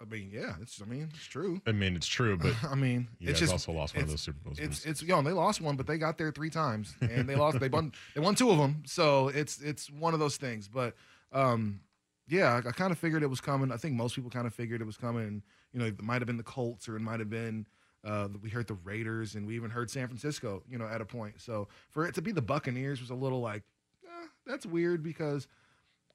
I 0.00 0.04
mean, 0.04 0.30
yeah, 0.32 0.54
it's. 0.60 0.80
I 0.80 0.84
mean, 0.84 1.08
it's 1.12 1.24
true. 1.24 1.60
I 1.66 1.72
mean, 1.72 1.96
it's 1.96 2.06
true, 2.06 2.36
but 2.36 2.54
I 2.70 2.74
mean, 2.74 3.08
you 3.18 3.30
it's 3.30 3.40
guys 3.40 3.50
just 3.50 3.52
also 3.52 3.72
lost 3.72 3.94
one 3.94 4.04
of 4.04 4.10
those 4.10 4.20
Super 4.20 4.38
Bowls. 4.44 4.58
It's 4.58 4.84
it's 4.84 5.02
yo, 5.02 5.22
they 5.22 5.32
lost 5.32 5.60
one, 5.60 5.76
but 5.76 5.86
they 5.86 5.98
got 5.98 6.18
there 6.18 6.30
three 6.30 6.50
times, 6.50 6.94
and 7.00 7.28
they 7.28 7.34
lost. 7.34 7.58
They 7.58 7.68
won. 7.68 7.92
They 8.14 8.20
won 8.20 8.34
two 8.34 8.50
of 8.50 8.58
them. 8.58 8.82
So 8.86 9.28
it's 9.28 9.60
it's 9.60 9.90
one 9.90 10.14
of 10.14 10.20
those 10.20 10.36
things. 10.36 10.68
But 10.68 10.94
um, 11.32 11.80
yeah, 12.28 12.60
I, 12.64 12.68
I 12.68 12.72
kind 12.72 12.92
of 12.92 12.98
figured 12.98 13.22
it 13.22 13.30
was 13.30 13.40
coming. 13.40 13.70
I 13.70 13.76
think 13.76 13.94
most 13.94 14.14
people 14.14 14.30
kind 14.30 14.46
of 14.46 14.54
figured 14.54 14.80
it 14.80 14.86
was 14.86 14.96
coming. 14.96 15.42
You 15.72 15.80
know, 15.80 15.86
it 15.86 16.02
might 16.02 16.20
have 16.20 16.26
been 16.26 16.36
the 16.36 16.42
Colts, 16.42 16.88
or 16.88 16.96
it 16.96 17.00
might 17.00 17.20
have 17.20 17.30
been. 17.30 17.66
Uh, 18.04 18.28
we 18.40 18.50
heard 18.50 18.66
the 18.66 18.74
Raiders, 18.84 19.34
and 19.34 19.46
we 19.46 19.56
even 19.56 19.70
heard 19.70 19.90
San 19.90 20.06
Francisco. 20.06 20.62
You 20.68 20.78
know, 20.78 20.86
at 20.86 21.00
a 21.00 21.04
point. 21.04 21.34
So 21.40 21.68
for 21.90 22.06
it 22.06 22.14
to 22.14 22.22
be 22.22 22.32
the 22.32 22.42
Buccaneers 22.42 23.00
was 23.00 23.10
a 23.10 23.14
little 23.14 23.40
like, 23.40 23.62
eh, 24.04 24.26
that's 24.46 24.66
weird 24.66 25.02
because 25.02 25.46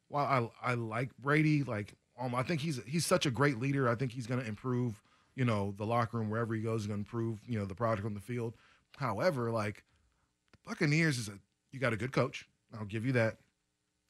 while 0.09 0.51
I 0.61 0.71
I 0.71 0.73
like 0.75 1.09
Brady, 1.17 1.63
like 1.63 1.95
um, 2.19 2.35
I 2.35 2.43
think 2.43 2.61
he's 2.61 2.79
he's 2.85 3.05
such 3.05 3.25
a 3.25 3.31
great 3.31 3.59
leader. 3.59 3.89
I 3.89 3.95
think 3.95 4.11
he's 4.11 4.27
going 4.27 4.41
to 4.41 4.47
improve, 4.47 5.01
you 5.35 5.45
know, 5.45 5.73
the 5.77 5.85
locker 5.85 6.17
room 6.17 6.29
wherever 6.29 6.53
he 6.53 6.61
goes. 6.61 6.85
Going 6.85 6.97
to 6.97 7.01
improve, 7.01 7.39
you 7.47 7.57
know, 7.57 7.65
the 7.65 7.75
product 7.75 8.05
on 8.05 8.13
the 8.13 8.19
field. 8.19 8.55
However, 8.97 9.49
like 9.49 9.83
the 10.51 10.57
Buccaneers 10.67 11.17
is 11.17 11.29
a 11.29 11.33
you 11.71 11.79
got 11.79 11.93
a 11.93 11.97
good 11.97 12.11
coach. 12.11 12.47
I'll 12.77 12.85
give 12.85 13.05
you 13.05 13.13
that. 13.13 13.37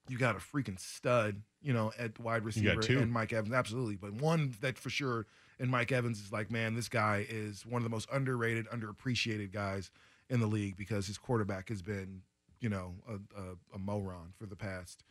You 0.10 0.18
got 0.18 0.36
a 0.36 0.40
freaking 0.40 0.80
stud, 0.80 1.42
you 1.62 1.74
know, 1.74 1.92
at 1.98 2.20
wide 2.20 2.44
receiver 2.44 2.70
and 3.02 3.12
Mike 3.12 3.32
Evans, 3.34 3.54
absolutely. 3.54 3.96
But 3.96 4.14
one 4.14 4.56
that 4.62 4.78
for 4.78 4.90
sure, 4.90 5.26
and 5.60 5.70
Mike 5.70 5.92
Evans 5.92 6.20
is 6.20 6.32
like, 6.32 6.52
man, 6.52 6.74
this 6.74 6.90
guy 6.90 7.26
is 7.30 7.66
one 7.66 7.80
of 7.80 7.84
the 7.84 7.90
most 7.90 8.10
underrated, 8.12 8.68
underappreciated 8.70 9.52
guys 9.52 9.92
in 10.30 10.40
the 10.40 10.48
league 10.48 10.76
because 10.76 11.08
his 11.08 11.18
quarterback 11.18 11.70
has 11.70 11.82
been, 11.82 12.24
you 12.60 12.70
know, 12.70 12.96
a, 13.08 13.14
a, 13.40 13.76
a 13.76 13.80
moron 13.80 14.34
for 14.38 14.46
the 14.46 14.56
past 14.56 15.04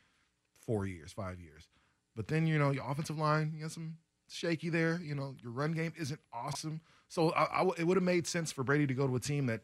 four 0.59 0.87
years, 0.87 1.13
five 1.13 1.41
years. 1.41 1.69
But 2.17 2.29
then, 2.29 2.47
you 2.47 2.59
know, 2.59 2.71
your 2.71 2.85
offensive 2.91 3.19
line, 3.19 3.53
you 3.55 3.63
got 3.63 3.71
some 3.71 3.97
shaky 4.29 4.69
there. 4.69 5.01
You 5.03 5.15
know, 5.15 5.35
your 5.41 5.53
run 5.53 5.73
game 5.73 5.93
isn't 5.99 6.21
awesome. 6.33 6.81
So 7.09 7.31
I, 7.31 7.45
I 7.55 7.59
w- 7.59 7.75
it 7.79 7.85
would 7.85 7.97
have 7.97 8.05
made 8.05 8.27
sense 8.27 8.53
for 8.53 8.65
Brady 8.65 8.87
to 8.87 8.95
go 8.95 9.07
to 9.07 9.17
a 9.17 9.21
team 9.21 9.47
that 9.47 9.63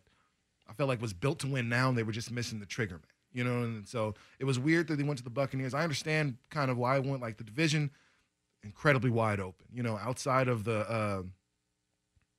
I 0.68 0.72
felt 0.72 0.88
like 0.88 1.00
was 1.02 1.12
built 1.12 1.40
to 1.40 1.46
win 1.48 1.68
now, 1.68 1.88
and 1.88 1.98
they 1.98 2.02
were 2.02 2.12
just 2.12 2.30
missing 2.30 2.60
the 2.60 2.66
trigger 2.66 2.94
man. 2.94 3.02
You 3.36 3.44
know, 3.44 3.62
and 3.62 3.86
so 3.86 4.14
it 4.38 4.44
was 4.44 4.58
weird 4.58 4.88
that 4.88 4.96
they 4.96 5.02
went 5.04 5.18
to 5.18 5.24
the 5.24 5.30
Buccaneers. 5.30 5.74
I 5.74 5.82
understand 5.82 6.38
kind 6.50 6.70
of 6.70 6.78
why 6.78 6.96
I 6.96 7.00
went 7.00 7.20
like 7.20 7.36
the 7.36 7.44
division 7.44 7.90
incredibly 8.64 9.10
wide 9.10 9.40
open. 9.40 9.66
You 9.72 9.82
know, 9.82 9.96
outside 9.98 10.48
of 10.48 10.64
the 10.64 10.78
uh, 10.90 11.22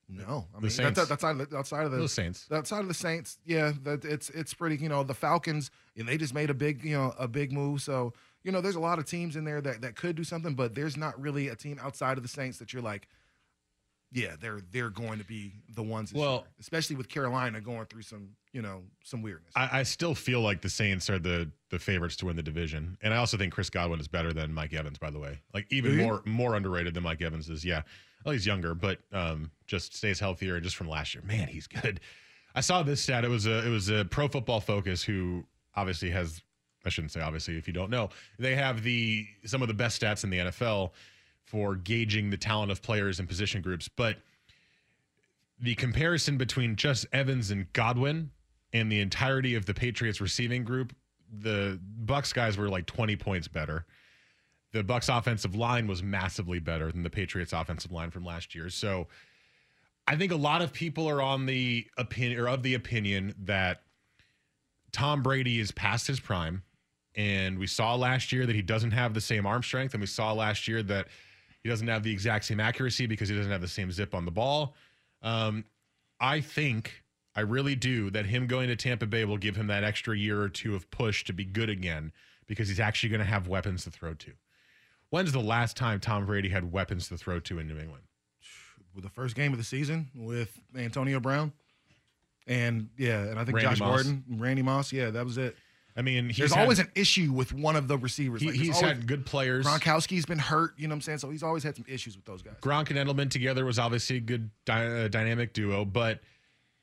no, 0.09 0.47
I 0.53 0.57
The 0.57 0.61
mean 0.61 0.69
Saints. 0.71 0.97
that's 0.99 1.11
outside 1.11 1.39
of 1.39 1.49
the, 1.49 1.57
outside 1.57 1.85
of 1.85 1.91
the 1.91 1.97
The 1.97 2.07
Saints. 2.07 2.47
outside 2.51 2.79
of 2.79 2.87
the 2.87 2.93
Saints, 2.93 3.37
yeah, 3.45 3.73
that 3.83 4.05
it's 4.05 4.29
it's 4.29 4.53
pretty. 4.53 4.77
You 4.77 4.87
know, 4.89 5.03
the 5.03 5.13
Falcons, 5.13 5.69
and 5.97 6.07
they 6.07 6.17
just 6.17 6.33
made 6.33 6.49
a 6.49 6.53
big, 6.53 6.83
you 6.83 6.95
know, 6.97 7.13
a 7.19 7.27
big 7.27 7.51
move. 7.51 7.81
So 7.81 8.13
you 8.43 8.51
know, 8.53 8.61
there's 8.61 8.75
a 8.75 8.79
lot 8.79 8.99
of 8.99 9.05
teams 9.05 9.35
in 9.35 9.43
there 9.43 9.59
that 9.61 9.81
that 9.81 9.95
could 9.97 10.15
do 10.15 10.23
something, 10.23 10.55
but 10.55 10.73
there's 10.75 10.95
not 10.95 11.19
really 11.21 11.49
a 11.49 11.55
team 11.55 11.77
outside 11.81 12.15
of 12.17 12.23
the 12.23 12.29
Saints 12.29 12.57
that 12.59 12.71
you're 12.71 12.81
like, 12.81 13.07
yeah, 14.11 14.35
they're 14.39 14.61
they're 14.71 14.89
going 14.89 15.19
to 15.19 15.25
be 15.25 15.53
the 15.75 15.83
ones. 15.83 16.11
This 16.11 16.19
Well- 16.19 16.33
year. 16.35 16.43
especially 16.59 16.95
with 16.95 17.09
Carolina 17.09 17.59
going 17.61 17.85
through 17.85 18.03
some, 18.03 18.29
you 18.53 18.61
know, 18.61 18.83
some 19.03 19.21
weirdness. 19.21 19.51
I, 19.55 19.79
I 19.79 19.83
still 19.83 20.15
feel 20.15 20.41
like 20.41 20.61
the 20.61 20.69
Saints 20.69 21.09
are 21.09 21.19
the 21.19 21.51
the 21.69 21.79
favorites 21.79 22.15
to 22.17 22.25
win 22.27 22.35
the 22.35 22.43
division, 22.43 22.97
and 23.01 23.13
I 23.13 23.17
also 23.17 23.37
think 23.37 23.53
Chris 23.53 23.69
Godwin 23.69 23.99
is 23.99 24.07
better 24.07 24.31
than 24.33 24.53
Mike 24.53 24.73
Evans. 24.73 24.97
By 24.97 25.09
the 25.09 25.19
way, 25.19 25.39
like 25.53 25.67
even 25.71 25.91
Do 25.91 25.97
you? 25.97 26.03
more 26.03 26.21
more 26.25 26.55
underrated 26.55 26.93
than 26.93 27.03
Mike 27.03 27.21
Evans 27.21 27.49
is. 27.49 27.65
Yeah, 27.65 27.81
well 28.23 28.31
he's 28.33 28.45
younger, 28.45 28.73
but 28.73 28.99
um, 29.11 29.51
just 29.67 29.95
stays 29.95 30.19
healthier. 30.19 30.55
And 30.55 30.63
just 30.63 30.75
from 30.77 30.87
last 30.87 31.13
year, 31.13 31.23
man, 31.25 31.47
he's 31.47 31.67
good. 31.67 31.99
I 32.55 32.61
saw 32.61 32.81
this 32.83 33.01
stat. 33.01 33.25
It 33.25 33.29
was 33.29 33.45
a 33.45 33.65
it 33.67 33.69
was 33.69 33.89
a 33.89 34.05
Pro 34.05 34.27
Football 34.27 34.61
Focus 34.61 35.03
who 35.03 35.43
obviously 35.75 36.09
has 36.11 36.41
I 36.85 36.89
shouldn't 36.89 37.11
say 37.11 37.19
obviously 37.19 37.57
if 37.57 37.67
you 37.67 37.73
don't 37.73 37.89
know 37.91 38.09
they 38.39 38.55
have 38.55 38.81
the 38.81 39.27
some 39.45 39.61
of 39.61 39.67
the 39.67 39.73
best 39.73 40.01
stats 40.01 40.23
in 40.23 40.29
the 40.29 40.37
NFL 40.37 40.91
for 41.47 41.75
gauging 41.75 42.29
the 42.29 42.37
talent 42.37 42.71
of 42.71 42.81
players 42.81 43.19
and 43.19 43.27
position 43.27 43.61
groups, 43.61 43.87
but 43.87 44.17
the 45.59 45.75
comparison 45.75 46.37
between 46.37 46.75
just 46.75 47.05
Evans 47.13 47.51
and 47.51 47.71
Godwin 47.71 48.31
and 48.73 48.91
the 48.91 48.99
entirety 48.99 49.55
of 49.55 49.65
the 49.65 49.73
Patriots 49.73 50.19
receiving 50.19 50.65
group, 50.65 50.93
the 51.31 51.79
Bucks 51.81 52.33
guys 52.33 52.57
were 52.57 52.67
like 52.67 52.85
20 52.85 53.15
points 53.15 53.47
better. 53.47 53.85
The 54.73 54.83
Bucks 54.83 55.07
offensive 55.07 55.55
line 55.55 55.87
was 55.87 56.03
massively 56.03 56.59
better 56.59 56.91
than 56.91 57.03
the 57.03 57.09
Patriots 57.09 57.53
offensive 57.53 57.93
line 57.93 58.11
from 58.11 58.25
last 58.25 58.53
year. 58.53 58.69
So 58.69 59.07
I 60.05 60.17
think 60.17 60.33
a 60.33 60.37
lot 60.37 60.61
of 60.61 60.73
people 60.73 61.09
are 61.09 61.21
on 61.21 61.45
the 61.45 61.87
opinion 61.97 62.41
or 62.41 62.49
of 62.49 62.61
the 62.61 62.73
opinion 62.73 63.33
that 63.45 63.83
Tom 64.91 65.23
Brady 65.23 65.59
is 65.61 65.71
past 65.71 66.07
his 66.07 66.19
prime. 66.19 66.63
And 67.15 67.57
we 67.57 67.67
saw 67.67 67.95
last 67.95 68.33
year 68.33 68.45
that 68.45 68.55
he 68.55 68.61
doesn't 68.61 68.91
have 68.91 69.13
the 69.13 69.21
same 69.21 69.45
arm 69.45 69.63
strength. 69.63 69.93
And 69.93 70.01
we 70.01 70.07
saw 70.07 70.33
last 70.33 70.67
year 70.67 70.83
that 70.83 71.07
he 71.63 71.69
doesn't 71.69 71.87
have 71.87 72.03
the 72.03 72.11
exact 72.11 72.45
same 72.45 72.59
accuracy 72.59 73.05
because 73.05 73.29
he 73.29 73.35
doesn't 73.35 73.51
have 73.51 73.61
the 73.61 73.67
same 73.67 73.91
zip 73.91 74.13
on 74.13 74.25
the 74.25 74.31
ball. 74.31 74.75
Um, 75.21 75.65
I 76.19 76.41
think, 76.41 77.03
I 77.35 77.41
really 77.41 77.75
do, 77.75 78.09
that 78.11 78.25
him 78.25 78.47
going 78.47 78.67
to 78.69 78.75
Tampa 78.75 79.05
Bay 79.05 79.25
will 79.25 79.37
give 79.37 79.55
him 79.55 79.67
that 79.67 79.83
extra 79.83 80.17
year 80.17 80.41
or 80.41 80.49
two 80.49 80.75
of 80.75 80.89
push 80.91 81.23
to 81.25 81.33
be 81.33 81.45
good 81.45 81.69
again 81.69 82.11
because 82.47 82.67
he's 82.67 82.79
actually 82.79 83.09
going 83.09 83.19
to 83.19 83.25
have 83.25 83.47
weapons 83.47 83.83
to 83.83 83.91
throw 83.91 84.13
to. 84.15 84.31
When's 85.09 85.31
the 85.31 85.39
last 85.39 85.77
time 85.77 85.99
Tom 85.99 86.25
Brady 86.25 86.49
had 86.49 86.71
weapons 86.71 87.09
to 87.09 87.17
throw 87.17 87.39
to 87.41 87.59
in 87.59 87.67
New 87.67 87.77
England? 87.77 88.03
With 88.93 89.03
the 89.03 89.09
first 89.09 89.35
game 89.35 89.51
of 89.51 89.57
the 89.57 89.63
season 89.63 90.09
with 90.15 90.59
Antonio 90.75 91.19
Brown. 91.19 91.53
And 92.47 92.89
yeah, 92.97 93.23
and 93.23 93.37
I 93.37 93.45
think 93.45 93.57
Randy 93.57 93.69
Josh 93.69 93.79
Moss. 93.79 94.03
Gordon, 94.03 94.23
Randy 94.37 94.61
Moss. 94.61 94.91
Yeah, 94.91 95.11
that 95.11 95.25
was 95.25 95.37
it. 95.37 95.55
I 95.97 96.03
mean, 96.03 96.27
he's 96.27 96.37
There's 96.37 96.53
had- 96.53 96.61
always 96.61 96.77
an 96.79 96.91
issue 96.95 97.31
with 97.33 97.53
one 97.53 97.75
of 97.75 97.87
the 97.87 97.97
receivers. 97.97 98.41
He- 98.41 98.47
Like, 98.51 98.55
he's 98.55 98.75
always- 98.75 98.91
had 98.97 99.07
good 99.07 99.25
players. 99.25 99.65
Gronkowski's 99.65 100.25
been 100.27 100.37
hurt. 100.39 100.75
You 100.77 100.87
know 100.87 100.93
what 100.93 100.97
I'm 100.97 101.01
saying? 101.01 101.17
So 101.17 101.29
he's 101.31 101.41
always 101.43 101.63
had 101.63 101.75
some 101.75 101.85
issues 101.87 102.15
with 102.15 102.25
those 102.25 102.43
guys. 102.43 102.53
Gronk 102.61 102.91
and 102.95 102.99
Edelman 102.99 103.31
together 103.31 103.65
was 103.65 103.79
obviously 103.79 104.17
a 104.17 104.19
good 104.21 104.51
dy- 104.65 105.05
uh, 105.05 105.07
dynamic 105.07 105.53
duo, 105.53 105.85
but 105.85 106.21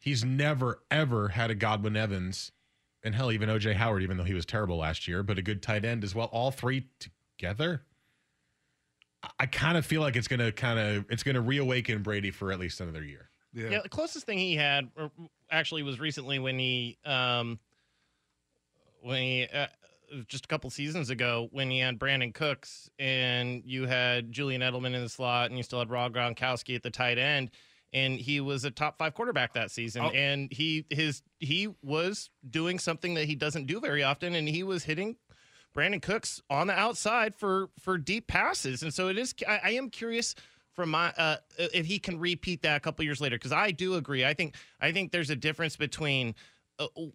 he's 0.00 0.24
never 0.24 0.82
ever 0.90 1.28
had 1.28 1.50
a 1.50 1.54
Godwin 1.54 1.96
Evans, 1.96 2.50
and 3.04 3.14
hell, 3.14 3.30
even 3.30 3.48
OJ 3.48 3.74
Howard, 3.74 4.02
even 4.02 4.16
though 4.16 4.24
he 4.24 4.34
was 4.34 4.44
terrible 4.44 4.78
last 4.78 5.06
year, 5.06 5.22
but 5.22 5.38
a 5.38 5.42
good 5.42 5.62
tight 5.62 5.84
end 5.84 6.02
as 6.02 6.14
well. 6.14 6.26
All 6.32 6.50
three 6.50 6.88
together. 7.38 7.84
I- 9.22 9.30
I 9.40 9.46
kind 9.46 9.76
of 9.78 9.86
feel 9.86 10.00
like 10.00 10.16
it's 10.16 10.28
gonna 10.28 10.50
kind 10.52 10.78
of 10.78 11.06
it's 11.08 11.22
gonna 11.22 11.40
reawaken 11.40 12.02
Brady 12.02 12.30
for 12.32 12.50
at 12.52 12.58
least 12.58 12.80
another 12.80 13.04
year. 13.04 13.30
Yeah. 13.52 13.82
the 13.82 13.88
closest 13.88 14.26
thing 14.26 14.38
he 14.38 14.56
had 14.56 14.90
uh, 14.96 15.08
actually 15.48 15.84
was 15.84 16.00
recently 16.00 16.40
when 16.40 16.58
he 16.58 16.98
um 17.04 17.60
when 19.04 19.22
he 19.22 19.46
uh, 19.52 19.66
just 20.28 20.44
a 20.44 20.48
couple 20.48 20.70
seasons 20.70 21.10
ago 21.10 21.48
when 21.52 21.70
he 21.70 21.78
had 21.80 21.98
Brandin 21.98 22.32
Cooks 22.34 22.88
and 22.98 23.62
you 23.64 23.86
had 23.86 24.30
Julian 24.32 24.60
Edelman 24.62 24.94
in 24.94 25.02
the 25.02 25.08
slot 25.08 25.48
and 25.50 25.56
you 25.56 25.62
still 25.62 25.78
had 25.78 25.90
Rob 25.90 26.14
Gronkowski 26.14 26.74
at 26.76 26.82
the 26.82 26.90
tight 26.90 27.18
end 27.18 27.50
and 27.92 28.18
he 28.18 28.40
was 28.40 28.64
a 28.64 28.70
top 28.70 28.98
5 28.98 29.14
quarterback 29.14 29.54
that 29.54 29.70
season 29.70 30.02
Oh. 30.04 30.10
and 30.10 30.52
he 30.52 30.84
his 30.90 31.22
he 31.40 31.68
was 31.82 32.30
doing 32.48 32.78
something 32.78 33.14
that 33.14 33.24
he 33.26 33.34
doesn't 33.34 33.66
do 33.66 33.80
very 33.80 34.02
often 34.02 34.34
and 34.34 34.48
he 34.48 34.62
was 34.62 34.84
hitting 34.84 35.16
Brandin 35.76 36.00
Cooks 36.00 36.40
on 36.48 36.68
the 36.68 36.72
outside 36.74 37.34
for 37.34 37.68
for 37.80 37.98
deep 37.98 38.28
passes, 38.28 38.84
and 38.84 38.94
so 38.94 39.08
it 39.08 39.18
is. 39.18 39.34
I, 39.48 39.58
I 39.64 39.70
am 39.70 39.90
curious 39.90 40.36
from 40.72 40.90
my 40.90 41.12
uh, 41.18 41.38
if 41.58 41.86
he 41.86 41.98
can 41.98 42.20
repeat 42.20 42.62
that 42.62 42.76
a 42.76 42.80
couple 42.80 43.04
years 43.04 43.20
later 43.20 43.34
because 43.36 43.50
I 43.50 43.72
do 43.72 43.96
agree. 43.96 44.24
I 44.24 44.34
think 44.34 44.54
I 44.80 44.92
think 44.92 45.10
there's 45.10 45.30
a 45.30 45.34
difference 45.36 45.74
between 45.76 46.36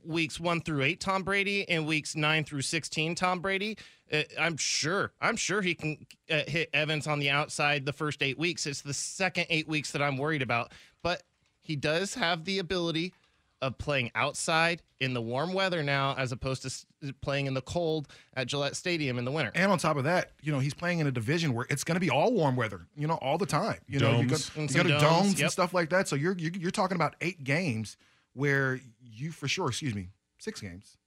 weeks 0.04 0.40
one 0.40 0.62
through 0.62 0.84
eight 0.84 1.00
Tom 1.00 1.24
Brady 1.24 1.68
and 1.68 1.86
weeks 1.86 2.16
nine 2.16 2.44
through 2.44 2.62
sixteen 2.62 3.16
Tom 3.16 3.40
Brady. 3.40 3.78
Uh, 4.12 4.24
I'm 4.40 4.58
sure. 4.58 5.12
I'm 5.22 5.36
sure 5.36 5.62
he 5.62 5.76
can 5.76 6.06
uh, 6.32 6.42
hit 6.48 6.70
Evans 6.74 7.08
on 7.08 7.20
the 7.20 7.30
outside 7.30 7.86
the 7.86 7.94
first 7.94 8.24
eight 8.24 8.40
weeks. 8.40 8.66
It's 8.66 8.82
the 8.82 8.94
second 8.94 9.48
eight 9.50 9.68
weeks 9.68 9.92
that 9.92 10.02
I'm 10.02 10.18
worried 10.18 10.42
about, 10.42 10.72
but 11.04 11.24
he 11.62 11.76
does 11.76 12.16
have 12.16 12.46
the 12.46 12.60
ability 12.60 13.14
of 13.62 13.78
playing 13.78 14.10
outside 14.16 14.82
in 15.02 15.14
the 15.14 15.22
warm 15.22 15.54
weather 15.54 15.84
now 15.84 16.16
as 16.18 16.32
opposed 16.32 16.62
to 16.64 17.14
playing 17.22 17.46
in 17.46 17.54
the 17.54 17.62
cold 17.62 18.08
at 18.34 18.48
Gillette 18.48 18.76
Stadium 18.76 19.20
in 19.20 19.26
the 19.26 19.32
winter. 19.32 19.52
And 19.54 19.70
on 19.70 19.78
top 19.78 19.98
of 19.98 20.06
that, 20.06 20.32
you 20.42 20.52
know, 20.54 20.60
he's 20.60 20.74
playing 20.74 21.00
in 21.00 21.08
a 21.08 21.12
division 21.12 21.54
where 21.54 21.66
it's 21.70 21.84
going 21.84 21.96
to 21.96 22.00
be 22.00 22.10
all 22.10 22.32
warm 22.34 22.56
weather, 22.56 22.88
you 22.96 23.06
know, 23.06 23.16
all 23.16 23.38
the 23.38 23.46
time. 23.46 23.80
You 23.88 24.00
know, 24.00 24.22
you 24.22 24.28
go, 24.28 24.38
Domes. 24.56 24.76
you 24.76 24.82
go 24.82 24.84
to 24.84 24.90
domes, 24.90 25.02
domes, 25.02 25.42
and 25.42 25.52
stuff 25.52 25.74
like 25.74 25.90
that. 25.90 26.08
So 26.08 26.16
you're, 26.16 26.38
you're 26.38 26.54
you're 26.54 26.72
talking 26.72 26.96
about 26.96 27.16
eight 27.20 27.44
games 27.44 27.98
where 28.40 28.80
you 29.02 29.32
for 29.32 29.50
sure, 29.50 29.68
excuse 29.68 29.94
me, 29.94 30.08
six 30.38 30.62
games, 30.62 30.98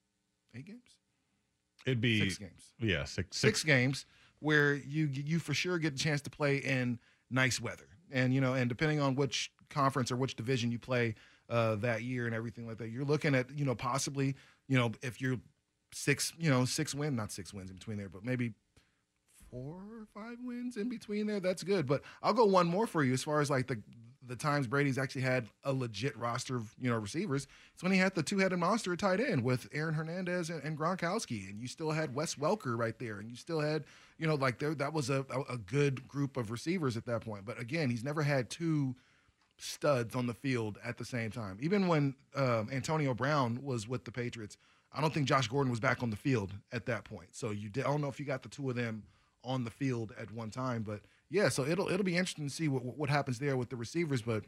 eight 0.55 0.67
games, 0.67 0.97
It'd 1.87 2.01
be 2.01 2.21
six 2.21 2.37
games, 2.37 2.75
yeah, 2.79 3.05
six 3.05 3.39
six 3.39 3.65
games 3.65 4.05
where 4.41 4.75
you 4.75 5.07
you 5.07 5.39
for 5.39 5.55
sure 5.55 5.79
get 5.79 5.95
a 5.95 5.97
chance 5.97 6.21
to 6.23 6.31
play 6.31 6.59
in 6.59 6.99
nice 7.31 7.59
weather, 7.59 7.89
and 8.11 8.35
you 8.35 8.41
know, 8.43 8.53
and 8.53 8.69
depending 8.69 9.01
on 9.01 9.15
which 9.15 9.51
conference 9.71 10.13
or 10.13 10.17
which 10.17 10.37
division 10.37 10.71
you 10.71 10.79
play 10.79 11.15
uh, 11.49 11.77
that 11.77 12.03
year 12.03 12.27
and 12.27 12.35
everything 12.35 12.67
like 12.67 12.77
that, 12.77 12.91
you're 12.91 13.05
looking 13.05 13.35
at 13.35 13.51
you 13.57 13.65
know 13.65 13.75
possibly 13.75 14.37
you 14.69 14.77
know 14.77 14.93
if 15.03 15.19
you're 15.19 15.39
six 15.95 16.35
you 16.39 16.51
know 16.51 16.67
six 16.67 16.95
win 16.95 17.17
not 17.17 17.33
six 17.33 17.55
wins 17.55 17.71
in 17.71 17.77
between 17.77 17.97
there, 17.97 18.11
but 18.11 18.25
maybe 18.25 18.53
four 19.51 19.77
or 19.77 20.07
five 20.13 20.37
wins 20.43 20.77
in 20.77 20.91
between 20.91 21.27
there. 21.27 21.41
That's 21.41 21.63
good. 21.63 21.87
But 21.87 22.03
I'll 22.23 22.35
go 22.35 22.45
one 22.45 22.67
more 22.67 22.87
for 22.87 23.03
you 23.03 23.15
as 23.15 23.23
far 23.25 23.41
as 23.41 23.49
like 23.49 23.69
the 23.69 23.81
the 24.27 24.37
times 24.37 24.67
Brady's 24.67 24.99
actually 24.99 25.23
had 25.23 25.49
a 25.65 25.73
legit 25.73 26.17
roster 26.17 26.57
of 26.57 26.75
you 26.81 26.91
know 26.91 26.97
receivers. 26.97 27.47
It's 27.75 27.83
when 27.83 27.93
he 27.93 27.99
had 27.99 28.15
the 28.15 28.23
two 28.23 28.39
headed 28.39 28.59
monster 28.59 28.95
tight 28.97 29.21
end 29.21 29.45
with 29.45 29.69
Aaron 29.73 29.95
Hernandez 29.95 30.51
and, 30.51 30.63
and 30.63 30.79
Gronkowski, 30.79 31.49
and 31.49 31.61
you 31.61 31.67
still 31.67 31.91
had 31.91 32.15
Wes 32.15 32.37
Welker 32.37 32.77
right 32.79 32.99
there, 32.99 33.19
and 33.19 33.29
you 33.29 33.37
still 33.37 33.61
had 33.61 33.85
you 34.19 34.27
know 34.27 34.35
like 34.35 34.59
there 34.59 34.75
that 34.75 34.93
was 34.93 35.11
a, 35.11 35.25
a 35.31 35.55
a 35.55 35.59
good 35.59 36.07
group 36.07 36.37
of 36.37 36.51
receivers 36.51 36.97
at 36.97 37.07
that 37.07 37.23
point. 37.23 37.45
But 37.45 37.61
again, 37.61 37.91
he's 37.91 38.05
never 38.05 38.23
had 38.23 38.51
two 38.51 38.95
studs 39.59 40.15
on 40.15 40.27
the 40.27 40.35
field 40.35 40.79
at 40.85 40.99
the 40.99 41.05
same 41.05 41.31
time. 41.31 41.59
Even 41.61 41.87
when 41.87 42.15
um, 42.35 42.69
Antonio 42.73 43.15
Brown 43.15 43.61
was 43.63 43.87
with 43.89 44.05
the 44.05 44.11
Patriots, 44.11 44.57
I 44.93 45.01
don't 45.01 45.13
think 45.13 45.27
Josh 45.27 45.49
Gordon 45.49 45.71
was 45.71 45.81
back 45.81 46.03
on 46.03 46.11
the 46.11 46.17
field 46.17 46.53
at 46.73 46.87
that 46.87 47.05
point. 47.05 47.29
So 47.33 47.51
you 47.51 47.69
did, 47.69 47.85
I 47.85 47.89
don't 47.89 48.01
know 48.01 48.09
if 48.09 48.19
you 48.19 48.27
got 48.27 48.43
the 48.43 48.49
two 48.49 48.69
of 48.71 48.77
them 48.77 49.05
on 49.45 49.65
the 49.65 49.71
field 49.71 50.13
at 50.19 50.31
one 50.33 50.51
time, 50.51 50.83
but 50.83 51.01
yeah. 51.33 51.49
So 51.49 51.65
it'll 51.65 51.89
it'll 51.89 52.05
be 52.05 52.17
interesting 52.17 52.47
to 52.47 52.55
see 52.55 52.69
what 52.69 52.85
what 52.85 53.11
happens 53.11 53.39
there 53.39 53.57
with 53.57 53.71
the 53.71 53.77
receivers, 53.77 54.23
but 54.23 54.45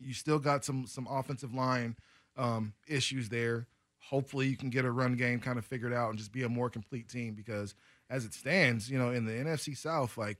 you 0.00 0.14
still 0.14 0.38
got 0.38 0.64
some 0.64 0.86
some 0.86 1.06
offensive 1.08 1.54
line 1.54 1.96
um, 2.36 2.72
issues 2.88 3.28
there. 3.28 3.66
Hopefully, 3.98 4.48
you 4.48 4.56
can 4.56 4.70
get 4.70 4.84
a 4.84 4.90
run 4.90 5.14
game 5.14 5.38
kind 5.40 5.58
of 5.58 5.64
figured 5.64 5.92
out 5.92 6.08
and 6.10 6.18
just 6.18 6.32
be 6.32 6.42
a 6.42 6.48
more 6.48 6.70
complete 6.70 7.08
team 7.08 7.34
because 7.34 7.74
as 8.08 8.24
it 8.24 8.32
stands, 8.34 8.90
you 8.90 8.98
know, 8.98 9.10
in 9.10 9.24
the 9.26 9.32
NFC 9.32 9.76
South, 9.76 10.16
like 10.16 10.38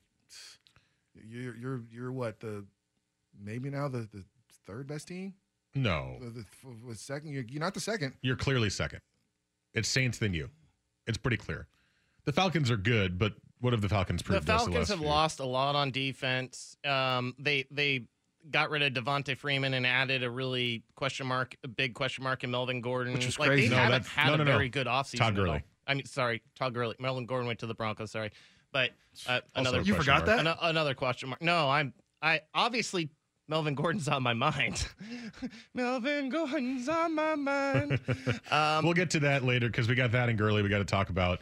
you're 1.15 1.57
you're 1.57 1.83
you're 1.91 2.13
what 2.13 2.41
the 2.41 2.65
maybe 3.39 3.71
now 3.71 3.89
the 3.89 4.09
the 4.13 4.25
third 4.67 4.87
best 4.87 5.09
team. 5.09 5.35
No, 5.75 6.17
The, 6.21 6.31
the, 6.31 6.45
the 6.89 6.95
second, 6.97 7.31
you're, 7.31 7.45
you're 7.45 7.61
not 7.61 7.75
the 7.75 7.81
second. 7.81 8.15
you're 8.23 8.35
clearly 8.35 8.71
second. 8.71 9.03
It's 9.73 9.89
Saints 9.89 10.19
than 10.19 10.35
you. 10.35 10.51
It's 11.07 11.17
pretty 11.17 11.37
clear. 11.37 11.69
The 12.25 12.33
Falcons 12.33 12.73
are 12.73 12.77
good, 12.77 13.21
but 13.21 13.35
what 13.61 13.73
have 13.73 13.83
the 13.83 13.89
Falcons 13.89 14.23
The 14.23 14.27
proved? 14.27 14.41
us 14.41 14.45
the 14.47 14.53
Falcons 14.53 14.75
last 14.77 14.89
have 14.89 14.99
few- 14.99 15.09
lost 15.09 15.41
a 15.41 15.45
lot 15.45 15.75
on 15.77 15.91
defense. 15.91 16.77
Um, 16.85 17.35
they 17.39 17.67
they 17.71 18.05
got 18.51 18.71
rid 18.71 18.83
of 18.83 18.93
Devonta 19.05 19.37
Freeman 19.37 19.75
and 19.75 19.87
added 19.87 20.23
a 20.23 20.31
really 20.31 20.83
question 20.95 21.27
mark, 21.27 21.55
a 21.63 21.69
big 21.69 21.95
question 21.95 22.25
mark 22.25 22.43
in 22.43 22.51
Melvin 22.51 22.81
Gordon. 22.81 23.13
Which 23.13 23.27
is 23.27 23.39
like 23.39 23.49
crazy. 23.49 23.69
they 23.69 23.75
No, 23.77 23.83
haven't 23.83 24.03
that's- 24.05 24.09
had 24.13 24.29
no, 24.29 24.35
a 24.35 24.39
no, 24.39 24.45
no. 24.45 24.53
very 24.53 24.69
good 24.71 24.87
offseason. 24.87 25.19
Todd. 25.19 25.35
Gurley. 25.37 25.63
I 25.87 25.95
mean, 25.95 26.05
sorry, 26.07 26.43
Todd 26.57 26.73
Gurley. 26.75 26.95
Melvin 26.99 27.27
Gordon 27.27 27.47
went 27.47 27.59
to 27.61 27.67
the 27.67 27.75
Broncos. 27.75 28.11
Sorry, 28.13 28.31
but 28.73 28.91
uh, 29.29 29.41
another 29.57 29.81
You 29.83 29.95
forgot 29.95 30.25
mark. 30.25 30.27
that? 30.27 30.39
ano- 30.41 30.59
another 30.63 30.95
question 30.95 31.29
mark. 31.31 31.43
No, 31.43 31.69
I'm 31.69 31.93
I 32.23 32.41
obviously 32.55 33.11
Melvin 33.49 33.75
Gordon's 33.75 34.07
on 34.09 34.23
my 34.23 34.33
mind. 34.33 34.87
Melvin 35.75 36.29
Gordon's 36.29 36.89
on 36.89 37.15
my 37.15 37.35
mind. 37.35 37.99
Um, 38.51 38.85
we'll 38.85 38.95
get 38.95 39.11
to 39.11 39.21
that 39.21 39.45
later 39.45 39.67
because 39.67 39.89
we 39.89 39.95
got 39.95 40.13
that 40.13 40.29
and 40.29 40.39
Gurley. 40.39 40.63
We 40.63 40.69
got 40.69 40.79
to 40.79 40.85
talk 40.85 41.11
about 41.11 41.41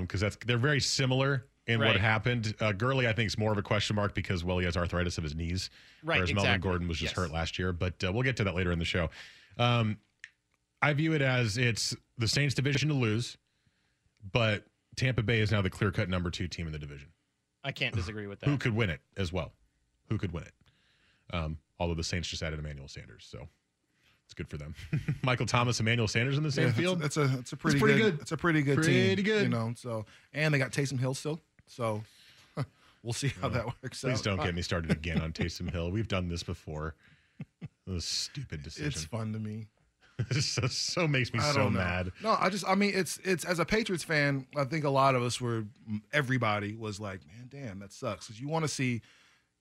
because 0.00 0.20
that's 0.20 0.36
they're 0.46 0.58
very 0.58 0.80
similar 0.80 1.46
in 1.66 1.80
what 1.80 1.96
happened. 1.96 2.54
Uh, 2.60 2.72
Gurley, 2.72 3.06
I 3.06 3.12
think, 3.12 3.26
is 3.28 3.38
more 3.38 3.52
of 3.52 3.58
a 3.58 3.62
question 3.62 3.96
mark 3.96 4.14
because 4.14 4.44
well, 4.44 4.58
he 4.58 4.64
has 4.64 4.76
arthritis 4.76 5.18
of 5.18 5.24
his 5.24 5.34
knees, 5.34 5.70
Right, 6.02 6.16
whereas 6.18 6.34
Melvin. 6.34 6.60
Gordon 6.60 6.88
was 6.88 6.98
just 6.98 7.16
Yes. 7.16 7.24
hurt 7.24 7.32
last 7.32 7.58
year. 7.58 7.72
But 7.72 8.02
uh, 8.04 8.12
we'll 8.12 8.22
get 8.22 8.36
to 8.38 8.44
that 8.44 8.54
later 8.54 8.72
in 8.72 8.78
the 8.78 8.84
show. 8.84 9.10
Um, 9.58 9.98
I 10.80 10.92
view 10.92 11.12
it 11.14 11.22
as 11.22 11.58
it's 11.58 11.94
the 12.18 12.26
Saints 12.26 12.54
division 12.54 12.88
to 12.88 12.94
lose, 12.94 13.36
but 14.32 14.64
Tampa 14.96 15.22
Bay 15.22 15.40
is 15.40 15.52
now 15.52 15.62
the 15.62 15.70
clear 15.70 15.92
cut 15.92 16.08
number 16.08 16.30
two 16.30 16.48
team 16.48 16.66
in 16.66 16.72
the 16.72 16.78
division. 16.78 17.08
I 17.64 17.70
can't 17.70 17.94
disagree 17.94 18.26
with 18.26 18.40
that. 18.40 18.48
Who 18.50 18.58
could 18.58 18.74
win 18.74 18.90
it 18.90 19.00
as 19.16 19.32
well? 19.32 19.52
Who 20.08 20.18
could 20.18 20.32
win 20.32 20.44
it? 20.44 20.52
Um, 21.32 21.58
although 21.78 21.94
the 21.94 22.02
Saints 22.04 22.28
just 22.28 22.42
added 22.42 22.58
Emmanuel 22.58 22.88
Sanders, 22.88 23.26
so 23.30 23.48
it's 24.32 24.38
good 24.38 24.48
for 24.48 24.56
them. 24.56 24.74
Michael 25.22 25.46
Thomas, 25.46 25.78
Emmanuel 25.78 26.08
Sanders 26.08 26.38
in 26.38 26.42
the 26.42 26.50
same 26.50 26.68
Yeah, 26.68 26.72
field. 26.72 27.00
That's 27.00 27.16
a 27.16 27.26
that's 27.26 27.52
a 27.52 27.56
pretty, 27.56 27.78
pretty 27.78 27.98
good, 27.98 28.12
good. 28.12 28.22
It's 28.22 28.32
a 28.32 28.36
pretty 28.36 28.62
good 28.62 28.82
team. 28.82 29.08
Pretty 29.08 29.22
good. 29.22 29.42
You 29.42 29.48
know. 29.48 29.74
So 29.76 30.06
and 30.32 30.52
they 30.52 30.58
got 30.58 30.72
Taysom 30.72 30.98
Hill 30.98 31.14
still. 31.14 31.38
So 31.66 32.02
we'll 33.02 33.12
see 33.12 33.28
how 33.28 33.48
oh, 33.48 33.50
that 33.50 33.66
works 33.82 34.00
Please 34.00 34.18
out. 34.18 34.24
don't 34.24 34.42
get 34.42 34.54
me 34.54 34.62
started 34.62 34.90
again 34.90 35.20
on 35.20 35.32
Taysom 35.32 35.70
Hill. 35.70 35.90
We've 35.90 36.08
done 36.08 36.28
this 36.28 36.42
before. 36.42 36.94
Those 37.86 38.04
stupid 38.04 38.62
decisions. 38.62 38.96
It's 38.96 39.04
fun 39.04 39.32
to 39.32 39.38
me. 39.38 39.66
So, 40.40 40.66
so 40.68 41.08
makes 41.08 41.32
me 41.32 41.40
I 41.40 41.52
so 41.52 41.68
mad. 41.68 42.12
No, 42.22 42.36
I 42.38 42.48
just, 42.48 42.68
I 42.68 42.76
mean, 42.76 42.92
it's, 42.94 43.18
it's 43.24 43.44
as 43.44 43.58
a 43.58 43.64
Patriots 43.64 44.04
fan, 44.04 44.46
I 44.56 44.64
think 44.64 44.84
a 44.84 44.90
lot 44.90 45.16
of 45.16 45.22
us 45.22 45.40
were, 45.40 45.64
everybody 46.12 46.76
was 46.76 47.00
like, 47.00 47.20
man, 47.26 47.48
damn, 47.48 47.80
that 47.80 47.92
sucks. 47.92 48.28
Because 48.28 48.40
you 48.40 48.46
want 48.46 48.64
to 48.64 48.68
see, 48.68 49.00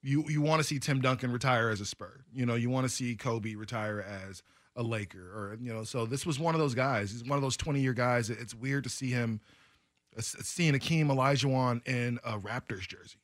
you, 0.04 0.24
you 0.28 0.42
want 0.42 0.60
to 0.60 0.64
see 0.64 0.78
Tim 0.78 1.02
Duncan 1.02 1.32
retire 1.32 1.70
as 1.70 1.82
a 1.82 1.86
Spur. 1.86 2.22
You 2.32 2.46
know, 2.46 2.54
you 2.54 2.70
want 2.70 2.86
to 2.86 2.90
see 2.90 3.16
Kobe 3.16 3.56
retire 3.56 4.02
as 4.02 4.44
a 4.76 4.84
Laker, 4.84 5.20
or 5.20 5.58
you 5.60 5.74
know, 5.74 5.84
so 5.84 6.06
this 6.06 6.26
was 6.26 6.40
one 6.40 6.56
of 6.56 6.62
those 6.62 6.76
guys. 6.76 7.12
He's 7.12 7.24
one 7.24 7.38
of 7.38 7.42
those 7.42 7.58
20 7.58 7.82
year 7.82 7.94
guys. 7.94 8.30
It's 8.30 8.56
weird 8.56 8.84
to 8.86 8.90
see 8.90 9.10
him, 9.10 9.42
uh, 10.18 10.22
seeing 10.22 10.74
Akeem 10.74 11.08
Olajuwon 11.08 11.86
in 11.88 12.20
a 12.24 12.38
Raptors 12.38 12.88
jersey. 12.88 13.20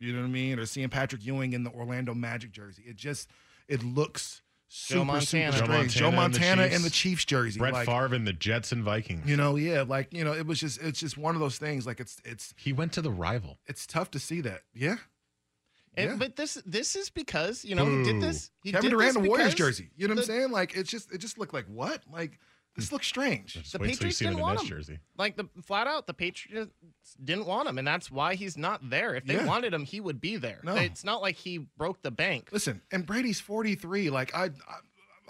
You 0.00 0.12
know 0.12 0.20
what 0.20 0.26
I 0.26 0.30
mean? 0.30 0.58
Or 0.58 0.66
seeing 0.66 0.88
Patrick 0.88 1.24
Ewing 1.24 1.52
in 1.52 1.64
the 1.64 1.70
Orlando 1.70 2.14
Magic 2.14 2.52
jersey. 2.52 2.84
It 2.86 2.96
just, 2.96 3.28
it 3.68 3.82
looks 3.82 4.42
super, 4.68 5.04
Montana. 5.04 5.52
super 5.52 5.66
Joe 5.66 5.72
strange. 5.72 5.94
Joe 5.94 6.10
Montana 6.12 6.62
and 6.62 6.72
the 6.72 6.76
in 6.76 6.82
the 6.82 6.90
Chiefs 6.90 7.24
jersey. 7.24 7.58
Brett 7.58 7.72
like, 7.72 7.86
Favre 7.86 8.14
and 8.14 8.26
the 8.26 8.32
Jets 8.32 8.72
and 8.72 8.84
Vikings. 8.84 9.28
you 9.28 9.36
know, 9.36 9.56
yeah, 9.56 9.82
like 9.82 10.12
you 10.12 10.24
know, 10.24 10.32
it 10.32 10.46
was 10.46 10.60
just 10.60 10.80
it's 10.80 11.00
just 11.00 11.18
one 11.18 11.34
of 11.34 11.40
those 11.40 11.58
things. 11.58 11.86
Like 11.86 12.00
it's 12.00 12.20
it's 12.24 12.54
he 12.56 12.72
went 12.72 12.92
to 12.92 13.02
the 13.02 13.10
rival. 13.10 13.58
it's 13.66 13.86
tough 13.86 14.10
to 14.12 14.18
see 14.18 14.40
that. 14.42 14.62
Yeah, 14.74 14.96
And- 15.98 16.10
Yeah. 16.10 16.16
But 16.16 16.36
this 16.36 16.62
this 16.64 16.96
is 16.96 17.10
because 17.10 17.64
you 17.64 17.74
know 17.74 17.84
he 17.84 18.04
did 18.04 18.20
this. 18.20 18.50
He 18.62 18.72
Kevin 18.72 18.90
did 18.90 18.96
Durant 18.96 19.08
this 19.08 19.16
in 19.16 19.22
the 19.22 19.28
Warriors 19.28 19.54
jersey. 19.54 19.90
You 19.96 20.08
know 20.08 20.14
what 20.14 20.20
I'm 20.20 20.26
saying? 20.26 20.50
Like 20.50 20.76
it's 20.76 20.90
just 20.90 21.12
it 21.12 21.18
just 21.18 21.38
looked 21.38 21.52
like 21.52 21.66
what? 21.66 22.02
Like 22.10 22.38
this 22.76 22.88
hmm. 22.88 22.94
looks 22.94 23.06
strange. 23.06 23.54
Just 23.54 23.72
The 23.72 23.78
wait 23.78 23.86
till 23.86 23.90
you 23.90 23.96
Patriots 23.96 24.18
see 24.18 24.24
him 24.24 24.30
in 24.32 24.36
didn't 24.36 24.46
want 24.46 24.60
him. 24.60 24.66
jersey. 24.66 24.98
Like 25.16 25.36
the 25.36 25.48
flat 25.64 25.86
out, 25.86 26.06
the 26.06 26.14
Patriots 26.14 26.72
didn't 27.22 27.46
want 27.46 27.68
him, 27.68 27.78
and 27.78 27.86
that's 27.86 28.10
why 28.10 28.36
he's 28.36 28.56
not 28.56 28.88
there. 28.88 29.14
If 29.16 29.26
they 29.26 29.34
Yeah. 29.34 29.46
wanted 29.46 29.74
him, 29.74 29.84
he 29.84 30.00
would 30.00 30.20
be 30.20 30.36
there. 30.36 30.60
No. 30.62 30.76
It's 30.76 31.04
not 31.04 31.20
like 31.20 31.36
he 31.36 31.58
broke 31.58 32.02
the 32.02 32.10
bank. 32.12 32.50
Listen, 32.52 32.80
and 32.92 33.04
Brady's 33.04 33.40
43. 33.40 34.10
Like 34.10 34.34
I, 34.34 34.44
I 34.44 34.50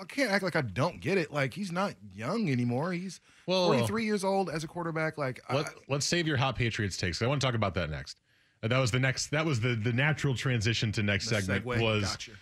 I 0.01 0.05
can't 0.05 0.31
act 0.31 0.45
like 0.45 0.57
I 0.57 0.61
don't 0.61 1.01
get 1.01 1.19
it. 1.19 1.33
Like 1.33 1.55
he's 1.55 1.73
not 1.73 1.95
young 2.13 2.51
anymore. 2.51 2.93
He's 2.93 3.21
Well- 3.47 3.67
43 3.67 4.05
years 4.05 4.25
old 4.25 4.51
as 4.51 4.63
a 4.65 4.69
quarterback. 4.69 5.19
Like 5.19 5.41
I, 5.49 5.65
let's 5.89 6.07
save 6.07 6.27
your 6.27 6.37
hot 6.37 6.57
Patriots 6.57 6.97
takes. 6.97 7.21
I 7.23 7.27
want 7.27 7.41
to 7.41 7.47
talk 7.47 7.55
about 7.55 7.75
that 7.75 7.91
next. 7.91 8.21
That 8.63 8.79
was 8.79 8.91
the 8.91 8.99
next. 8.99 9.29
That 9.31 9.47
was 9.47 9.61
the 9.61 9.75
the 9.75 9.93
natural 9.93 10.35
transition 10.35 10.91
to 10.93 11.03
next 11.03 11.29
The 11.29 11.37
segment. 11.37 11.65
segue, 11.65 11.81
Was 11.83 12.03
gotcha. 12.05 12.33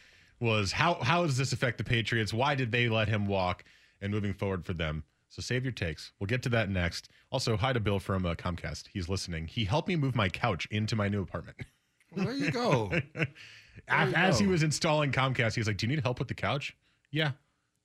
was 0.40 0.72
how 0.72 0.94
how 0.94 1.24
does 1.26 1.36
this 1.36 1.52
affect 1.52 1.78
the 1.78 1.84
Patriots? 1.84 2.32
Why 2.32 2.54
did 2.54 2.72
they 2.72 2.88
let 2.88 3.08
him 3.08 3.26
walk? 3.26 3.64
And 4.02 4.12
moving 4.12 4.34
forward 4.34 4.64
for 4.64 4.74
them. 4.74 5.04
So 5.30 5.40
save 5.42 5.64
your 5.64 5.72
takes. 5.72 6.12
We'll 6.20 6.26
get 6.28 6.42
to 6.44 6.48
that 6.50 6.68
next. 6.70 7.08
Also, 7.30 7.56
hi 7.56 7.72
to 7.72 7.80
Bill 7.80 7.98
from 7.98 8.24
uh, 8.26 8.34
Comcast. 8.34 8.84
He's 8.92 9.08
listening. 9.08 9.46
He 9.46 9.64
helped 9.64 9.88
me 9.88 9.96
move 9.96 10.14
my 10.14 10.28
couch 10.28 10.66
into 10.70 10.94
my 10.96 11.08
new 11.08 11.22
apartment. 11.22 11.56
well, 12.14 12.26
there 12.26 12.34
you 12.34 12.50
go. 12.50 12.92
As, 13.88 14.08
you 14.10 14.16
as 14.16 14.38
he 14.38 14.46
was 14.46 14.62
installing 14.62 15.12
Comcast, 15.12 15.54
he 15.54 15.60
was 15.60 15.66
like, 15.68 15.76
"Do 15.76 15.86
you 15.86 15.94
need 15.94 16.02
help 16.02 16.18
with 16.18 16.28
the 16.28 16.34
couch?" 16.34 16.74
Yeah, 17.10 17.32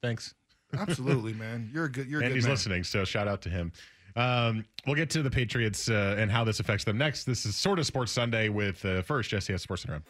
thanks. 0.02 0.34
Absolutely, 0.74 1.34
man. 1.34 1.70
You're 1.74 1.86
a 1.86 1.91
good. 1.91 2.08
You're 2.08 2.22
a 2.22 2.24
and 2.24 2.32
good 2.32 2.36
he's 2.38 2.46
man. 2.46 2.54
listening, 2.54 2.84
so 2.86 3.04
shout 3.04 3.28
out 3.28 3.41
to 3.44 3.50
him. 3.50 3.72
Um, 4.15 4.65
we'll 4.86 4.95
get 4.95 5.10
to 5.12 5.24
the 5.24 5.32
Patriots 5.32 5.89
uh, 5.89 6.15
and 6.17 6.32
how 6.32 6.43
this 6.43 6.60
affects 6.60 6.84
them 6.84 6.97
next. 6.97 7.24
This 7.24 7.45
is 7.45 7.56
sort 7.56 7.80
of 7.80 7.86
Sports 7.86 8.12
Sunday 8.12 8.50
with 8.50 8.84
uh, 8.86 9.02
first 9.02 9.30
Jesse 9.30 9.58
Sports 9.58 9.86
Around. 9.86 10.04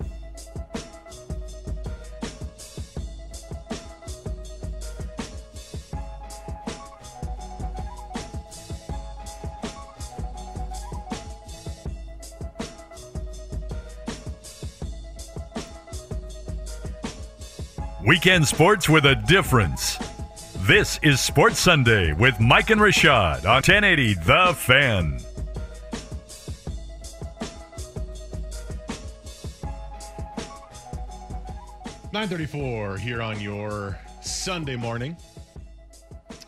Weekend 18.04 18.48
sports 18.48 18.90
with 18.90 19.06
a 19.06 19.16
difference. 19.16 19.98
This 20.68 21.00
is 21.02 21.20
Sports 21.20 21.60
Sunday 21.60 22.14
with 22.14 22.40
Mike 22.40 22.70
and 22.70 22.80
Rashad 22.80 23.46
on 23.46 23.64
1080 23.64 24.14
The 24.14 24.54
Fan. 24.56 25.20
Nine 32.14 32.28
thirty-four 32.28 32.98
here 32.98 33.22
on 33.22 33.40
your 33.40 33.98
Sunday 34.22 34.76
morning. 34.76 35.16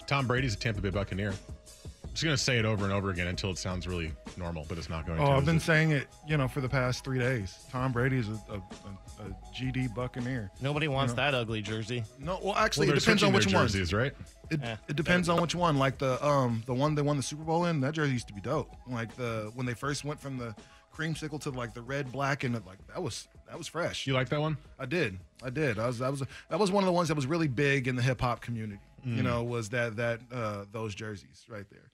Tom 0.06 0.28
Brady's 0.28 0.54
a 0.54 0.58
Tampa 0.58 0.82
Bay 0.82 0.90
Buccaneer. 0.90 1.30
I'm 1.32 2.10
just 2.12 2.24
gonna 2.24 2.38
say 2.38 2.60
it 2.60 2.66
over 2.66 2.84
and 2.84 2.94
over 2.94 3.10
again 3.10 3.28
until 3.28 3.50
it 3.52 3.58
sounds 3.58 3.88
really 3.88 4.12
normal, 4.38 4.66
but 4.70 4.78
it's 4.78 4.90
not 4.90 5.06
going 5.06 5.18
to. 5.20 5.24
Oh, 5.24 5.28
to. 5.28 5.32
I've 5.34 5.46
been 5.46 5.58
it? 5.58 5.62
saying 5.62 5.92
it, 5.92 6.08
you 6.28 6.38
know, 6.38 6.48
for 6.48 6.62
the 6.62 6.70
past 6.70 7.04
three 7.04 7.20
days. 7.20 7.66
Tom 7.72 7.92
Brady 7.92 8.18
is 8.18 8.28
a, 8.30 8.32
a, 8.50 8.56
a, 8.56 9.28
a 9.28 9.54
GD 9.56 9.94
Buccaneer. 9.96 10.52
Nobody 10.62 10.88
wants 10.88 11.14
know. 11.14 11.18
that 11.18 11.34
ugly 11.36 11.62
jersey. 11.62 12.04
No, 12.20 12.34
well, 12.34 12.42
Well, 12.46 12.56
actually, 12.56 12.88
they're 12.88 12.96
it 12.96 13.00
depends 13.00 13.24
on 13.24 13.34
which 13.34 13.46
their 13.46 13.56
one. 13.56 13.68
jerseys, 13.68 13.94
right? 13.94 14.14
It, 14.52 14.60
Eh, 14.64 14.76
it 14.90 14.96
depends 14.96 15.30
on 15.30 15.42
which 15.42 15.56
one. 15.56 15.78
Like 15.78 15.98
the 15.98 16.24
um 16.26 16.64
the 16.66 16.74
one 16.74 16.96
they 16.96 17.02
won 17.02 17.18
the 17.18 17.24
Super 17.24 17.44
Bowl 17.44 17.66
in, 17.66 17.80
that 17.82 17.94
jersey 17.94 18.14
used 18.14 18.28
to 18.28 18.34
be 18.34 18.42
dope. 18.42 18.70
Like 18.88 19.16
the 19.16 19.52
when 19.56 19.66
they 19.66 19.74
first 19.74 20.04
went 20.06 20.20
from 20.20 20.38
the 20.38 20.54
creamsicle 20.96 21.42
to 21.42 21.50
like 21.50 21.74
the 21.74 21.82
red, 21.82 22.12
black, 22.12 22.44
and 22.44 22.54
like 22.66 22.86
that 22.88 23.02
was 23.02 23.28
that 23.48 23.58
was 23.58 23.68
fresh. 23.68 24.06
You 24.06 24.14
like 24.14 24.30
that 24.30 24.40
one? 24.42 24.58
I 24.78 24.86
did, 24.86 25.18
I 25.44 25.50
did. 25.50 25.80
I 25.80 25.88
was 25.88 26.00
that 26.00 26.12
was 26.12 26.22
that 26.50 26.60
was 26.60 26.72
one 26.72 26.84
of 26.84 26.88
the 26.88 26.92
ones 26.94 27.08
that 27.08 27.16
was 27.16 27.26
really 27.26 27.48
big 27.48 27.88
in 27.88 27.96
the 27.96 28.02
hip 28.02 28.22
hop 28.22 28.42
community. 28.42 28.80
Mm. 29.08 29.18
You 29.18 29.24
know, 29.24 29.44
was 29.44 29.70
that 29.70 29.96
that 29.96 30.20
uh 30.32 30.66
those 30.72 30.94
jerseys 30.94 31.46
right 31.50 31.66
there. 31.72 31.92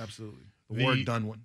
Absolutely, 0.00 0.44
the, 0.70 0.76
The- 0.76 0.84
word 0.84 1.04
done 1.04 1.26
one. 1.26 1.42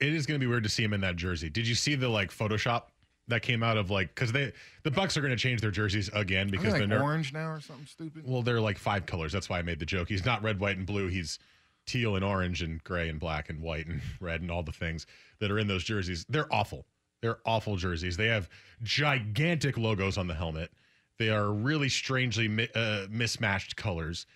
It 0.00 0.14
is 0.14 0.26
going 0.26 0.38
to 0.40 0.44
be 0.44 0.48
weird 0.48 0.62
to 0.64 0.68
see 0.68 0.84
him 0.84 0.92
in 0.92 1.00
that 1.00 1.16
jersey. 1.16 1.50
Did 1.50 1.66
you 1.66 1.74
see 1.74 1.94
the 1.94 2.08
like 2.08 2.30
Photoshop 2.30 2.84
that 3.28 3.42
came 3.42 3.62
out 3.62 3.76
of 3.76 3.90
like 3.90 4.14
because 4.14 4.32
they 4.32 4.52
the 4.84 4.90
Bucks 4.90 5.16
are 5.16 5.20
going 5.20 5.32
to 5.32 5.36
change 5.36 5.60
their 5.60 5.70
jerseys 5.70 6.08
again 6.14 6.48
because 6.48 6.72
like 6.72 6.82
the 6.82 6.86
ner- 6.86 7.02
orange 7.02 7.32
now 7.32 7.50
or 7.50 7.60
something 7.60 7.86
stupid. 7.86 8.22
well 8.26 8.42
they're 8.42 8.60
like 8.60 8.78
five 8.78 9.06
colors. 9.06 9.32
That's 9.32 9.48
why 9.48 9.58
I 9.58 9.62
made 9.62 9.78
the 9.78 9.86
joke. 9.86 10.08
He's 10.08 10.24
not 10.24 10.42
red, 10.42 10.60
white, 10.60 10.76
and 10.76 10.86
blue. 10.86 11.08
He's 11.08 11.38
teal 11.86 12.16
and 12.16 12.24
orange 12.24 12.62
and 12.62 12.82
gray 12.84 13.08
and 13.08 13.18
black 13.18 13.48
and 13.50 13.60
white 13.60 13.86
and 13.86 14.00
red 14.20 14.40
and 14.40 14.50
all 14.50 14.62
the 14.62 14.72
things 14.72 15.06
that 15.40 15.50
are 15.50 15.58
in 15.58 15.66
those 15.66 15.84
jerseys. 15.84 16.24
They're 16.28 16.52
awful. 16.52 16.86
They're 17.20 17.38
awful 17.44 17.76
jerseys. 17.76 18.16
They 18.16 18.28
have 18.28 18.48
gigantic 18.82 19.76
logos 19.76 20.16
on 20.18 20.26
the 20.26 20.34
helmet. 20.34 20.70
They 21.18 21.30
are 21.30 21.50
really 21.52 21.88
strangely 21.88 22.46
mi- 22.46 22.68
uh, 22.74 23.06
mismatched 23.10 23.74
colors. 23.76 24.26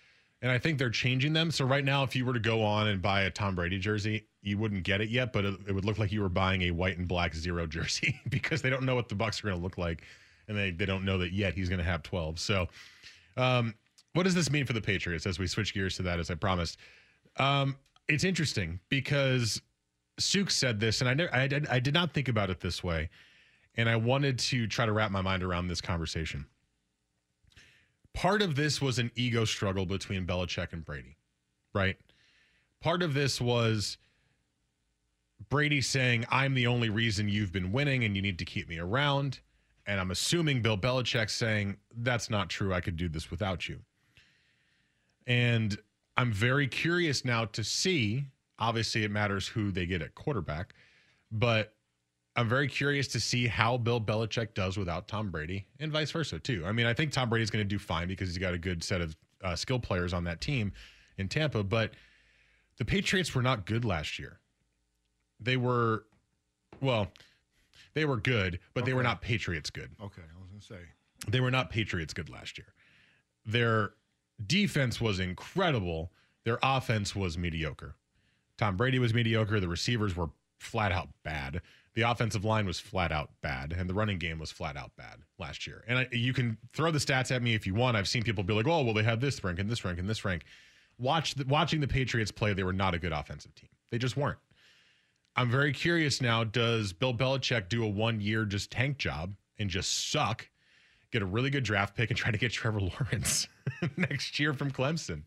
And 0.43 0.51
I 0.51 0.57
think 0.59 0.77
they're 0.77 0.89
changing 0.89 1.31
them. 1.31 1.51
So 1.51 1.63
right 1.65 1.85
now, 1.85 2.03
if 2.03 2.17
you 2.17 2.25
were 2.25 2.33
to 2.33 2.39
go 2.39 2.61
on 2.61 2.87
and 2.87 3.01
buy 3.01 3.21
a 3.21 3.29
Tom 3.31 3.55
Brady 3.55 3.79
jersey, 3.79 4.27
you 4.41 4.57
wouldn't 4.57 4.83
get 4.83 4.99
it 4.99 5.07
yet, 5.09 5.31
but 5.31 5.45
it, 5.45 5.57
it 5.69 5.71
would 5.71 5.85
look 5.85 5.97
like 5.97 6.11
you 6.11 6.21
were 6.21 6.27
buying 6.27 6.63
a 6.63 6.71
white 6.71 6.97
and 6.97 7.07
black 7.07 7.33
zero 7.33 7.65
jersey 7.77 8.19
because 8.29 8.61
they 8.61 8.69
don't 8.69 8.83
know 8.83 8.93
what 8.93 9.07
the 9.07 9.15
Bucks 9.15 9.39
are 9.41 9.47
going 9.47 9.57
to 9.57 9.63
look 9.63 9.77
like, 9.77 10.03
and 10.49 10.57
they, 10.57 10.69
they 10.71 10.85
don't 10.85 11.05
know 11.05 11.17
that 11.17 11.31
yet 11.31 11.53
he's 11.53 11.69
going 11.69 11.79
to 11.79 11.85
have 11.85 12.03
twelve. 12.03 12.39
So, 12.39 12.67
um, 13.37 13.73
what 14.11 14.23
does 14.23 14.35
this 14.35 14.51
mean 14.51 14.65
for 14.65 14.73
the 14.73 14.81
Patriots 14.81 15.25
as 15.25 15.39
we 15.39 15.47
switch 15.47 15.73
gears 15.73 15.95
to 15.95 16.03
that, 16.03 16.19
as 16.19 16.29
I 16.29 16.35
promised? 16.35 16.77
Um, 17.37 17.77
it's 18.09 18.25
interesting 18.25 18.81
because 18.89 19.61
Suk 20.19 20.51
said 20.51 20.77
this, 20.79 20.99
and 20.99 21.09
I, 21.09 21.13
never, 21.13 21.33
I, 21.33 21.47
did- 21.47 21.67
I 21.67 21.79
did 21.79 21.93
not 21.93 22.13
think 22.13 22.27
about 22.27 22.49
it 22.49 22.59
this 22.59 22.83
way, 22.83 23.09
and 23.75 23.89
I 23.89 23.95
wanted 23.95 24.37
to 24.39 24.67
try 24.67 24.85
to 24.85 24.91
wrap 24.91 25.09
my 25.09 25.21
mind 25.21 25.41
around 25.41 25.69
this 25.69 25.79
conversation. 25.81 26.45
Part 28.13 28.41
of 28.41 28.55
this 28.55 28.81
was 28.81 28.99
an 28.99 29.11
ego 29.15 29.45
struggle 29.45 29.85
between 29.85 30.25
Belichick 30.25 30.71
and 30.71 30.85
Brady, 30.85 31.17
right? 31.73 31.97
Part 32.79 33.01
of 33.01 33.13
this 33.13 33.41
was 33.41 33.97
Brady 35.49 35.81
saying, 35.81 36.25
I'm 36.29 36.53
the 36.53 36.67
only 36.67 36.89
reason 36.89 37.27
you've 37.27 37.51
been 37.51 37.71
winning 37.71 38.03
and 38.03 38.15
you 38.15 38.21
need 38.21 38.39
to 38.39 38.45
keep 38.45 38.69
me 38.69 38.77
around. 38.77 39.39
And 39.85 39.99
I'm 39.99 40.11
assuming 40.11 40.61
Bill 40.61 40.77
Belichick 40.77 41.29
saying, 41.29 41.77
That's 41.95 42.29
not 42.29 42.49
true. 42.49 42.73
I 42.73 42.81
could 42.81 42.95
do 42.95 43.09
this 43.09 43.29
without 43.31 43.67
you. 43.67 43.79
And 45.27 45.77
I'm 46.15 46.31
very 46.31 46.67
curious 46.67 47.25
now 47.25 47.45
to 47.45 47.63
see. 47.63 48.25
Obviously, 48.59 49.03
it 49.03 49.11
matters 49.11 49.47
who 49.47 49.71
they 49.71 49.85
get 49.85 50.01
at 50.01 50.15
quarterback, 50.15 50.73
but 51.31 51.73
I'm 52.35 52.49
very 52.49 52.67
curious 52.67 53.07
to 53.09 53.19
see 53.19 53.47
how 53.47 53.77
Bill 53.77 54.01
Belichick 54.01 54.53
does 54.55 54.77
without 54.77 55.07
Tom 55.07 55.29
Brady 55.29 55.67
and 55.79 55.91
vice 55.91 56.11
versa, 56.11 56.39
too. 56.39 56.63
I 56.65 56.71
mean, 56.71 56.87
I 56.87 56.93
think 56.93 57.11
Tom 57.11 57.29
Brady's 57.29 57.51
going 57.51 57.63
to 57.63 57.69
do 57.69 57.77
fine 57.77 58.07
because 58.07 58.29
he's 58.29 58.39
got 58.39 58.53
a 58.53 58.57
good 58.57 58.83
set 58.83 59.01
of 59.01 59.15
uh, 59.43 59.55
skill 59.55 59.79
players 59.79 60.13
on 60.13 60.23
that 60.23 60.41
team 60.41 60.71
in 61.17 61.27
Tampa, 61.27 61.63
but 61.63 61.91
the 62.77 62.85
Patriots 62.85 63.35
were 63.35 63.41
not 63.41 63.65
good 63.65 63.85
last 63.85 64.17
year. 64.17 64.39
They 65.39 65.57
were, 65.57 66.05
well, 66.81 67.11
they 67.93 68.05
were 68.05 68.17
good, 68.17 68.59
but 68.73 68.85
they 68.85 68.93
were 68.93 69.03
not 69.03 69.21
Patriots 69.21 69.69
good. 69.69 69.91
Okay, 70.01 70.21
I 70.21 70.41
was 70.41 70.49
gonna 70.49 70.61
say. 70.61 70.87
They 71.27 71.39
were 71.39 71.51
not 71.51 71.69
Patriots 71.69 72.13
good 72.13 72.29
last 72.29 72.57
year. 72.57 72.73
Their 73.45 73.91
defense 74.45 74.99
was 74.99 75.19
incredible. 75.19 76.11
Their 76.45 76.59
offense 76.63 77.15
was 77.15 77.37
mediocre. 77.37 77.95
Tom 78.57 78.77
Brady 78.77 78.99
was 78.99 79.13
mediocre. 79.13 79.59
The 79.59 79.67
receivers 79.67 80.15
were 80.15 80.29
flat 80.59 80.91
out 80.91 81.09
bad. 81.23 81.61
The 81.95 82.01
offensive 82.03 82.43
line 82.43 82.65
was 82.65 82.79
flat 82.79 83.11
out 83.11 83.29
bad, 83.41 83.71
and 83.77 83.87
the 83.89 83.93
running 83.93 84.17
game 84.17 84.39
was 84.39 84.51
flat 84.51 84.75
out 84.75 84.91
bad 84.97 85.19
last 85.37 85.67
year. 85.67 85.83
And 85.87 85.99
I, 85.99 86.07
you 86.11 86.33
can 86.33 86.57
throw 86.73 86.89
the 86.89 86.97
stats 86.99 87.29
at 87.33 87.41
me 87.43 87.53
if 87.53 87.67
you 87.67 87.75
want. 87.75 87.95
I've 87.97 88.07
seen 88.07 88.23
people 88.23 88.43
be 88.43 88.53
like, 88.53 88.67
"Oh, 88.67 88.83
well, 88.83 88.93
they 88.93 89.03
had 89.03 89.21
this 89.21 89.43
rank 89.43 89.59
and 89.59 89.69
this 89.69 89.85
rank 89.85 89.99
and 89.99 90.09
this 90.09 90.25
rank." 90.25 90.43
Watch 90.97 91.35
the, 91.35 91.45
watching 91.45 91.81
the 91.81 91.87
Patriots 91.87 92.31
play, 92.31 92.53
they 92.53 92.63
were 92.63 92.73
not 92.73 92.93
a 92.93 92.99
good 92.99 93.11
offensive 93.11 93.53
team. 93.55 93.69
They 93.91 93.97
just 93.97 94.17
weren't. 94.17 94.39
I'm 95.35 95.49
very 95.49 95.73
curious 95.73 96.21
now. 96.21 96.43
Does 96.43 96.93
Bill 96.93 97.13
Belichick 97.13 97.69
do 97.69 97.83
a 97.83 97.87
one 97.87 98.21
year 98.21 98.45
just 98.45 98.71
tank 98.71 98.97
job 98.97 99.33
and 99.59 99.69
just 99.69 100.11
suck? 100.11 100.49
get 101.11 101.21
a 101.21 101.25
really 101.27 101.51
good 101.51 101.63
draft 101.63 101.95
pick 101.95 102.09
and 102.09 102.17
try 102.17 102.31
to 102.31 102.39
get 102.39 102.51
Trevor 102.51 102.79
Lawrence 102.81 103.47
next 103.97 104.39
year 104.39 104.51
from 104.51 104.71
Clemson. 104.71 105.21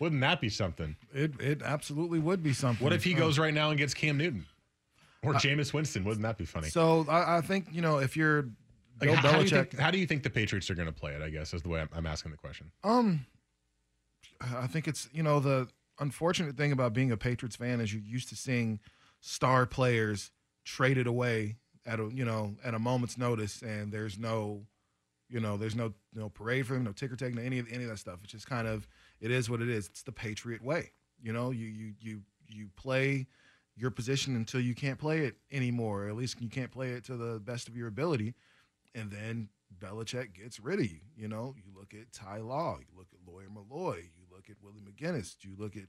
Wouldn't 0.00 0.20
that 0.22 0.40
be 0.40 0.48
something? 0.48 0.96
It 1.14 1.40
it 1.40 1.62
absolutely 1.62 2.18
would 2.18 2.42
be 2.42 2.52
something. 2.52 2.82
What 2.82 2.92
if 2.92 3.04
he 3.04 3.12
Um, 3.14 3.20
goes 3.20 3.38
right 3.38 3.54
now 3.54 3.70
and 3.70 3.78
gets 3.78 3.94
Cam 3.94 4.18
Newton 4.18 4.46
or 5.22 5.34
Jameis 5.34 5.72
Winston? 5.72 6.04
Wouldn't 6.04 6.22
that 6.22 6.38
be 6.38 6.44
funny? 6.44 6.68
So 6.68 7.06
I, 7.08 7.38
I 7.38 7.40
think 7.40 7.66
you 7.72 7.82
know 7.82 7.98
if 7.98 8.16
you're 8.16 8.42
Like, 9.00 9.10
Bill 9.10 9.14
how, 9.16 9.28
how 9.28 9.38
do 9.38 9.44
you 9.44 9.50
Belichick, 9.50 9.70
think, 9.70 9.80
how 9.82 9.90
do 9.90 9.98
you 9.98 10.06
think 10.06 10.22
the 10.22 10.30
Patriots 10.30 10.70
are 10.70 10.74
going 10.74 10.86
to 10.88 10.92
play 10.92 11.12
it? 11.12 11.22
I 11.22 11.30
guess 11.30 11.52
is 11.54 11.62
the 11.62 11.68
way 11.68 11.80
I'm, 11.80 11.88
I'm 11.94 12.06
asking 12.06 12.30
the 12.32 12.38
question. 12.38 12.70
um, 12.84 13.26
I 14.40 14.66
think 14.68 14.86
it's 14.86 15.08
you 15.12 15.22
know 15.22 15.40
the 15.40 15.68
unfortunate 15.98 16.56
thing 16.56 16.70
about 16.72 16.92
being 16.92 17.10
a 17.10 17.16
Patriots 17.16 17.56
fan 17.56 17.80
is 17.80 17.92
you're 17.92 18.02
used 18.02 18.28
to 18.28 18.36
seeing 18.36 18.78
star 19.20 19.66
players 19.66 20.30
traded 20.64 21.06
away 21.06 21.56
at 21.86 21.98
a 21.98 22.08
you 22.12 22.24
know 22.24 22.54
at 22.64 22.74
a 22.74 22.78
moment's 22.78 23.18
notice, 23.18 23.62
and 23.62 23.90
there's 23.92 24.18
no 24.18 24.62
you 25.28 25.40
know 25.40 25.56
there's 25.56 25.74
no 25.74 25.92
no 26.14 26.28
parade 26.28 26.66
for 26.66 26.74
them, 26.74 26.84
no 26.84 26.92
ticker 26.92 27.16
tape, 27.16 27.34
no 27.34 27.42
any 27.42 27.58
of 27.58 27.66
any 27.72 27.82
of 27.84 27.90
that 27.90 27.98
stuff. 27.98 28.20
It's 28.22 28.32
just 28.32 28.46
kind 28.46 28.68
of 28.68 28.86
it 29.20 29.30
is 29.32 29.50
what 29.50 29.60
it 29.60 29.68
is. 29.68 29.88
It's 29.88 30.02
the 30.02 30.12
Patriot 30.12 30.62
way. 30.62 30.92
You 31.20 31.32
know, 31.32 31.50
you 31.50 31.66
you 31.66 31.92
you 32.00 32.20
you 32.46 32.68
play 32.76 33.26
your 33.78 33.90
position 33.90 34.36
until 34.36 34.60
you 34.60 34.74
can't 34.74 34.98
play 34.98 35.20
it 35.20 35.36
anymore. 35.52 36.04
Or 36.04 36.08
at 36.08 36.16
least 36.16 36.40
you 36.40 36.48
can't 36.48 36.70
play 36.70 36.90
it 36.90 37.04
to 37.04 37.16
the 37.16 37.38
best 37.38 37.68
of 37.68 37.76
your 37.76 37.88
ability, 37.88 38.34
and 38.94 39.10
then 39.10 39.48
Belichick 39.78 40.34
gets 40.34 40.58
rid 40.58 40.80
of 40.80 40.86
you. 40.86 41.00
You 41.16 41.28
know, 41.28 41.54
you 41.56 41.70
look 41.74 41.94
at 41.94 42.12
Ty 42.12 42.38
Law, 42.38 42.78
you 42.80 42.96
look 42.96 43.08
at 43.12 43.32
Lawyer 43.32 43.48
Milloy, 43.48 43.98
you 43.98 44.24
look 44.30 44.48
at 44.50 44.56
Willie 44.62 44.80
McGinest, 44.80 45.36
you 45.44 45.54
look 45.58 45.76
at 45.76 45.84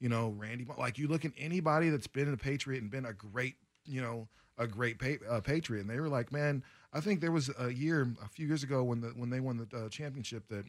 you 0.00 0.08
know 0.08 0.34
Randy. 0.36 0.66
Like 0.78 0.98
you 0.98 1.08
look 1.08 1.24
at 1.24 1.32
anybody 1.38 1.90
that's 1.90 2.06
been 2.06 2.32
a 2.32 2.36
Patriot 2.36 2.82
and 2.82 2.90
been 2.90 3.06
a 3.06 3.12
great 3.12 3.56
you 3.84 4.00
know 4.00 4.28
a 4.56 4.66
great 4.66 4.98
pa- 4.98 5.26
uh, 5.28 5.40
Patriot, 5.40 5.82
and 5.82 5.90
they 5.90 6.00
were 6.00 6.08
like, 6.08 6.30
man, 6.32 6.62
I 6.92 7.00
think 7.00 7.20
there 7.20 7.32
was 7.32 7.50
a 7.58 7.70
year 7.70 8.08
a 8.22 8.28
few 8.28 8.46
years 8.46 8.62
ago 8.62 8.82
when 8.84 9.00
the 9.00 9.08
when 9.08 9.30
they 9.30 9.40
won 9.40 9.56
the 9.56 9.76
uh, 9.76 9.88
championship 9.88 10.48
that 10.48 10.64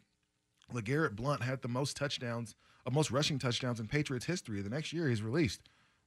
LeGarrette 0.74 1.16
Blount 1.16 1.44
had 1.44 1.62
the 1.62 1.68
most 1.68 1.96
touchdowns, 1.96 2.56
uh, 2.86 2.92
most 2.92 3.12
rushing 3.12 3.38
touchdowns 3.38 3.80
in 3.80 3.88
Patriots 3.88 4.26
history. 4.26 4.62
The 4.62 4.70
next 4.70 4.92
year 4.92 5.08
he's 5.08 5.22
released. 5.22 5.62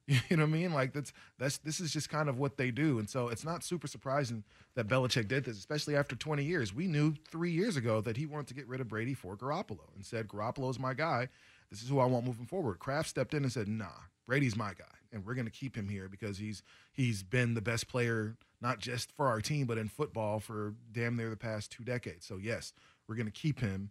You 0.30 0.38
know 0.38 0.44
what 0.44 0.48
I 0.48 0.52
mean? 0.52 0.72
Like 0.72 0.94
that's 0.94 1.12
that's 1.38 1.58
this 1.58 1.80
is 1.80 1.92
just 1.92 2.08
kind 2.08 2.30
of 2.30 2.38
what 2.38 2.56
they 2.56 2.70
do, 2.70 2.98
and 2.98 3.08
so 3.08 3.28
it's 3.28 3.44
not 3.44 3.62
super 3.62 3.86
surprising 3.86 4.42
that 4.74 4.88
Belichick 4.88 5.28
did 5.28 5.44
this, 5.44 5.58
especially 5.58 5.96
after 5.96 6.16
20 6.16 6.42
years. 6.44 6.74
We 6.74 6.86
knew 6.86 7.14
three 7.30 7.50
years 7.50 7.76
ago 7.76 8.00
that 8.00 8.16
he 8.16 8.24
wanted 8.24 8.48
to 8.48 8.54
get 8.54 8.66
rid 8.66 8.80
of 8.80 8.88
Brady 8.88 9.12
for 9.12 9.36
Garoppolo, 9.36 9.94
and 9.94 10.06
said 10.06 10.26
Garoppolo's 10.26 10.78
my 10.78 10.94
guy. 10.94 11.28
This 11.70 11.82
is 11.82 11.90
who 11.90 11.98
I 11.98 12.06
want 12.06 12.24
moving 12.24 12.46
forward. 12.46 12.78
Kraft 12.78 13.10
stepped 13.10 13.34
in 13.34 13.42
and 13.42 13.52
said, 13.52 13.68
Nah, 13.68 13.86
Brady's 14.26 14.56
my 14.56 14.70
guy, 14.70 14.84
and 15.12 15.26
we're 15.26 15.34
going 15.34 15.46
to 15.46 15.52
keep 15.52 15.76
him 15.76 15.88
here 15.88 16.08
because 16.08 16.38
he's 16.38 16.62
he's 16.92 17.22
been 17.22 17.52
the 17.52 17.60
best 17.60 17.88
player 17.88 18.36
not 18.60 18.78
just 18.80 19.12
for 19.12 19.28
our 19.28 19.40
team 19.40 19.66
but 19.66 19.78
in 19.78 19.88
football 19.88 20.40
for 20.40 20.74
damn 20.90 21.16
near 21.16 21.28
the 21.30 21.36
past 21.36 21.70
two 21.70 21.84
decades. 21.84 22.26
So 22.26 22.38
yes, 22.38 22.72
we're 23.06 23.16
going 23.16 23.26
to 23.26 23.32
keep 23.32 23.60
him 23.60 23.90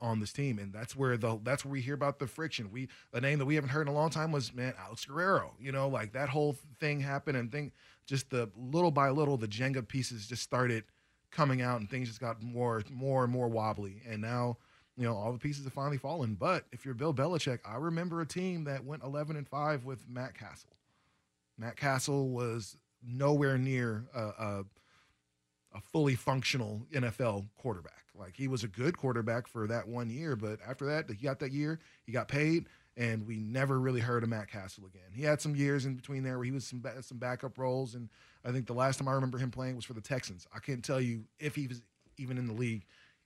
on 0.00 0.20
this 0.20 0.32
team, 0.32 0.58
and 0.58 0.72
that's 0.72 0.94
where 0.94 1.16
the 1.16 1.38
that's 1.42 1.64
where 1.64 1.72
we 1.72 1.80
hear 1.80 1.94
about 1.94 2.18
the 2.18 2.26
friction. 2.26 2.70
We 2.70 2.88
a 3.12 3.20
name 3.20 3.38
that 3.38 3.46
we 3.46 3.54
haven't 3.54 3.70
heard 3.70 3.82
in 3.82 3.88
a 3.88 3.96
long 3.96 4.10
time 4.10 4.32
was 4.32 4.54
man 4.54 4.74
Alex 4.78 5.04
Guerrero. 5.04 5.54
You 5.58 5.72
know, 5.72 5.88
like 5.88 6.12
that 6.12 6.28
whole 6.28 6.56
thing 6.80 7.00
happened, 7.00 7.36
and 7.36 7.50
thing 7.50 7.72
just 8.06 8.30
the 8.30 8.50
little 8.56 8.90
by 8.90 9.10
little 9.10 9.36
the 9.36 9.48
Jenga 9.48 9.86
pieces 9.86 10.26
just 10.26 10.42
started 10.42 10.84
coming 11.30 11.62
out, 11.62 11.80
and 11.80 11.88
things 11.88 12.08
just 12.08 12.20
got 12.20 12.42
more 12.42 12.82
more 12.90 13.24
and 13.24 13.32
more 13.32 13.48
wobbly, 13.48 14.02
and 14.08 14.20
now. 14.20 14.58
You 14.96 15.02
know, 15.02 15.16
all 15.16 15.32
the 15.32 15.40
pieces 15.40 15.64
have 15.64 15.72
finally 15.72 15.98
fallen. 15.98 16.36
But 16.36 16.66
if 16.70 16.84
you're 16.84 16.94
Bill 16.94 17.12
Belichick, 17.12 17.58
I 17.64 17.78
remember 17.78 18.20
a 18.20 18.26
team 18.26 18.62
that 18.62 18.84
went 18.84 19.02
11 19.02 19.34
and 19.34 19.48
5 19.48 19.84
with 19.84 20.08
Matt 20.08 20.38
Cassel. 20.38 20.70
Matt 21.58 21.76
Cassel 21.76 22.28
was 22.28 22.76
nowhere 23.02 23.58
near 23.58 24.04
a, 24.14 24.20
a, 24.20 24.64
a 25.74 25.80
fully 25.80 26.14
functional 26.14 26.86
NFL 26.92 27.46
quarterback. 27.56 28.04
Like 28.16 28.36
he 28.36 28.48
was 28.48 28.62
a 28.62 28.68
good 28.68 28.96
quarterback 28.96 29.48
for 29.48 29.66
that 29.66 29.88
one 29.88 30.08
year, 30.08 30.36
but 30.36 30.60
after 30.66 30.86
that, 30.86 31.10
he 31.10 31.16
got 31.16 31.40
that 31.40 31.52
year, 31.52 31.80
he 32.04 32.12
got 32.12 32.28
paid, 32.28 32.66
and 32.96 33.26
we 33.26 33.38
never 33.38 33.80
really 33.80 34.00
heard 34.00 34.22
of 34.22 34.28
Matt 34.28 34.48
Cassel 34.50 34.86
again. 34.86 35.10
He 35.12 35.22
had 35.22 35.40
some 35.40 35.56
years 35.56 35.84
in 35.84 35.94
between 35.94 36.22
there 36.22 36.38
where 36.38 36.44
he 36.44 36.52
was 36.52 36.64
some 36.64 36.82
some 37.00 37.18
backup 37.18 37.58
roles, 37.58 37.94
and 37.94 38.08
I 38.44 38.52
think 38.52 38.66
the 38.66 38.72
last 38.72 38.98
time 38.98 39.08
I 39.08 39.12
remember 39.12 39.38
him 39.38 39.50
playing 39.50 39.74
was 39.74 39.84
for 39.84 39.94
the 39.94 40.00
Texans. 40.00 40.46
I 40.54 40.60
can't 40.60 40.84
tell 40.84 41.00
you 41.00 41.24
if 41.40 41.56
he 41.56 41.66
was 41.66 41.82
even 42.16 42.38
in 42.38 42.46
the 42.46 42.52
league 42.52 42.84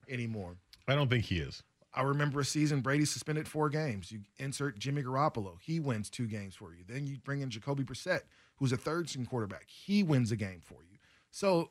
anymore. 0.09 0.57
I 0.87 0.95
don't 0.95 1.11
think 1.11 1.25
he 1.27 1.39
is. 1.39 1.63
I 1.93 2.03
remember 2.03 2.41
a 2.41 2.45
season 2.45 2.81
Brady 2.81 3.05
suspended 3.05 3.49
four 3.49 3.69
games. 3.69 4.13
You 4.13 4.21
insert 4.39 4.79
Jimmy 4.79 5.03
Garoppolo, 5.03 5.57
he 5.61 5.81
wins 5.81 6.09
two 6.09 6.27
games 6.27 6.55
for 6.55 6.73
you. 6.73 6.85
Then 6.87 7.07
you 7.07 7.19
bring 7.25 7.41
in 7.41 7.51
Jacoby 7.51 7.85
Brissett, 7.85 8.21
who's 8.57 8.73
a 8.73 8.77
third 8.77 9.09
string 9.09 9.27
quarterback. 9.27 9.67
He 9.67 10.03
wins 10.03 10.33
a 10.33 10.37
game 10.37 10.63
for 10.65 10.83
you. 10.91 10.99
So 11.31 11.71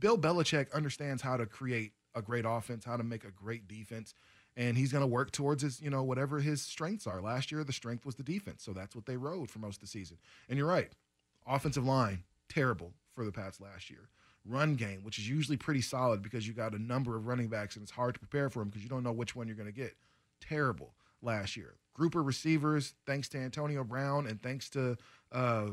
Bill 0.00 0.18
Belichick 0.18 0.72
understands 0.72 1.22
how 1.22 1.36
to 1.36 1.46
create 1.46 1.92
a 2.14 2.22
great 2.22 2.44
offense, 2.46 2.84
how 2.84 2.96
to 2.96 3.04
make 3.04 3.24
a 3.24 3.30
great 3.30 3.68
defense, 3.68 4.14
and 4.56 4.76
he's 4.76 4.90
going 4.90 5.02
to 5.02 5.06
work 5.06 5.30
towards 5.30 5.62
his, 5.62 5.80
you 5.80 5.90
know, 5.90 6.02
whatever 6.02 6.40
his 6.40 6.62
strengths 6.62 7.06
are. 7.06 7.20
Last 7.20 7.52
year, 7.52 7.62
the 7.62 7.72
strength 7.72 8.04
was 8.04 8.16
the 8.16 8.22
defense, 8.22 8.64
so 8.64 8.72
that's 8.72 8.96
what 8.96 9.06
they 9.06 9.16
rode 9.16 9.50
for 9.50 9.60
most 9.60 9.76
of 9.76 9.82
the 9.82 9.86
season. 9.86 10.16
And 10.48 10.58
you're 10.58 10.66
right, 10.66 10.90
offensive 11.46 11.86
line 11.86 12.24
terrible 12.48 12.92
for 13.14 13.24
the 13.24 13.32
Pats 13.32 13.60
last 13.60 13.90
year. 13.90 14.08
Run 14.44 14.74
game, 14.74 15.04
which 15.04 15.18
is 15.18 15.28
usually 15.28 15.56
pretty 15.56 15.82
solid 15.82 16.22
because 16.22 16.48
you 16.48 16.54
got 16.54 16.74
a 16.74 16.82
number 16.82 17.16
of 17.16 17.26
running 17.26 17.48
backs 17.48 17.76
and 17.76 17.82
it's 17.82 17.92
hard 17.92 18.14
to 18.14 18.20
prepare 18.20 18.48
for 18.48 18.60
them 18.60 18.68
because 18.68 18.82
you 18.82 18.88
don't 18.88 19.02
know 19.02 19.12
which 19.12 19.36
one 19.36 19.46
you're 19.46 19.56
going 19.56 19.68
to 19.68 19.72
get. 19.72 19.94
Terrible 20.40 20.94
last 21.22 21.56
year. 21.56 21.74
Group 21.94 22.14
of 22.14 22.24
receivers, 22.24 22.94
thanks 23.06 23.28
to 23.28 23.38
Antonio 23.38 23.84
Brown 23.84 24.26
and 24.26 24.42
thanks 24.42 24.70
to 24.70 24.96
uh, 25.30 25.66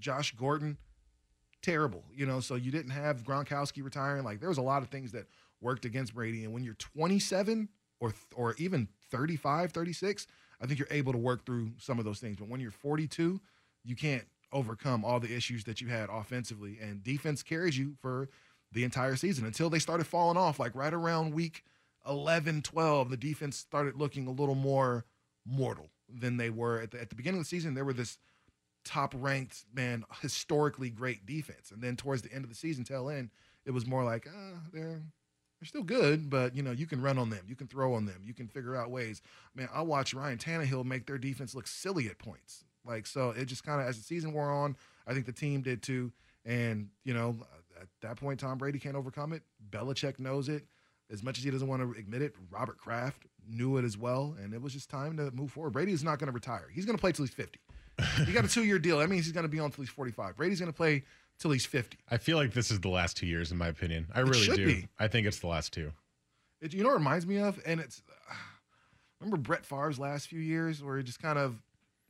Josh 0.00 0.34
Gordon, 0.34 0.76
terrible. 1.62 2.04
You 2.14 2.26
know, 2.26 2.40
so 2.40 2.54
you 2.54 2.70
didn't 2.70 2.92
have 2.92 3.22
Gronkowski 3.24 3.82
retiring. 3.82 4.24
Like 4.24 4.40
there 4.40 4.48
was 4.48 4.58
a 4.58 4.62
lot 4.62 4.82
of 4.82 4.88
things 4.88 5.12
that 5.12 5.26
worked 5.60 5.84
against 5.84 6.14
Brady. 6.14 6.44
And 6.44 6.52
when 6.52 6.64
you're 6.64 6.74
27 6.74 7.68
or 8.00 8.14
or 8.34 8.54
even 8.58 8.88
35, 9.10 9.72
36, 9.72 10.26
I 10.60 10.66
think 10.66 10.78
you're 10.78 10.88
able 10.90 11.12
to 11.12 11.18
work 11.18 11.44
through 11.44 11.72
some 11.78 11.98
of 11.98 12.04
those 12.04 12.18
things. 12.20 12.36
But 12.36 12.48
when 12.48 12.60
you're 12.60 12.70
42, 12.70 13.40
you 13.84 13.96
can't 13.96 14.24
overcome 14.52 15.04
all 15.04 15.20
the 15.20 15.34
issues 15.34 15.64
that 15.64 15.80
you 15.80 15.88
had 15.88 16.08
offensively. 16.10 16.78
And 16.80 17.02
defense 17.02 17.42
carries 17.42 17.76
you 17.76 17.94
for 18.00 18.28
the 18.72 18.84
entire 18.84 19.16
season 19.16 19.46
until 19.46 19.70
they 19.70 19.78
started 19.78 20.06
falling 20.06 20.36
off. 20.36 20.58
Like 20.58 20.74
right 20.74 20.92
around 20.92 21.34
week 21.34 21.64
11, 22.08 22.62
12, 22.62 23.10
the 23.10 23.16
defense 23.16 23.56
started 23.56 23.96
looking 23.96 24.26
a 24.26 24.30
little 24.30 24.54
more 24.54 25.04
mortal 25.46 25.88
than 26.08 26.36
they 26.36 26.50
were 26.50 26.80
at 26.80 26.90
the, 26.90 27.00
at 27.00 27.10
the 27.10 27.14
beginning 27.14 27.40
of 27.40 27.44
the 27.44 27.48
season. 27.48 27.74
There 27.74 27.84
were 27.84 27.92
this 27.92 28.18
top 28.88 29.14
ranked, 29.16 29.64
man, 29.74 30.04
historically 30.22 30.90
great 30.90 31.26
defense. 31.26 31.70
And 31.70 31.82
then 31.82 31.94
towards 31.94 32.22
the 32.22 32.32
end 32.32 32.44
of 32.44 32.50
the 32.50 32.56
season, 32.56 32.84
tail 32.84 33.10
end, 33.10 33.30
it 33.66 33.70
was 33.70 33.86
more 33.86 34.02
like, 34.02 34.26
ah, 34.28 34.58
they're 34.72 35.02
they're 35.60 35.66
still 35.66 35.82
good, 35.82 36.30
but 36.30 36.56
you 36.56 36.62
know, 36.62 36.70
you 36.70 36.86
can 36.86 37.02
run 37.02 37.18
on 37.18 37.30
them, 37.30 37.44
you 37.48 37.56
can 37.56 37.66
throw 37.66 37.94
on 37.94 38.06
them, 38.06 38.22
you 38.24 38.32
can 38.32 38.46
figure 38.46 38.76
out 38.76 38.90
ways. 38.90 39.20
Man, 39.54 39.68
I 39.74 39.82
watched 39.82 40.14
Ryan 40.14 40.38
Tannehill 40.38 40.84
make 40.84 41.06
their 41.06 41.18
defense 41.18 41.54
look 41.54 41.66
silly 41.66 42.06
at 42.06 42.18
points. 42.18 42.64
Like 42.84 43.06
so, 43.06 43.30
it 43.30 43.46
just 43.46 43.64
kind 43.64 43.80
of 43.80 43.86
as 43.86 43.98
the 43.98 44.04
season 44.04 44.32
wore 44.32 44.50
on, 44.50 44.76
I 45.06 45.12
think 45.12 45.26
the 45.26 45.32
team 45.32 45.60
did 45.60 45.82
too. 45.82 46.12
And 46.46 46.88
you 47.04 47.12
know, 47.12 47.36
at 47.80 47.88
that 48.00 48.16
point, 48.16 48.40
Tom 48.40 48.56
Brady 48.56 48.78
can't 48.78 48.96
overcome 48.96 49.32
it. 49.32 49.42
Belichick 49.70 50.18
knows 50.18 50.48
it. 50.48 50.64
As 51.10 51.22
much 51.22 51.38
as 51.38 51.44
he 51.44 51.50
doesn't 51.50 51.68
want 51.68 51.82
to 51.82 51.98
admit 51.98 52.20
it, 52.20 52.34
Robert 52.50 52.76
Kraft 52.76 53.24
knew 53.48 53.78
it 53.78 53.84
as 53.84 53.96
well, 53.96 54.36
and 54.42 54.52
it 54.52 54.60
was 54.60 54.74
just 54.74 54.90
time 54.90 55.16
to 55.16 55.30
move 55.30 55.50
forward. 55.50 55.72
Brady 55.72 55.92
is 55.92 56.04
not 56.04 56.18
going 56.18 56.26
to 56.26 56.32
retire. 56.32 56.68
He's 56.72 56.84
going 56.84 56.96
to 56.96 57.00
play 57.00 57.12
till 57.12 57.24
he's 57.24 57.34
fifty. 57.34 57.60
He 58.26 58.32
got 58.32 58.44
a 58.44 58.48
two-year 58.48 58.78
deal. 58.78 58.98
That 58.98 59.10
means 59.10 59.24
he's 59.24 59.32
going 59.32 59.44
to 59.44 59.50
be 59.50 59.58
on 59.58 59.70
till 59.70 59.82
he's 59.82 59.90
forty-five. 59.90 60.36
Brady's 60.36 60.60
going 60.60 60.72
to 60.72 60.76
play 60.76 61.04
till 61.38 61.50
he's 61.50 61.66
fifty. 61.66 61.98
I 62.10 62.18
feel 62.18 62.36
like 62.36 62.52
this 62.52 62.70
is 62.70 62.80
the 62.80 62.88
last 62.88 63.16
two 63.16 63.26
years, 63.26 63.50
in 63.50 63.58
my 63.58 63.68
opinion. 63.68 64.06
I 64.14 64.20
really 64.20 64.40
should 64.40 64.56
do. 64.56 64.66
be. 64.66 64.88
I 64.98 65.08
think 65.08 65.26
it's 65.26 65.40
the 65.40 65.48
last 65.48 65.72
two. 65.72 65.92
It, 66.60 66.72
you 66.72 66.82
know 66.82 66.88
what 66.88 66.96
it 66.96 66.98
reminds 66.98 67.26
me 67.26 67.38
of? 67.38 67.60
And 67.66 67.80
it's 67.80 68.02
remember 69.20 69.36
Brett 69.36 69.64
Favre's 69.64 69.98
last 69.98 70.28
few 70.28 70.40
years 70.40 70.82
where 70.82 70.96
he 70.96 71.02
just 71.02 71.20
kind 71.20 71.38
of, 71.38 71.60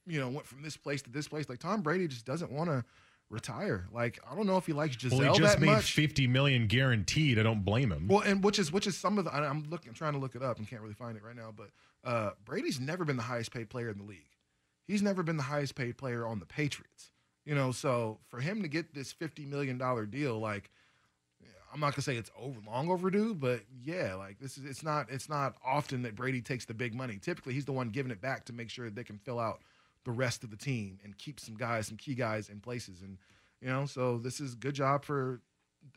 you 0.06 0.20
know, 0.20 0.28
went 0.28 0.46
from 0.46 0.62
this 0.62 0.76
place 0.76 1.02
to 1.02 1.10
this 1.10 1.28
place. 1.28 1.48
Like 1.48 1.58
Tom 1.58 1.82
Brady 1.82 2.08
just 2.08 2.24
doesn't 2.24 2.52
want 2.52 2.70
to 2.70 2.84
retire. 3.30 3.86
Like 3.92 4.18
I 4.30 4.34
don't 4.34 4.46
know 4.46 4.56
if 4.56 4.66
he 4.66 4.72
likes 4.72 4.96
Gisele 4.96 5.18
well, 5.18 5.32
he 5.32 5.38
just 5.38 5.54
that 5.54 5.60
made 5.60 5.72
much. 5.72 5.92
fifty 5.92 6.26
million 6.26 6.66
guaranteed. 6.66 7.38
I 7.38 7.42
don't 7.42 7.64
blame 7.64 7.92
him. 7.92 8.08
Well, 8.08 8.20
and 8.20 8.42
which 8.42 8.58
is 8.58 8.72
which 8.72 8.86
is 8.86 8.96
some 8.96 9.18
of 9.18 9.24
the 9.24 9.34
I'm 9.34 9.68
looking 9.70 9.92
trying 9.92 10.14
to 10.14 10.18
look 10.18 10.34
it 10.34 10.42
up 10.42 10.58
and 10.58 10.68
can't 10.68 10.82
really 10.82 10.94
find 10.94 11.16
it 11.16 11.22
right 11.22 11.36
now. 11.36 11.52
But 11.54 11.70
uh, 12.04 12.30
Brady's 12.44 12.80
never 12.80 13.04
been 13.04 13.16
the 13.16 13.22
highest 13.22 13.52
paid 13.52 13.68
player 13.68 13.90
in 13.90 13.98
the 13.98 14.04
league. 14.04 14.24
He's 14.88 15.02
never 15.02 15.22
been 15.22 15.36
the 15.36 15.44
highest 15.44 15.76
paid 15.76 15.96
player 15.96 16.26
on 16.26 16.40
the 16.40 16.46
Patriots. 16.46 17.12
You 17.44 17.54
know, 17.54 17.70
so 17.70 18.18
for 18.28 18.40
him 18.40 18.62
to 18.62 18.68
get 18.68 18.94
this 18.94 19.12
fifty 19.12 19.46
million 19.46 19.78
dollar 19.78 20.04
deal, 20.04 20.38
like 20.40 20.70
I'm 21.72 21.80
not 21.80 21.94
gonna 21.94 22.02
say 22.02 22.16
it's 22.16 22.30
over 22.38 22.58
long 22.66 22.90
overdue, 22.90 23.34
but 23.34 23.60
yeah, 23.82 24.14
like 24.14 24.38
this 24.38 24.58
is 24.58 24.64
it's 24.64 24.82
not 24.82 25.06
it's 25.10 25.28
not 25.28 25.54
often 25.64 26.02
that 26.02 26.16
Brady 26.16 26.40
takes 26.40 26.64
the 26.64 26.74
big 26.74 26.94
money. 26.94 27.18
Typically, 27.20 27.54
he's 27.54 27.64
the 27.66 27.72
one 27.72 27.90
giving 27.90 28.10
it 28.10 28.20
back 28.20 28.44
to 28.46 28.52
make 28.52 28.70
sure 28.70 28.90
they 28.90 29.04
can 29.04 29.18
fill 29.18 29.38
out 29.38 29.60
the 30.04 30.10
rest 30.10 30.44
of 30.44 30.50
the 30.50 30.56
team 30.56 30.98
and 31.04 31.16
keep 31.18 31.38
some 31.38 31.54
guys, 31.54 31.86
some 31.86 31.96
key 31.96 32.14
guys 32.14 32.48
in 32.48 32.60
places. 32.60 33.02
And 33.02 33.18
you 33.60 33.68
know, 33.68 33.86
so 33.86 34.18
this 34.18 34.40
is 34.40 34.54
good 34.54 34.74
job 34.74 35.04
for 35.04 35.42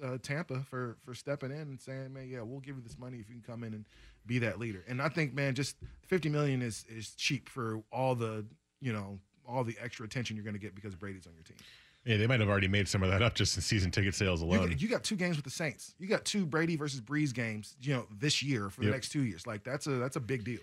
uh, 0.03 0.17
Tampa 0.21 0.59
for 0.61 0.97
for 1.05 1.13
stepping 1.13 1.51
in 1.51 1.57
and 1.57 1.81
saying, 1.81 2.13
man, 2.13 2.29
yeah, 2.29 2.41
we'll 2.41 2.59
give 2.59 2.75
you 2.75 2.81
this 2.81 2.97
money 2.97 3.17
if 3.19 3.29
you 3.29 3.35
can 3.35 3.43
come 3.43 3.63
in 3.63 3.73
and 3.73 3.85
be 4.25 4.39
that 4.39 4.59
leader. 4.59 4.83
And 4.87 5.01
I 5.01 5.09
think, 5.09 5.33
man, 5.33 5.55
just 5.55 5.77
50 6.07 6.29
million 6.29 6.61
is 6.61 6.85
is 6.89 7.15
cheap 7.15 7.47
for 7.47 7.81
all 7.91 8.15
the 8.15 8.45
you 8.82 8.91
know 8.93 9.19
all 9.47 9.63
the 9.63 9.75
extra 9.82 10.05
attention 10.05 10.36
you're 10.36 10.43
going 10.45 10.53
to 10.55 10.59
get 10.59 10.75
because 10.75 10.95
Brady's 10.95 11.27
on 11.27 11.34
your 11.34 11.43
team. 11.43 11.57
Yeah, 12.05 12.17
they 12.17 12.25
might 12.25 12.39
have 12.39 12.49
already 12.49 12.67
made 12.67 12.88
some 12.88 13.03
of 13.03 13.09
that 13.11 13.21
up 13.21 13.36
just 13.36 13.55
in 13.55 13.61
season 13.61 13.91
ticket 13.91 14.15
sales 14.15 14.41
You, 14.41 14.47
alone. 14.47 14.69
got- 14.69 14.82
you 14.82 14.88
got 14.88 15.03
two 15.03 15.15
games 15.15 15.36
with 15.36 15.45
the 15.45 15.51
Saints. 15.51 15.93
You 15.99 16.07
got 16.07 16.25
two 16.25 16.45
Brady 16.47 16.75
versus 16.75 16.99
Brees 16.99 17.32
games, 17.34 17.75
you 17.82 17.93
know, 17.93 18.07
this 18.17 18.41
year 18.41 18.69
for 18.69 18.82
the 18.82 18.88
Yep. 18.88 18.93
next 18.95 19.09
two 19.09 19.21
years. 19.23 19.45
Like 19.45 19.63
that's 19.63 19.86
a 19.88 19.91
that's 19.91 20.15
a 20.15 20.19
big 20.19 20.43
deal. 20.43 20.59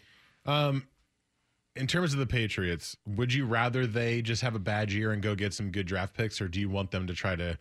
Um, 0.46 0.86
in 1.76 1.86
terms 1.86 2.12
of 2.12 2.18
the 2.18 2.26
Patriots, 2.26 2.96
would 3.06 3.32
you 3.32 3.46
rather 3.46 3.86
they 3.86 4.20
just 4.20 4.42
have 4.42 4.54
a 4.56 4.58
bad 4.58 4.90
year 4.90 5.12
and 5.12 5.22
go 5.22 5.34
get 5.36 5.54
some 5.54 5.70
good 5.70 5.86
draft 5.86 6.14
picks, 6.14 6.40
or 6.40 6.48
do 6.48 6.58
you 6.58 6.68
want 6.68 6.90
them 6.90 7.06
to 7.06 7.14
try 7.14 7.36
to 7.36 7.56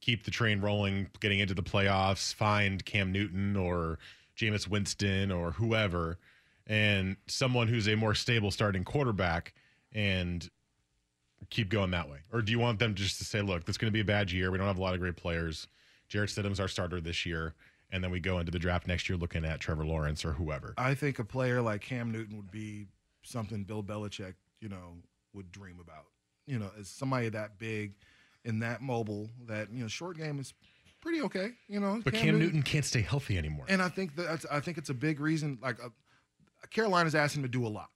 keep 0.00 0.24
the 0.24 0.30
train 0.30 0.60
rolling, 0.60 1.08
getting 1.20 1.38
into 1.40 1.54
the 1.54 1.62
playoffs, 1.62 2.34
find 2.34 2.84
Cam 2.84 3.12
Newton 3.12 3.54
or 3.54 3.98
Jameis 4.36 4.66
Winston 4.66 5.30
or 5.30 5.52
whoever, 5.52 6.18
and 6.66 7.16
someone 7.28 7.68
who's 7.68 7.86
a 7.86 7.94
more 7.94 8.14
stable 8.14 8.50
starting 8.50 8.82
quarterback 8.82 9.52
and 9.92 10.48
keep 11.48 11.68
going 11.70 11.90
that 11.92 12.08
way? 12.08 12.18
Or 12.32 12.42
do 12.42 12.52
you 12.52 12.58
want 12.58 12.78
them 12.78 12.94
just 12.94 13.18
to 13.18 13.24
say, 13.24 13.40
look, 13.42 13.64
this 13.64 13.74
is 13.74 13.78
going 13.78 13.90
to 13.90 13.94
be 13.94 14.00
a 14.00 14.04
bad 14.04 14.30
year. 14.30 14.50
We 14.50 14.58
don't 14.58 14.66
have 14.66 14.78
a 14.78 14.82
lot 14.82 14.94
of 14.94 15.00
great 15.00 15.16
players. 15.16 15.66
Jarrett 16.08 16.30
Stidham's 16.30 16.60
our 16.60 16.68
starter 16.68 17.00
this 17.00 17.24
year. 17.24 17.54
And 17.92 18.04
then 18.04 18.10
we 18.10 18.20
go 18.20 18.38
into 18.38 18.52
the 18.52 18.58
draft 18.58 18.86
next 18.86 19.08
year 19.08 19.18
looking 19.18 19.44
at 19.44 19.58
Trevor 19.58 19.84
Lawrence 19.84 20.24
or 20.24 20.32
whoever. 20.32 20.74
I 20.78 20.94
think 20.94 21.18
a 21.18 21.24
player 21.24 21.60
like 21.60 21.80
Cam 21.80 22.12
Newton 22.12 22.36
would 22.36 22.50
be 22.50 22.86
something 23.22 23.64
Bill 23.64 23.82
Belichick, 23.82 24.34
you 24.60 24.68
know, 24.68 24.98
would 25.34 25.50
dream 25.50 25.78
about. 25.80 26.04
You 26.46 26.58
know, 26.58 26.70
as 26.78 26.88
somebody 26.88 27.28
that 27.30 27.58
big 27.58 27.94
and 28.44 28.62
that 28.62 28.80
mobile, 28.80 29.28
that 29.46 29.72
you 29.72 29.82
know, 29.82 29.88
short 29.88 30.16
game 30.18 30.38
is 30.38 30.54
pretty 31.00 31.20
okay. 31.22 31.50
You 31.68 31.80
know, 31.80 32.00
But 32.04 32.14
Cam, 32.14 32.38
Newton, 32.38 32.62
can't 32.62 32.84
stay 32.84 33.02
healthy 33.02 33.38
anymore. 33.38 33.66
and 33.68 33.82
I 33.82 33.88
think 33.88 34.14
that 34.16 34.26
that's, 34.26 34.46
I 34.50 34.60
think 34.60 34.78
it's 34.78 34.90
a 34.90 34.94
big 34.94 35.18
reason. 35.20 35.58
Like, 35.60 35.82
uh, 35.82 35.88
Carolina's 36.70 37.14
asking 37.14 37.40
him 37.42 37.50
to 37.50 37.58
do 37.58 37.66
a 37.66 37.68
lot. 37.68 37.88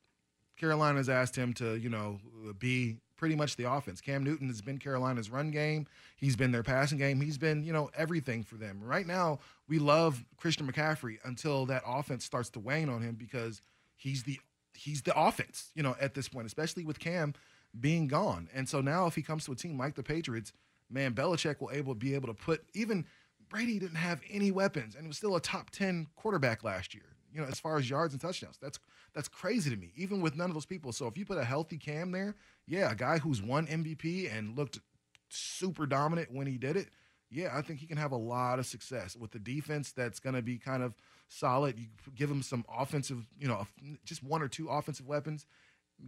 Carolina's 0.56 1.08
asked 1.08 1.36
him 1.36 1.52
to, 1.54 1.76
you 1.76 1.88
know, 1.88 2.18
be 2.58 2.96
pretty 3.16 3.36
much 3.36 3.56
the 3.56 3.70
offense. 3.70 4.00
Cam 4.00 4.22
Newton 4.22 4.48
has 4.48 4.60
been 4.60 4.78
Carolina's 4.78 5.30
run 5.30 5.50
game. 5.50 5.86
He's 6.16 6.36
been 6.36 6.52
their 6.52 6.62
passing 6.62 6.98
game. 6.98 7.20
He's 7.20 7.38
been, 7.38 7.64
you 7.64 7.72
know, 7.72 7.90
everything 7.96 8.42
for 8.42 8.56
them. 8.56 8.80
Right 8.82 9.06
now, 9.06 9.38
we 9.68 9.78
love 9.78 10.24
Christian 10.36 10.70
McCaffrey 10.70 11.18
until 11.24 11.66
that 11.66 11.82
offense 11.86 12.24
starts 12.24 12.50
to 12.50 12.60
wane 12.60 12.88
on 12.88 13.02
him 13.02 13.14
because 13.14 13.62
he's 13.96 14.22
the 14.24 14.38
he's 14.74 15.02
the 15.02 15.18
offense, 15.18 15.70
you 15.74 15.82
know, 15.82 15.94
at 16.00 16.14
this 16.14 16.28
point, 16.28 16.46
especially 16.46 16.84
with 16.84 16.98
Cam 16.98 17.34
being 17.78 18.08
gone. 18.08 18.48
And 18.52 18.68
so 18.68 18.80
now 18.80 19.06
if 19.06 19.14
he 19.14 19.22
comes 19.22 19.44
to 19.46 19.52
a 19.52 19.56
team 19.56 19.78
like 19.78 19.94
the 19.94 20.02
Patriots, 20.02 20.52
man, 20.90 21.14
Belichick 21.14 21.60
will 21.60 21.70
able 21.70 21.94
be 21.94 22.14
able 22.14 22.28
to 22.28 22.34
put 22.34 22.64
even 22.74 23.04
Brady 23.48 23.78
didn't 23.78 23.96
have 23.96 24.20
any 24.30 24.50
weapons 24.50 24.96
and 24.96 25.06
was 25.06 25.16
still 25.16 25.36
a 25.36 25.40
top 25.40 25.70
10 25.70 26.08
quarterback 26.16 26.64
last 26.64 26.94
year. 26.94 27.04
You 27.34 27.40
know, 27.40 27.48
as 27.48 27.58
far 27.58 27.76
as 27.76 27.90
yards 27.90 28.14
and 28.14 28.20
touchdowns. 28.20 28.58
That's 28.62 28.78
that's 29.12 29.28
crazy 29.28 29.70
to 29.70 29.76
me, 29.76 29.92
even 29.96 30.20
with 30.20 30.36
none 30.36 30.50
of 30.50 30.54
those 30.54 30.66
people. 30.66 30.92
So 30.92 31.06
if 31.06 31.18
you 31.18 31.24
put 31.24 31.38
a 31.38 31.44
healthy 31.44 31.76
Cam 31.76 32.12
there, 32.12 32.36
yeah, 32.66 32.92
a 32.92 32.94
guy 32.94 33.18
who's 33.18 33.42
won 33.42 33.66
MVP 33.66 34.32
and 34.32 34.56
looked 34.56 34.80
super 35.28 35.86
dominant 35.86 36.32
when 36.32 36.46
he 36.46 36.58
did 36.58 36.76
it, 36.76 36.88
yeah, 37.30 37.50
I 37.52 37.62
think 37.62 37.80
he 37.80 37.86
can 37.86 37.96
have 37.96 38.12
a 38.12 38.16
lot 38.16 38.58
of 38.58 38.66
success 38.66 39.16
with 39.16 39.32
the 39.32 39.40
defense 39.40 39.92
that's 39.92 40.20
going 40.20 40.36
to 40.36 40.42
be 40.42 40.58
kind 40.58 40.82
of 40.82 40.94
solid. 41.28 41.78
You 41.78 41.86
give 42.14 42.30
him 42.30 42.42
some 42.42 42.64
offensive, 42.72 43.26
you 43.38 43.48
know, 43.48 43.66
just 44.04 44.22
one 44.22 44.40
or 44.40 44.48
two 44.48 44.68
offensive 44.68 45.06
weapons. 45.06 45.46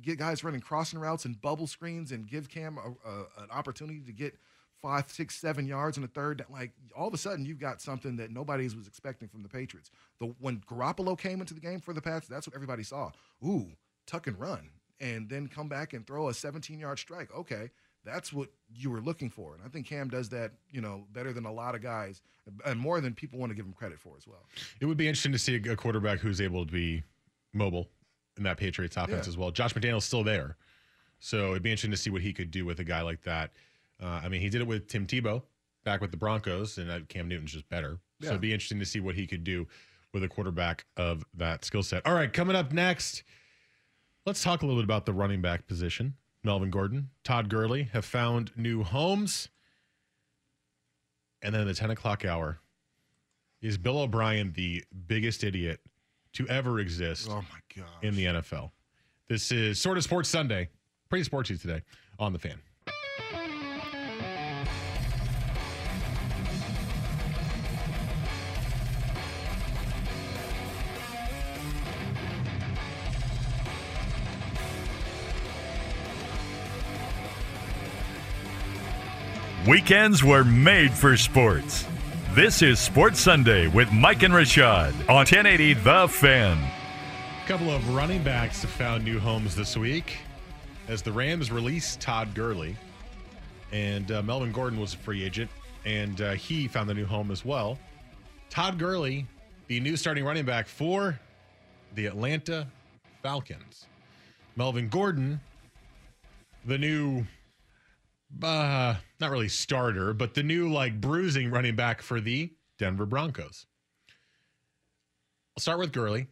Get 0.00 0.18
guys 0.18 0.44
running 0.44 0.60
crossing 0.60 0.98
routes 0.98 1.24
and 1.24 1.40
bubble 1.40 1.66
screens, 1.66 2.12
and 2.12 2.28
give 2.28 2.48
Cam 2.48 2.78
a, 2.78 3.08
a, 3.08 3.18
an 3.42 3.50
opportunity 3.50 4.00
to 4.00 4.12
get 4.12 4.36
five, 4.82 5.10
six, 5.10 5.34
seven 5.36 5.66
yards 5.66 5.96
in 5.96 6.02
the 6.02 6.08
third. 6.08 6.44
Like 6.50 6.72
all 6.96 7.08
of 7.08 7.14
a 7.14 7.18
sudden, 7.18 7.44
you've 7.44 7.58
got 7.58 7.80
something 7.80 8.16
that 8.16 8.30
nobody 8.30 8.64
was 8.64 8.86
expecting 8.86 9.28
from 9.28 9.42
the 9.42 9.48
Patriots. 9.48 9.90
The 10.20 10.26
when 10.40 10.58
Garoppolo 10.68 11.18
came 11.18 11.40
into 11.40 11.54
the 11.54 11.60
game 11.60 11.80
for 11.80 11.92
the 11.94 12.02
Pats, 12.02 12.28
that's 12.28 12.46
what 12.46 12.54
everybody 12.54 12.82
saw. 12.82 13.10
Ooh, 13.44 13.66
tuck 14.06 14.26
and 14.26 14.38
run, 14.38 14.68
and 15.00 15.28
then 15.28 15.48
come 15.48 15.68
back 15.68 15.92
and 15.92 16.06
throw 16.06 16.28
a 16.28 16.32
17-yard 16.32 16.98
strike. 16.98 17.34
Okay, 17.34 17.70
that's 18.04 18.32
what 18.32 18.48
you 18.74 18.90
were 18.90 19.00
looking 19.00 19.30
for, 19.30 19.54
and 19.54 19.62
I 19.64 19.68
think 19.68 19.86
Cam 19.86 20.08
does 20.08 20.28
that, 20.30 20.52
you 20.70 20.80
know, 20.80 21.04
better 21.12 21.32
than 21.32 21.44
a 21.44 21.52
lot 21.52 21.74
of 21.74 21.82
guys, 21.82 22.22
and 22.64 22.78
more 22.78 23.00
than 23.00 23.14
people 23.14 23.38
want 23.38 23.50
to 23.50 23.56
give 23.56 23.66
him 23.66 23.72
credit 23.72 23.98
for 23.98 24.14
as 24.16 24.26
well. 24.26 24.44
It 24.80 24.86
would 24.86 24.96
be 24.96 25.08
interesting 25.08 25.32
to 25.32 25.38
see 25.38 25.56
a, 25.56 25.72
a 25.72 25.76
quarterback 25.76 26.20
who's 26.20 26.40
able 26.40 26.64
to 26.64 26.72
be 26.72 27.02
mobile 27.52 27.88
in 28.36 28.42
that 28.44 28.58
Patriots 28.58 28.96
offense 28.96 29.26
Yeah. 29.26 29.30
as 29.30 29.36
well. 29.36 29.50
Josh 29.50 29.74
McDaniels 29.74 30.02
still 30.02 30.22
there, 30.22 30.56
so 31.18 31.50
it'd 31.52 31.62
be 31.62 31.70
interesting 31.70 31.90
to 31.90 31.96
see 31.96 32.10
what 32.10 32.22
he 32.22 32.32
could 32.32 32.50
do 32.50 32.64
with 32.64 32.78
a 32.78 32.84
guy 32.84 33.00
like 33.02 33.22
that. 33.22 33.50
Uh, 34.02 34.20
I 34.24 34.28
mean, 34.28 34.40
he 34.40 34.48
did 34.48 34.60
it 34.60 34.66
with 34.66 34.88
Tim 34.88 35.06
Tebow 35.06 35.42
back 35.84 36.00
with 36.00 36.10
the 36.10 36.16
Broncos, 36.16 36.78
and 36.78 36.90
uh, 36.90 37.00
Cam 37.08 37.28
Newton's 37.28 37.52
just 37.52 37.68
better. 37.68 37.98
So 38.20 38.28
it'd 38.28 38.40
be 38.40 38.52
interesting 38.52 38.78
to 38.80 38.86
see 38.86 39.00
what 39.00 39.14
he 39.14 39.26
could 39.26 39.44
do 39.44 39.66
with 40.12 40.24
a 40.24 40.28
quarterback 40.28 40.86
of 40.96 41.24
that 41.34 41.64
skill 41.64 41.82
set. 41.82 42.04
All 42.06 42.14
right, 42.14 42.32
coming 42.32 42.56
up 42.56 42.72
next, 42.72 43.22
let's 44.24 44.42
talk 44.42 44.62
a 44.62 44.66
little 44.66 44.80
bit 44.80 44.84
about 44.84 45.06
the 45.06 45.12
running 45.12 45.42
back 45.42 45.66
position. 45.66 46.14
Melvin 46.42 46.70
Gordon, 46.70 47.10
Todd 47.24 47.48
Gurley 47.48 47.84
have 47.92 48.04
found 48.04 48.52
new 48.56 48.82
homes. 48.82 49.48
And 51.42 51.54
then 51.54 51.62
at 51.62 51.66
the 51.66 51.74
10 51.74 51.90
o'clock 51.90 52.24
hour, 52.24 52.58
is 53.60 53.76
Bill 53.78 53.98
O'Brien 53.98 54.52
the 54.52 54.84
biggest 55.06 55.44
idiot 55.44 55.80
to 56.34 56.46
ever 56.48 56.80
exist 56.80 57.28
Oh 57.30 57.42
my 57.42 57.84
in 58.02 58.14
the 58.14 58.26
NFL? 58.26 58.70
This 59.28 59.50
is 59.52 59.80
sort 59.80 59.98
of 59.98 60.04
Sports 60.04 60.28
Sunday, 60.28 60.68
pretty 61.08 61.28
sportsy 61.28 61.60
today 61.60 61.82
on 62.18 62.32
the 62.32 62.38
fan. 62.38 62.60
Weekends 79.66 80.22
were 80.22 80.44
made 80.44 80.92
for 80.92 81.16
sports. 81.16 81.84
This 82.34 82.62
is 82.62 82.78
Sports 82.78 83.18
Sunday 83.18 83.66
with 83.66 83.90
Mike 83.90 84.22
and 84.22 84.32
Rashad 84.32 84.92
on 85.08 85.16
1080 85.16 85.72
The 85.74 86.06
Fan. 86.06 86.56
A 86.56 87.48
couple 87.48 87.72
of 87.72 87.92
running 87.92 88.22
backs 88.22 88.62
have 88.62 88.70
found 88.70 89.04
new 89.04 89.18
homes 89.18 89.56
this 89.56 89.76
week 89.76 90.18
as 90.86 91.02
the 91.02 91.10
Rams 91.10 91.50
released 91.50 92.00
Todd 92.00 92.32
Gurley. 92.32 92.76
And 93.72 94.12
uh, 94.12 94.22
Melvin 94.22 94.52
Gordon 94.52 94.78
was 94.78 94.94
a 94.94 94.98
free 94.98 95.24
agent, 95.24 95.50
and 95.84 96.20
uh, 96.20 96.32
he 96.34 96.68
found 96.68 96.88
a 96.88 96.94
new 96.94 97.04
home 97.04 97.32
as 97.32 97.44
well. 97.44 97.76
Todd 98.50 98.78
Gurley, 98.78 99.26
the 99.66 99.80
new 99.80 99.96
starting 99.96 100.24
running 100.24 100.44
back 100.44 100.68
for 100.68 101.18
the 101.96 102.06
Atlanta 102.06 102.68
Falcons. 103.20 103.86
Melvin 104.54 104.88
Gordon, 104.88 105.40
the 106.64 106.78
new, 106.78 107.26
uh, 108.42 108.94
not 109.20 109.30
really 109.30 109.48
starter, 109.48 110.12
but 110.12 110.34
the 110.34 110.42
new 110.42 110.72
like 110.72 111.00
bruising 111.00 111.50
running 111.50 111.76
back 111.76 112.02
for 112.02 112.20
the 112.20 112.52
Denver 112.78 113.06
Broncos. 113.06 113.66
I'll 115.56 115.62
start 115.62 115.78
with 115.78 115.92
Gurley 115.92 116.28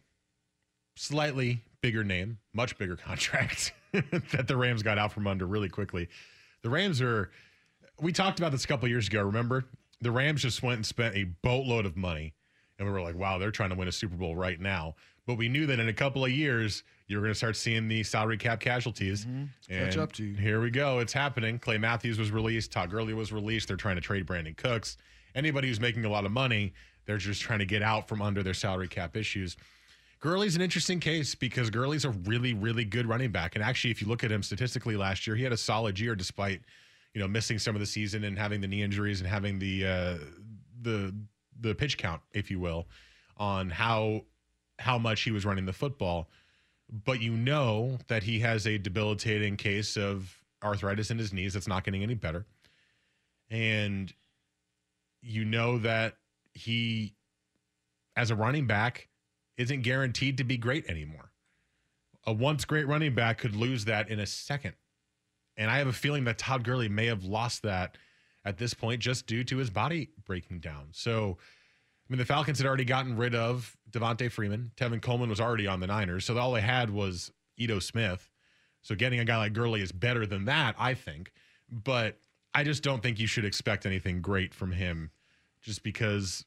slightly 0.95 1.61
bigger 1.81 2.03
name, 2.03 2.37
much 2.53 2.77
bigger 2.77 2.95
contract 2.95 3.73
that 3.91 4.47
the 4.47 4.57
Rams 4.57 4.83
got 4.83 4.97
out 4.97 5.11
from 5.11 5.27
under 5.27 5.45
really 5.45 5.69
quickly. 5.69 6.07
The 6.61 6.69
Rams 6.69 7.01
are, 7.01 7.31
we 7.99 8.11
talked 8.11 8.39
about 8.39 8.51
this 8.51 8.65
a 8.65 8.67
couple 8.67 8.87
years 8.87 9.07
ago, 9.07 9.23
remember? 9.23 9.65
The 10.01 10.11
Rams 10.11 10.41
just 10.41 10.63
went 10.63 10.77
and 10.77 10.85
spent 10.85 11.15
a 11.15 11.25
boatload 11.41 11.85
of 11.85 11.95
money. 11.95 12.33
And 12.77 12.87
we 12.87 12.93
were 12.93 13.01
like, 13.01 13.15
wow, 13.15 13.37
they're 13.37 13.51
trying 13.51 13.69
to 13.69 13.75
win 13.75 13.87
a 13.87 13.91
Super 13.91 14.15
Bowl 14.15 14.35
right 14.35 14.59
now. 14.59 14.95
But 15.27 15.35
we 15.37 15.49
knew 15.49 15.65
that 15.67 15.79
in 15.79 15.87
a 15.87 15.93
couple 15.93 16.23
of 16.23 16.31
years, 16.31 16.83
you 17.07 17.17
were 17.17 17.21
going 17.21 17.33
to 17.33 17.37
start 17.37 17.55
seeing 17.55 17.87
the 17.87 18.03
salary 18.03 18.37
cap 18.37 18.59
casualties. 18.59 19.25
And 19.25 19.49
Catch 19.69 19.97
up 19.97 20.11
to 20.13 20.23
you. 20.23 20.35
Here 20.35 20.61
we 20.61 20.69
go. 20.69 20.99
It's 20.99 21.13
happening. 21.13 21.59
Clay 21.59 21.77
Matthews 21.77 22.17
was 22.19 22.31
released. 22.31 22.71
Todd 22.71 22.91
Gurley 22.91 23.13
was 23.13 23.31
released. 23.31 23.67
They're 23.67 23.77
trying 23.77 23.95
to 23.95 24.01
trade 24.01 24.25
Brandin 24.25 24.55
Cooks. 24.55 24.97
Anybody 25.33 25.67
who's 25.67 25.79
making 25.79 26.05
a 26.05 26.09
lot 26.09 26.25
of 26.25 26.31
money, 26.31 26.73
they're 27.05 27.17
just 27.17 27.41
trying 27.41 27.59
to 27.59 27.65
get 27.65 27.81
out 27.81 28.07
from 28.07 28.21
under 28.21 28.41
their 28.43 28.53
salary 28.53 28.87
cap 28.87 29.15
issues. 29.15 29.57
Gurley's 30.19 30.55
an 30.55 30.61
interesting 30.61 30.99
case 30.99 31.35
because 31.35 31.69
Gurley's 31.69 32.05
a 32.05 32.09
really, 32.09 32.53
really 32.53 32.85
good 32.85 33.05
running 33.05 33.31
back. 33.31 33.55
And 33.55 33.63
actually, 33.63 33.91
if 33.91 34.01
you 34.01 34.07
look 34.07 34.23
at 34.23 34.31
him 34.31 34.41
statistically 34.41 34.95
last 34.95 35.27
year, 35.27 35.35
he 35.35 35.43
had 35.43 35.53
a 35.53 35.57
solid 35.57 35.99
year 35.99 36.15
despite, 36.15 36.61
you 37.13 37.21
know, 37.21 37.27
missing 37.27 37.59
some 37.59 37.75
of 37.75 37.79
the 37.79 37.85
season 37.85 38.23
and 38.23 38.37
having 38.37 38.61
the 38.61 38.67
knee 38.67 38.81
injuries 38.81 39.21
and 39.21 39.29
having 39.29 39.59
the 39.59 39.85
uh, 39.85 40.17
the 40.81 41.13
the 41.59 41.75
pitch 41.75 41.97
count, 41.97 42.21
if 42.33 42.49
you 42.49 42.59
will, 42.59 42.87
on 43.37 43.69
how 43.69 44.21
how 44.79 44.97
much 44.97 45.21
he 45.21 45.31
was 45.31 45.45
running 45.45 45.65
the 45.65 45.73
football. 45.73 46.29
But 46.89 47.21
you 47.21 47.31
know 47.31 47.97
that 48.07 48.23
he 48.23 48.39
has 48.41 48.67
a 48.67 48.77
debilitating 48.77 49.57
case 49.57 49.97
of 49.97 50.37
arthritis 50.63 51.11
in 51.11 51.17
his 51.17 51.33
knees 51.33 51.53
that's 51.53 51.67
not 51.67 51.83
getting 51.83 52.03
any 52.03 52.13
better. 52.13 52.45
And 53.49 54.13
you 55.21 55.45
know 55.45 55.79
that 55.79 56.17
he, 56.53 57.15
as 58.15 58.31
a 58.31 58.35
running 58.35 58.67
back, 58.67 59.07
isn't 59.57 59.81
guaranteed 59.81 60.37
to 60.37 60.43
be 60.43 60.57
great 60.57 60.87
anymore. 60.87 61.31
A 62.25 62.33
once 62.33 62.65
great 62.65 62.87
running 62.87 63.15
back 63.15 63.37
could 63.37 63.55
lose 63.55 63.85
that 63.85 64.09
in 64.09 64.19
a 64.19 64.25
second. 64.25 64.73
And 65.57 65.71
I 65.71 65.77
have 65.77 65.87
a 65.87 65.93
feeling 65.93 66.25
that 66.25 66.37
Todd 66.37 66.63
Gurley 66.63 66.89
may 66.89 67.05
have 67.05 67.23
lost 67.23 67.63
that 67.63 67.97
at 68.43 68.57
this 68.57 68.73
point 68.73 69.01
just 69.01 69.25
due 69.25 69.43
to 69.45 69.57
his 69.57 69.69
body 69.69 70.09
breaking 70.25 70.59
down. 70.59 70.87
So, 70.91 71.37
I 72.07 72.13
mean, 72.13 72.19
the 72.19 72.25
Falcons 72.25 72.59
had 72.59 72.67
already 72.67 72.85
gotten 72.85 73.17
rid 73.17 73.33
of 73.33 73.75
Devonta 73.91 74.31
Freeman. 74.31 74.71
Tevin 74.77 75.01
Coleman 75.01 75.29
was 75.29 75.41
already 75.41 75.65
on 75.65 75.79
the 75.79 75.87
Niners. 75.87 76.25
So 76.25 76.37
all 76.37 76.51
they 76.51 76.61
had 76.61 76.91
was 76.91 77.31
Ito 77.57 77.79
Smith. 77.79 78.29
So 78.81 78.93
getting 78.93 79.19
a 79.19 79.25
guy 79.25 79.37
like 79.37 79.53
Gurley 79.53 79.81
is 79.81 79.91
better 79.91 80.27
than 80.27 80.45
that, 80.45 80.75
I 80.77 80.93
think. 80.93 81.31
But 81.71 82.19
I 82.53 82.63
just 82.63 82.83
don't 82.83 83.01
think 83.01 83.19
you 83.19 83.25
should 83.25 83.45
expect 83.45 83.87
anything 83.87 84.21
great 84.21 84.53
from 84.53 84.71
him 84.71 85.09
just 85.63 85.81
because 85.81 86.45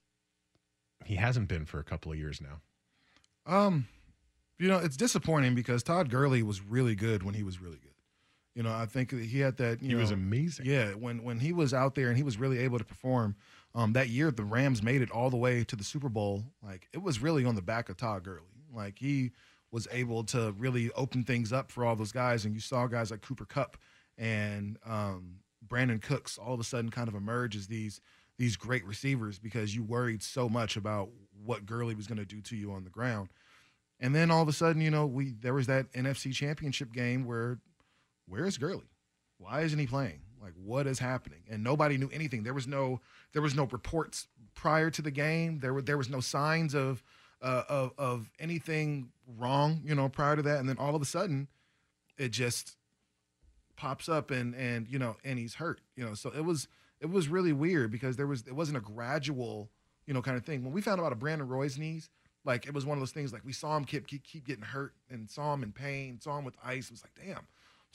he 1.05 1.17
hasn't 1.17 1.49
been 1.49 1.67
for 1.67 1.81
a 1.81 1.85
couple 1.85 2.13
of 2.13 2.19
years 2.19 2.41
now. 2.41 2.61
Um, 3.53 3.89
you 4.59 4.69
know, 4.69 4.79
it's 4.79 4.97
disappointing 4.97 5.57
because 5.57 5.83
Todd 5.83 6.11
Gurley 6.11 6.43
was 6.45 6.63
really 6.63 6.95
good 6.95 7.25
when 7.25 7.35
he 7.35 7.43
was 7.43 7.61
really 7.61 7.79
good. 7.79 7.89
You 8.55 8.63
know, 8.63 8.73
I 8.73 8.87
think 8.87 9.11
that 9.11 9.25
he 9.25 9.41
had 9.41 9.57
that. 9.59 9.83
You 9.83 9.89
He 9.89 9.95
know, 9.95 10.01
was 10.01 10.11
amazing. 10.11 10.67
Yeah, 10.67 10.91
when 10.91 11.23
when 11.23 11.39
he 11.39 11.53
was 11.53 11.73
out 11.73 11.95
there 11.95 12.09
and 12.09 12.17
he 12.17 12.23
was 12.23 12.39
really 12.39 12.59
able 12.59 12.79
to 12.79 12.85
perform. 12.85 13.37
Um, 13.75 13.93
that 13.93 14.09
year 14.09 14.31
the 14.31 14.45
Rams 14.45 14.83
made 14.83 15.03
it 15.03 15.11
all 15.11 15.31
the 15.31 15.37
way 15.37 15.63
to 15.65 15.77
the 15.77 15.85
Super 15.85 16.09
Bowl. 16.09 16.45
Like 16.63 16.89
it 16.93 17.03
was 17.03 17.21
really 17.21 17.45
on 17.45 17.55
the 17.55 17.63
back 17.63 17.89
of 17.89 17.97
Todd 17.97 18.25
Gurley. 18.25 18.65
Like 18.75 18.99
he 18.99 19.33
was 19.71 19.87
able 19.93 20.25
to 20.25 20.55
really 20.59 20.91
open 20.93 21.25
things 21.25 21.53
up 21.53 21.71
for 21.71 21.85
all 21.85 21.95
those 21.95 22.13
guys, 22.13 22.45
and 22.45 22.55
you 22.55 22.61
saw 22.61 22.87
guys 22.87 23.11
like 23.11 23.21
Cooper 23.21 23.45
Kupp 23.45 23.77
and 24.17 24.79
um, 24.87 25.37
Brandin 25.67 26.03
Cooks 26.03 26.39
all 26.39 26.55
of 26.55 26.61
a 26.61 26.65
sudden 26.65 26.91
kind 26.91 27.09
of 27.09 27.15
emerge 27.15 27.55
as 27.57 27.67
these 27.67 28.01
these 28.39 28.57
great 28.57 28.85
receivers 28.87 29.39
because 29.39 29.75
you 29.75 29.83
worried 29.83 30.23
so 30.23 30.49
much 30.49 30.77
about 30.77 31.11
what 31.45 31.67
Gurley 31.67 31.95
was 31.95 32.07
going 32.07 32.19
to 32.19 32.25
do 32.25 32.41
to 32.43 32.57
you 32.57 32.73
on 32.73 32.85
the 32.85 32.91
ground. 32.91 33.31
And 34.01 34.15
then 34.15 34.31
all 34.31 34.43
of 34.43 34.49
a 34.49 34.53
sudden, 34.53 34.81
you 34.81 34.91
know, 34.91 35.07
we 35.07 35.35
there 35.41 35.55
was 35.55 35.67
that 35.67 35.93
NFC 35.93 36.33
Championship 36.33 36.93
game 36.93 37.25
where 37.25 37.59
where's 38.27 38.57
Gurley? 38.57 38.91
Why 39.39 39.63
isn't 39.63 39.79
he 39.79 39.87
playing? 39.87 40.21
Like 40.43 40.55
what 40.63 40.87
is 40.87 40.99
happening? 40.99 41.41
And 41.51 41.63
nobody 41.63 41.97
knew 41.97 42.11
anything. 42.13 42.43
There 42.43 42.55
was 42.55 42.67
no 42.67 43.01
there 43.33 43.43
was 43.43 43.55
no 43.55 43.65
reports 43.65 44.29
prior 44.55 44.91
to 44.91 45.03
the 45.03 45.11
game. 45.11 45.61
There 45.61 45.75
were 45.75 45.83
there 45.83 45.99
was 45.99 46.09
no 46.09 46.21
signs 46.21 46.75
of 46.75 47.03
uh, 47.43 47.63
of 47.69 47.93
of 47.99 48.31
anything 48.39 49.11
wrong, 49.39 49.81
you 49.85 49.95
know, 49.95 50.09
prior 50.09 50.37
to 50.37 50.43
that. 50.43 50.59
And 50.59 50.69
then 50.69 50.79
all 50.79 50.95
of 50.95 51.03
a 51.03 51.07
sudden, 51.07 51.49
it 52.17 52.31
just 52.31 52.77
pops 53.77 54.09
up 54.09 54.31
and 54.31 54.55
and 54.55 54.89
you 54.89 54.99
know 54.99 55.17
and 55.25 55.39
he's 55.39 55.55
hurt. 55.55 55.81
You 55.97 56.05
know, 56.05 56.15
so 56.15 56.31
it 56.37 56.45
was 56.45 56.69
it 57.01 57.11
was 57.11 57.29
really 57.29 57.53
weird 57.53 57.91
because 57.91 58.17
there 58.17 58.27
was 58.27 58.47
it 58.47 58.55
wasn't 58.55 58.79
a 58.79 58.81
gradual 58.81 59.71
you 60.07 60.15
know 60.15 60.23
kind 60.23 60.37
of 60.37 60.45
thing. 60.45 60.65
When 60.65 60.73
we 60.73 60.81
found 60.81 61.01
out 61.01 61.07
about 61.07 61.19
Brandon 61.19 61.49
Roy's 61.49 61.79
knees, 61.79 62.11
like 62.45 62.67
it 62.67 62.75
was 62.75 62.85
one 62.85 62.99
of 62.99 63.01
those 63.01 63.13
things 63.13 63.33
like 63.33 63.45
we 63.45 63.53
saw 63.53 63.77
him 63.77 63.85
keep 63.85 64.07
keep, 64.07 64.25
keep 64.25 64.47
getting 64.47 64.65
hurt 64.65 64.95
and 65.11 65.31
saw 65.31 65.55
him 65.55 65.63
in 65.63 65.73
pain, 65.73 66.21
saw 66.21 66.39
him 66.39 66.45
with 66.45 66.57
ice. 66.65 66.87
It 66.87 66.93
was 66.93 67.05
like 67.05 67.27
damn. 67.27 67.47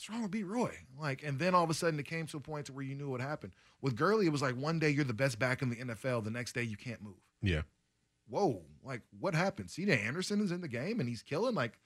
What's 0.04 0.10
wrong 0.10 0.22
with 0.24 0.32
B. 0.32 0.42
Roy? 0.42 0.70
Like, 1.00 1.22
and 1.22 1.38
then 1.38 1.54
all 1.54 1.64
of 1.64 1.70
a 1.70 1.74
sudden 1.74 1.98
it 1.98 2.04
came 2.04 2.26
to 2.26 2.36
a 2.36 2.40
point 2.40 2.66
to 2.66 2.74
where 2.74 2.84
you 2.84 2.94
knew 2.94 3.08
what 3.08 3.22
happened. 3.22 3.54
With 3.80 3.96
Gurley, 3.96 4.26
it 4.26 4.32
was 4.32 4.42
like 4.42 4.54
one 4.54 4.78
day 4.78 4.90
you're 4.90 5.02
the 5.02 5.14
best 5.14 5.38
back 5.38 5.62
in 5.62 5.70
the 5.70 5.76
NFL, 5.76 6.24
the 6.24 6.30
next 6.30 6.52
day 6.52 6.62
you 6.62 6.76
can't 6.76 7.02
move. 7.02 7.14
Yeah. 7.40 7.62
Whoa, 8.28 8.60
like 8.82 9.00
what 9.18 9.34
happened? 9.34 9.70
CJ 9.70 10.04
Anderson 10.04 10.42
is 10.42 10.52
in 10.52 10.60
the 10.60 10.68
game 10.68 11.00
and 11.00 11.08
he's 11.08 11.22
killing. 11.22 11.54
Like, 11.54 11.78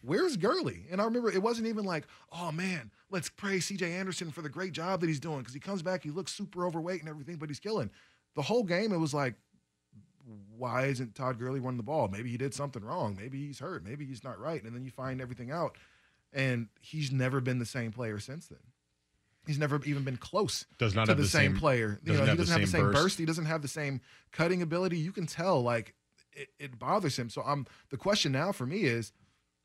where's 0.00 0.38
Gurley? 0.38 0.86
And 0.90 1.02
I 1.02 1.04
remember 1.04 1.30
it 1.30 1.42
wasn't 1.42 1.66
even 1.66 1.84
like, 1.84 2.06
oh 2.32 2.50
man, 2.50 2.90
let's 3.10 3.28
praise 3.28 3.70
CJ 3.70 3.90
Anderson 3.90 4.30
for 4.30 4.40
the 4.40 4.48
great 4.48 4.72
job 4.72 5.02
that 5.02 5.08
he's 5.08 5.20
doing 5.20 5.40
because 5.40 5.52
he 5.52 5.60
comes 5.60 5.82
back, 5.82 6.02
he 6.02 6.10
looks 6.10 6.32
super 6.32 6.64
overweight 6.64 7.00
and 7.00 7.10
everything, 7.10 7.36
but 7.36 7.50
he's 7.50 7.60
killing. 7.60 7.90
The 8.36 8.42
whole 8.42 8.64
game, 8.64 8.90
it 8.90 8.98
was 8.98 9.12
like, 9.12 9.34
why 10.56 10.86
isn't 10.86 11.14
Todd 11.14 11.38
Gurley 11.38 11.60
running 11.60 11.76
the 11.76 11.82
ball? 11.82 12.08
Maybe 12.08 12.30
he 12.30 12.38
did 12.38 12.54
something 12.54 12.82
wrong. 12.82 13.18
Maybe 13.20 13.46
he's 13.46 13.58
hurt. 13.58 13.84
Maybe 13.84 14.06
he's 14.06 14.24
not 14.24 14.40
right. 14.40 14.64
And 14.64 14.74
then 14.74 14.86
you 14.86 14.90
find 14.90 15.20
everything 15.20 15.50
out, 15.50 15.76
and 16.36 16.68
he's 16.80 17.10
never 17.10 17.40
been 17.40 17.58
the 17.58 17.66
same 17.66 17.90
player 17.90 18.20
since 18.20 18.46
then. 18.46 18.60
He's 19.46 19.58
never 19.58 19.80
even 19.84 20.02
been 20.04 20.16
close 20.16 20.66
Does 20.78 20.94
not 20.94 21.06
to 21.06 21.12
have 21.12 21.16
the, 21.16 21.22
the 21.22 21.28
same, 21.28 21.52
same- 21.52 21.58
player. 21.60 21.98
You 22.04 22.12
know, 22.12 22.24
he 22.26 22.36
doesn't 22.36 22.52
have 22.52 22.60
the 22.60 22.66
same 22.66 22.82
burst. 22.82 23.02
burst. 23.02 23.18
He 23.18 23.24
doesn't 23.24 23.46
have 23.46 23.62
the 23.62 23.68
same 23.68 24.00
cutting 24.32 24.60
ability. 24.60 24.98
You 24.98 25.12
can 25.12 25.26
tell, 25.26 25.62
like 25.62 25.94
it, 26.32 26.48
it 26.58 26.78
bothers 26.78 27.16
him. 27.18 27.30
So 27.30 27.42
I'm 27.42 27.66
the 27.90 27.96
question 27.96 28.32
now 28.32 28.52
for 28.52 28.66
me 28.66 28.84
is, 28.84 29.12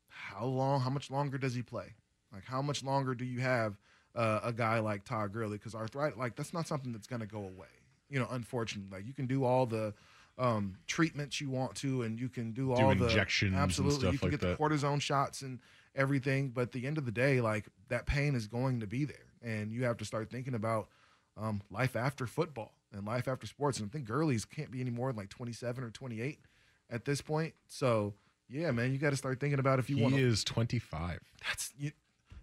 how 0.08 0.44
long? 0.44 0.80
How 0.80 0.90
much 0.90 1.10
longer 1.10 1.36
does 1.38 1.54
he 1.54 1.62
play? 1.62 1.94
Like 2.32 2.44
how 2.44 2.62
much 2.62 2.82
longer 2.84 3.14
do 3.14 3.24
you 3.24 3.40
have 3.40 3.76
uh, 4.14 4.40
a 4.44 4.52
guy 4.52 4.78
like 4.78 5.04
Todd 5.04 5.32
Gurley? 5.32 5.58
Because 5.58 5.74
arthritis, 5.74 6.16
like 6.18 6.36
that's 6.36 6.54
not 6.54 6.66
something 6.68 6.92
that's 6.92 7.06
going 7.06 7.20
to 7.20 7.26
go 7.26 7.38
away. 7.38 7.66
You 8.08 8.18
know, 8.20 8.28
unfortunately, 8.30 8.96
like 8.98 9.06
you 9.06 9.14
can 9.14 9.26
do 9.26 9.44
all 9.44 9.66
the 9.66 9.94
um, 10.38 10.76
treatments 10.86 11.40
you 11.40 11.50
want 11.50 11.74
to, 11.76 12.02
and 12.02 12.18
you 12.20 12.28
can 12.28 12.52
do 12.52 12.72
all 12.72 12.94
the 12.94 13.04
injections 13.06 13.52
and 13.52 13.60
Absolutely, 13.60 13.98
stuff 13.98 14.12
you 14.12 14.18
can 14.18 14.28
like 14.30 14.40
get 14.40 14.40
that. 14.46 14.58
the 14.58 14.62
cortisone 14.64 15.00
shots 15.00 15.42
and 15.42 15.58
everything. 15.94 16.50
But 16.50 16.62
at 16.62 16.72
the 16.72 16.86
end 16.86 16.98
of 16.98 17.04
the 17.04 17.12
day, 17.12 17.40
like 17.40 17.66
that 17.88 18.06
pain 18.06 18.34
is 18.34 18.46
going 18.46 18.80
to 18.80 18.86
be 18.86 19.04
there, 19.04 19.32
and 19.42 19.72
you 19.72 19.84
have 19.84 19.96
to 19.98 20.04
start 20.04 20.30
thinking 20.30 20.54
about 20.54 20.88
um, 21.36 21.62
life 21.70 21.96
after 21.96 22.26
football 22.26 22.74
and 22.92 23.06
life 23.06 23.28
after 23.28 23.46
sports. 23.46 23.78
And 23.78 23.88
I 23.88 23.92
think 23.92 24.06
Gurley's 24.06 24.44
can't 24.44 24.70
be 24.70 24.80
any 24.80 24.90
more 24.90 25.08
than 25.08 25.16
like 25.16 25.30
27 25.30 25.82
or 25.82 25.90
28 25.90 26.38
at 26.90 27.04
this 27.04 27.20
point. 27.20 27.54
So 27.68 28.14
yeah, 28.48 28.70
man, 28.70 28.92
you 28.92 28.98
got 28.98 29.10
to 29.10 29.16
start 29.16 29.40
thinking 29.40 29.58
about 29.58 29.78
if 29.78 29.88
you 29.88 29.98
want. 29.98 30.14
He 30.14 30.22
is 30.22 30.44
25. 30.44 31.20
That's 31.46 31.72
you, 31.78 31.90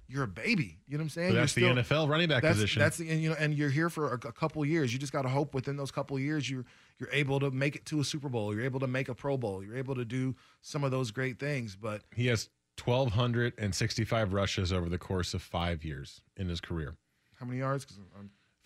you're 0.07 0.23
a 0.23 0.27
baby. 0.27 0.79
You 0.87 0.97
know 0.97 1.03
what 1.03 1.05
I'm 1.05 1.09
saying? 1.09 1.29
But 1.29 1.35
that's 1.35 1.53
the 1.53 1.61
NFL 1.61 2.09
running 2.09 2.27
back 2.27 2.41
that's, 2.41 2.55
position. 2.55 2.81
That's 2.81 2.97
the 2.97 3.09
and, 3.09 3.21
you 3.21 3.29
know, 3.29 3.35
and 3.37 3.53
you're 3.53 3.69
here 3.69 3.89
for 3.89 4.13
a, 4.13 4.15
a 4.15 4.31
couple 4.31 4.65
years. 4.65 4.91
You 4.91 4.97
just 4.97 5.13
got 5.13 5.21
to 5.21 5.29
hope 5.29 5.53
within 5.53 5.77
those 5.77 5.91
couple 5.91 6.17
years 6.19 6.49
you're 6.49 6.65
you're 6.97 7.11
able 7.13 7.39
to 7.39 7.51
make 7.51 7.75
it 7.75 7.85
to 7.85 7.99
a 7.99 8.03
Super 8.03 8.27
Bowl. 8.27 8.53
You're 8.53 8.65
able 8.65 8.79
to 8.79 8.87
make 8.87 9.07
a 9.07 9.13
Pro 9.13 9.37
Bowl. 9.37 9.63
You're 9.63 9.77
able 9.77 9.95
to 9.95 10.05
do 10.05 10.35
some 10.61 10.83
of 10.83 10.91
those 10.91 11.11
great 11.11 11.39
things. 11.39 11.75
But 11.75 12.01
He 12.15 12.25
has 12.27 12.49
1,265 12.85 14.33
rushes 14.33 14.73
over 14.73 14.89
the 14.89 14.97
course 14.97 15.33
of 15.33 15.41
five 15.41 15.83
years 15.83 16.21
in 16.37 16.47
his 16.47 16.61
career. 16.61 16.95
how 17.39 17.45
many 17.45 17.59
yards? 17.59 17.85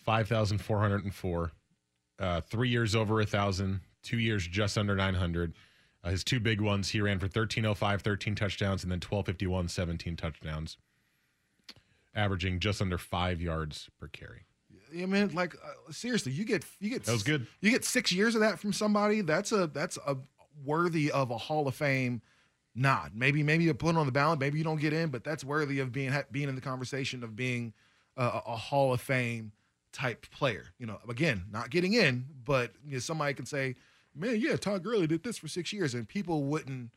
5,404. 0.04 1.52
Uh, 2.18 2.40
three 2.42 2.68
years 2.68 2.94
over 2.94 3.14
a 3.14 3.24
1,000. 3.24 3.80
Two 4.02 4.18
years 4.18 4.46
just 4.46 4.76
under 4.76 4.94
900. 4.94 5.54
Uh, 6.02 6.10
his 6.10 6.22
two 6.22 6.38
big 6.38 6.60
ones, 6.60 6.90
he 6.90 7.00
ran 7.00 7.18
for 7.18 7.24
1305, 7.24 8.02
13 8.02 8.34
touchdowns, 8.34 8.82
and 8.82 8.92
then 8.92 8.98
1251, 8.98 9.68
17 9.68 10.16
touchdowns, 10.16 10.76
averaging 12.14 12.60
just 12.60 12.82
under 12.82 12.98
five 12.98 13.40
yards 13.40 13.88
per 13.98 14.08
carry. 14.08 14.42
I 14.92 15.06
mean, 15.06 15.34
like 15.34 15.54
uh, 15.54 15.90
seriously, 15.90 16.32
you 16.32 16.44
get 16.44 16.64
you 16.78 16.90
get 16.90 17.04
That 17.04 17.12
was 17.12 17.22
good. 17.22 17.46
You 17.60 17.70
get 17.70 17.84
six 17.84 18.12
years 18.12 18.34
of 18.34 18.42
that 18.42 18.58
from 18.58 18.72
somebody. 18.72 19.22
That's 19.22 19.50
a 19.50 19.66
that's 19.66 19.98
a 20.06 20.16
worthy 20.64 21.10
of 21.10 21.30
a 21.30 21.38
Hall 21.38 21.66
of 21.66 21.74
Fame 21.74 22.22
nod. 22.74 23.12
Maybe 23.14 23.42
maybe 23.42 23.64
you 23.64 23.74
put 23.74 23.94
it 23.94 23.98
on 23.98 24.06
the 24.06 24.12
ballot. 24.12 24.38
Maybe 24.38 24.58
you 24.58 24.64
don't 24.64 24.80
get 24.80 24.92
in, 24.92 25.10
but 25.10 25.24
that's 25.24 25.44
worthy 25.44 25.80
of 25.80 25.92
being 25.92 26.12
being 26.30 26.48
in 26.48 26.54
the 26.54 26.60
conversation 26.60 27.22
of 27.22 27.36
being 27.36 27.72
a, 28.16 28.40
a 28.46 28.56
Hall 28.56 28.92
of 28.92 29.00
Fame 29.00 29.52
type 29.92 30.26
player. 30.30 30.66
You 30.78 30.86
know, 30.86 30.98
again, 31.08 31.44
not 31.50 31.70
getting 31.70 31.94
in, 31.94 32.26
but 32.44 32.72
you 32.86 32.94
know, 32.94 32.98
somebody 32.98 33.34
can 33.34 33.46
say, 33.46 33.76
"Man, 34.14 34.40
yeah, 34.40 34.56
Todd 34.56 34.82
Gurley 34.82 35.06
did 35.06 35.22
this 35.22 35.38
for 35.38 35.48
six 35.48 35.72
years," 35.72 35.94
and 35.94 36.08
people 36.08 36.44
wouldn't, 36.44 36.90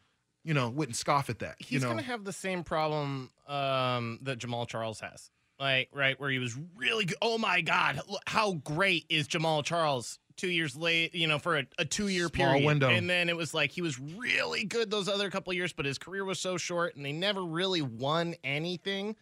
you 0.43 0.53
know, 0.53 0.69
wouldn't 0.69 0.95
scoff 0.95 1.29
at 1.29 1.39
that. 1.39 1.55
He's 1.59 1.71
you 1.71 1.79
know, 1.79 1.87
going 1.87 1.97
to 1.97 2.03
have 2.03 2.23
the 2.23 2.33
same 2.33 2.63
problem 2.63 3.29
um, 3.47 4.19
that 4.23 4.39
Jamaal 4.39 4.67
Charles 4.67 4.99
has. 4.99 5.29
Like, 5.59 5.89
right, 5.91 6.19
where 6.19 6.29
he 6.29 6.37
was 6.37 6.55
really 6.75 7.05
good. 7.05 7.17
Oh 7.21 7.37
my 7.37 7.61
God, 7.61 7.99
look, 8.07 8.21
how 8.27 8.53
great 8.53 9.05
is 9.09 9.27
Jamaal 9.27 9.63
Charles? 9.63 10.19
Two 10.37 10.49
years 10.49 10.75
late, 10.75 11.13
you 11.15 11.27
know, 11.27 11.39
for 11.39 11.57
a, 11.57 11.65
a 11.79 11.85
two 11.85 12.07
year 12.07 12.27
Small 12.27 12.47
period. 12.53 12.65
window. 12.65 12.89
And 12.89 13.09
then 13.09 13.27
it 13.27 13.35
was 13.35 13.53
like 13.53 13.71
he 13.71 13.81
was 13.81 13.99
really 13.99 14.63
good 14.63 14.89
those 14.91 15.09
other 15.09 15.29
couple 15.29 15.51
years, 15.53 15.73
but 15.73 15.85
his 15.85 15.97
career 15.97 16.23
was 16.23 16.39
so 16.39 16.57
short 16.57 16.95
and 16.95 17.03
they 17.03 17.11
never 17.11 17.43
really 17.43 17.81
won 17.81 18.35
anything. 18.43 19.15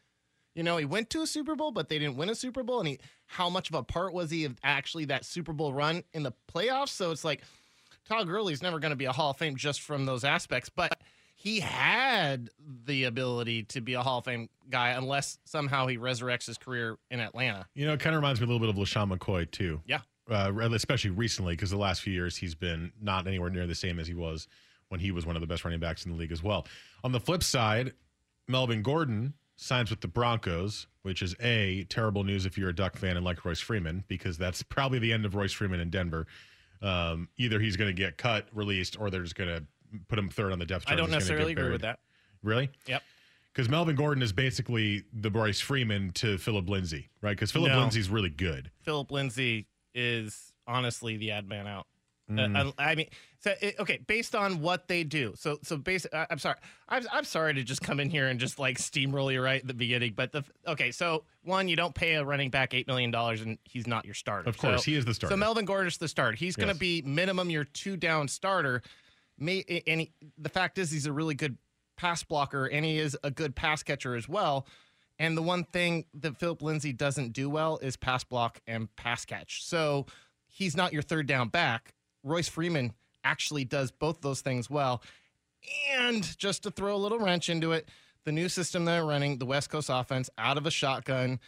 You 0.56 0.64
know, 0.64 0.78
he 0.78 0.86
went 0.86 1.10
to 1.12 1.22
a 1.22 1.28
Super 1.28 1.56
Bowl, 1.56 1.72
but 1.72 1.90
they 1.90 2.00
didn't 2.00 2.18
win 2.18 2.30
a 2.30 2.36
Super 2.36 2.64
Bowl. 2.64 2.80
And 2.80 2.88
he, 2.90 3.00
how 3.28 3.50
much 3.50 3.70
of 3.70 3.76
a 3.76 3.84
part 3.84 4.14
was 4.14 4.30
he 4.30 4.46
of 4.46 4.56
actually 4.64 5.06
that 5.06 5.26
Super 5.26 5.54
Bowl 5.54 5.74
run 5.74 6.04
in 6.14 6.24
the 6.24 6.34
playoffs? 6.54 6.90
So 6.90 7.12
it's 7.12 7.26
like 7.26 7.42
Todd 8.08 8.28
Gurley's 8.28 8.62
never 8.62 8.80
going 8.80 8.92
to 8.92 8.96
be 8.98 9.06
a 9.06 9.12
Hall 9.12 9.32
of 9.32 9.38
Fame 9.38 9.56
just 9.56 9.82
from 9.82 10.06
those 10.06 10.24
aspects, 10.24 10.70
but 10.70 10.98
he 11.36 11.60
had 11.60 12.50
the 12.86 13.04
ability 13.04 13.64
to 13.64 13.82
be 13.82 13.94
a 13.96 14.02
Hall 14.02 14.20
of 14.20 14.26
Fame 14.26 14.50
guy 14.70 14.90
unless 14.92 15.38
somehow 15.44 15.88
he 15.88 15.98
resurrects 15.98 16.46
his 16.48 16.58
career 16.58 16.98
in 17.12 17.20
Atlanta. 17.20 17.68
You 17.74 17.86
know, 17.86 17.94
it 17.94 18.00
kind 18.00 18.16
of 18.16 18.22
reminds 18.22 18.40
me 18.40 18.46
a 18.46 18.50
little 18.50 18.66
bit 18.66 18.70
of 18.70 18.76
LeSean 18.76 19.16
McCoy, 19.16 19.50
too. 19.50 19.82
Yeah. 19.86 20.00
Uh, 20.30 20.52
especially 20.74 21.12
recently, 21.12 21.54
because 21.54 21.70
the 21.70 21.78
last 21.78 22.02
few 22.02 22.12
years 22.12 22.36
he's 22.36 22.56
been 22.56 22.92
not 23.00 23.28
anywhere 23.28 23.50
near 23.50 23.68
the 23.68 23.76
same 23.76 24.00
as 24.00 24.08
he 24.08 24.16
was 24.16 24.48
when 24.90 25.00
he 25.00 25.12
was 25.12 25.26
one 25.26 25.36
of 25.36 25.42
the 25.42 25.48
best 25.48 25.64
running 25.64 25.80
backs 25.80 26.06
in 26.06 26.12
the 26.12 26.18
league 26.18 26.32
as 26.32 26.42
well. 26.42 26.66
On 27.04 27.12
the 27.12 27.20
flip 27.20 27.44
side, 27.44 27.94
Melvin 28.48 28.82
Gordon 28.82 29.34
signs 29.56 29.90
with 29.90 30.02
the 30.02 30.08
Broncos, 30.08 30.88
which 31.04 31.22
is 31.22 31.36
A, 31.42 31.86
terrible 31.90 32.24
news 32.24 32.46
if 32.46 32.58
you're 32.58 32.70
a 32.70 32.76
Duck 32.76 32.98
fan 32.98 33.18
and 33.18 33.26
like 33.26 33.46
Royce 33.46 33.60
Freeman, 33.60 34.04
because 34.08 34.38
that's 34.38 34.64
probably 34.64 35.00
the 35.00 35.14
end 35.14 35.26
of 35.26 35.36
Royce 35.36 35.54
Freeman 35.54 35.80
in 35.80 35.90
Denver. 35.90 36.26
Um, 36.82 37.30
either 37.38 37.60
he's 37.60 37.78
going 37.78 37.90
to 37.90 38.00
get 38.00 38.18
cut, 38.18 38.48
released, 38.54 39.00
or 39.00 39.10
they're 39.10 39.24
just 39.24 39.36
going 39.36 39.50
to 39.50 39.64
put 40.08 40.20
him 40.20 40.30
third 40.30 40.52
on 40.52 40.60
the 40.60 40.66
depth 40.66 40.86
chart. 40.86 40.98
I 40.98 41.02
don't 41.02 41.12
necessarily 41.12 41.54
agree 41.54 41.72
with 41.72 41.82
that. 41.82 42.00
Really? 42.44 42.70
Yep. 42.88 43.02
Because 43.54 43.70
Melvin 43.70 43.96
Gordon 43.96 44.22
is 44.22 44.34
basically 44.34 45.04
the 45.14 45.30
Bryce 45.30 45.62
Freeman 45.62 46.12
to 46.16 46.38
Philip 46.38 46.68
Lindsay, 46.70 47.10
right? 47.22 47.32
Because 47.32 47.52
Philip 47.52 47.72
No. 47.72 47.80
Lindsay's 47.80 48.10
really 48.10 48.30
good. 48.30 48.70
Philip 48.82 49.12
Lindsay 49.12 49.68
is 49.96 50.54
honestly 50.68 51.18
the 51.18 51.32
ad 51.32 51.48
man 51.48 51.66
out. 51.68 51.88
Mm. 52.30 52.56
Uh, 52.68 52.72
I 52.80 52.92
I 52.92 52.96
mean, 52.96 53.08
so 53.40 53.54
it, 53.62 53.76
okay, 53.80 54.00
based 54.08 54.34
on 54.34 54.60
what 54.60 54.88
they 54.88 55.04
do. 55.04 55.34
So, 55.38 55.60
so 55.62 55.78
basic. 55.78 56.12
I- 56.12 56.26
I'm 56.32 56.40
sorry. 56.40 56.56
I'm, 56.90 57.06
I'm 57.14 57.24
sorry 57.24 57.54
to 57.54 57.64
just 57.64 57.82
come 57.84 58.00
in 58.00 58.10
here 58.10 58.28
and 58.28 58.40
just 58.40 58.58
like 58.58 58.80
steamroll 58.80 59.32
you 59.32 59.42
right 59.44 59.62
at 59.62 59.68
the 59.68 59.76
beginning. 59.76 60.14
But 60.16 60.32
the 60.32 60.44
okay, 60.68 60.90
so 60.92 61.24
one, 61.44 61.68
you 61.68 61.76
don't 61.76 61.94
pay 61.94 62.16
a 62.16 62.24
running 62.26 62.50
back 62.50 62.74
eight 62.74 62.88
million 62.88 63.12
dollars, 63.12 63.42
and 63.42 63.60
he's 63.64 63.86
not 63.86 64.06
your 64.06 64.16
starter. 64.16 64.50
Of 64.50 64.58
course, 64.58 64.84
So- 64.84 64.92
he 64.92 64.98
is 64.98 65.06
the 65.06 65.14
starter. 65.14 65.34
So 65.34 65.38
Melvin 65.38 65.66
Gordon's 65.66 65.98
the 66.00 66.08
starter. 66.08 66.36
He's 66.36 66.56
going 66.56 66.70
to 66.70 66.74
Yes. 66.74 66.80
be 66.80 67.02
minimum 67.04 67.52
your 67.52 67.64
two 67.64 67.96
down 67.96 68.28
starter. 68.28 68.82
May 69.38 69.84
and 69.86 70.02
he, 70.02 70.12
the 70.40 70.50
fact 70.50 70.80
is 70.80 70.90
he's 70.90 71.06
a 71.06 71.14
really 71.14 71.36
good 71.36 71.58
pass 71.96 72.24
blocker, 72.24 72.66
and 72.66 72.84
he 72.84 72.98
is 72.98 73.16
a 73.24 73.30
good 73.30 73.56
pass 73.56 73.84
catcher 73.84 74.16
as 74.16 74.28
well. 74.28 74.66
And 75.18 75.38
the 75.38 75.42
one 75.42 75.64
thing 75.64 76.06
that 76.16 76.38
Philip 76.38 76.62
Lindsay 76.62 76.92
doesn't 76.92 77.34
do 77.34 77.50
well 77.50 77.78
is 77.82 77.96
pass 77.96 78.24
block 78.24 78.60
and 78.68 78.94
pass 78.96 79.26
catch. 79.26 79.64
So 79.64 80.08
he's 80.48 80.76
not 80.76 80.94
your 80.94 81.02
third 81.02 81.28
down 81.28 81.50
back. 81.50 81.94
Royce 82.24 82.50
Freeman 82.50 82.94
actually 83.24 83.64
does 83.64 83.92
both 83.92 84.22
those 84.22 84.42
things 84.42 84.70
well. 84.70 85.02
And 85.98 86.38
just 86.38 86.64
to 86.64 86.72
throw 86.72 86.96
a 86.96 86.98
little 86.98 87.20
wrench 87.20 87.50
into 87.50 87.72
it, 87.72 87.90
the 88.24 88.32
new 88.32 88.50
system 88.50 88.86
they're 88.86 89.06
running, 89.06 89.38
the 89.38 89.46
West 89.46 89.70
Coast 89.70 89.90
offense, 89.92 90.30
out 90.38 90.58
of 90.58 90.66
a 90.66 90.72
shotgun, 90.72 91.40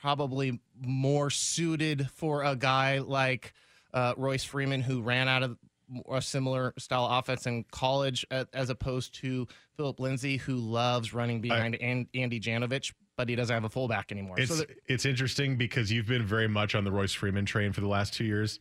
probably 0.00 0.60
more 0.80 1.30
suited 1.30 2.08
for 2.10 2.42
a 2.42 2.56
guy 2.56 2.98
like 2.98 3.52
uh, 3.92 4.14
Royce 4.16 4.44
Freeman, 4.44 4.82
who 4.82 5.02
ran 5.02 5.28
out 5.28 5.42
of 5.42 5.58
a 6.10 6.22
similar 6.22 6.72
style 6.78 7.06
offense 7.06 7.46
in 7.46 7.64
college, 7.70 8.26
as 8.30 8.70
opposed 8.70 9.14
to 9.16 9.46
Philip 9.76 10.00
Lindsay, 10.00 10.36
who 10.36 10.56
loves 10.56 11.12
running 11.12 11.40
behind 11.40 11.76
I, 11.80 12.06
Andy 12.14 12.40
Janovich, 12.40 12.92
but 13.16 13.28
he 13.28 13.34
doesn't 13.34 13.52
have 13.52 13.64
a 13.64 13.68
fullback 13.68 14.12
anymore. 14.12 14.38
It's, 14.38 14.56
so 14.56 14.64
it's 14.86 15.04
interesting 15.04 15.56
because 15.56 15.92
you've 15.92 16.06
been 16.06 16.24
very 16.24 16.48
much 16.48 16.74
on 16.74 16.84
the 16.84 16.92
Royce 16.92 17.12
Freeman 17.12 17.46
train 17.46 17.72
for 17.72 17.80
the 17.80 17.88
last 17.88 18.14
two 18.14 18.24
years, 18.24 18.60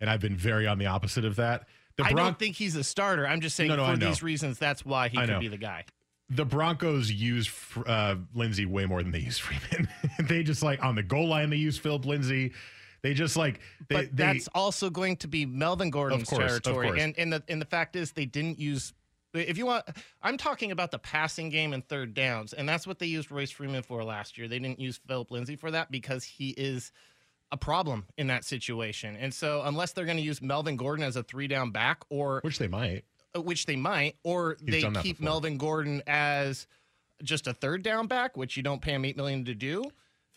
and 0.00 0.10
I've 0.10 0.20
been 0.20 0.36
very 0.36 0.66
on 0.66 0.78
the 0.78 0.86
opposite 0.86 1.24
of 1.24 1.36
that. 1.36 1.66
The 1.96 2.04
Bron- 2.04 2.18
I 2.18 2.22
don't 2.22 2.38
think 2.38 2.56
he's 2.56 2.76
a 2.76 2.84
starter. 2.84 3.26
I'm 3.26 3.40
just 3.40 3.56
saying 3.56 3.68
no, 3.68 3.76
no, 3.76 3.86
for 3.86 3.96
these 3.96 4.22
reasons, 4.22 4.58
that's 4.58 4.84
why 4.84 5.08
he 5.08 5.16
could 5.16 5.40
be 5.40 5.48
the 5.48 5.58
guy 5.58 5.84
the 6.30 6.44
Broncos 6.44 7.10
use 7.10 7.50
uh, 7.86 8.14
Lindsay 8.34 8.64
way 8.64 8.86
more 8.86 9.02
than 9.02 9.10
they 9.10 9.18
use 9.18 9.38
Freeman. 9.38 9.88
they 10.20 10.42
just 10.42 10.62
like 10.62 10.82
on 10.82 10.94
the 10.94 11.02
goal 11.02 11.28
line 11.28 11.50
they 11.50 11.56
use 11.56 11.76
Philip 11.76 12.06
Lindsay. 12.06 12.52
They 13.02 13.14
just 13.14 13.36
like 13.36 13.60
they, 13.88 13.94
but 13.94 14.16
they, 14.16 14.24
that's 14.24 14.48
also 14.54 14.90
going 14.90 15.16
to 15.18 15.28
be 15.28 15.46
Melvin 15.46 15.90
Gordon's 15.90 16.28
course, 16.28 16.60
territory. 16.60 17.00
And 17.00 17.18
and 17.18 17.32
the 17.32 17.42
and 17.48 17.60
the 17.60 17.66
fact 17.66 17.96
is 17.96 18.12
they 18.12 18.26
didn't 18.26 18.58
use 18.58 18.92
if 19.32 19.56
you 19.56 19.66
want 19.66 19.84
I'm 20.22 20.36
talking 20.36 20.72
about 20.72 20.90
the 20.90 20.98
passing 20.98 21.50
game 21.50 21.72
and 21.72 21.86
third 21.86 22.14
downs, 22.14 22.52
and 22.52 22.68
that's 22.68 22.86
what 22.86 22.98
they 22.98 23.06
used 23.06 23.30
Royce 23.30 23.50
Freeman 23.50 23.82
for 23.82 24.04
last 24.04 24.36
year. 24.36 24.48
They 24.48 24.58
didn't 24.58 24.80
use 24.80 25.00
Philip 25.06 25.30
Lindsay 25.30 25.56
for 25.56 25.70
that 25.70 25.90
because 25.90 26.24
he 26.24 26.50
is 26.50 26.92
a 27.52 27.56
problem 27.56 28.06
in 28.16 28.28
that 28.28 28.44
situation. 28.44 29.16
And 29.16 29.32
so 29.32 29.62
unless 29.64 29.92
they're 29.92 30.04
going 30.04 30.16
to 30.18 30.22
use 30.22 30.40
Melvin 30.40 30.76
Gordon 30.76 31.04
as 31.04 31.16
a 31.16 31.22
three 31.22 31.48
down 31.48 31.70
back 31.70 32.04
or 32.08 32.40
which 32.42 32.58
they 32.58 32.68
might 32.68 33.04
uh, 33.34 33.40
which 33.40 33.66
they 33.66 33.76
might, 33.76 34.16
or 34.22 34.56
He's 34.64 34.82
they 34.82 34.90
keep 35.02 35.20
Melvin 35.20 35.56
Gordon 35.56 36.02
as 36.06 36.66
just 37.22 37.46
a 37.46 37.52
third 37.52 37.82
down 37.82 38.06
back, 38.06 38.36
which 38.36 38.56
you 38.56 38.62
don't 38.62 38.80
pay 38.82 38.94
him 38.94 39.04
eight 39.04 39.16
million 39.16 39.44
to 39.44 39.54
do. 39.54 39.84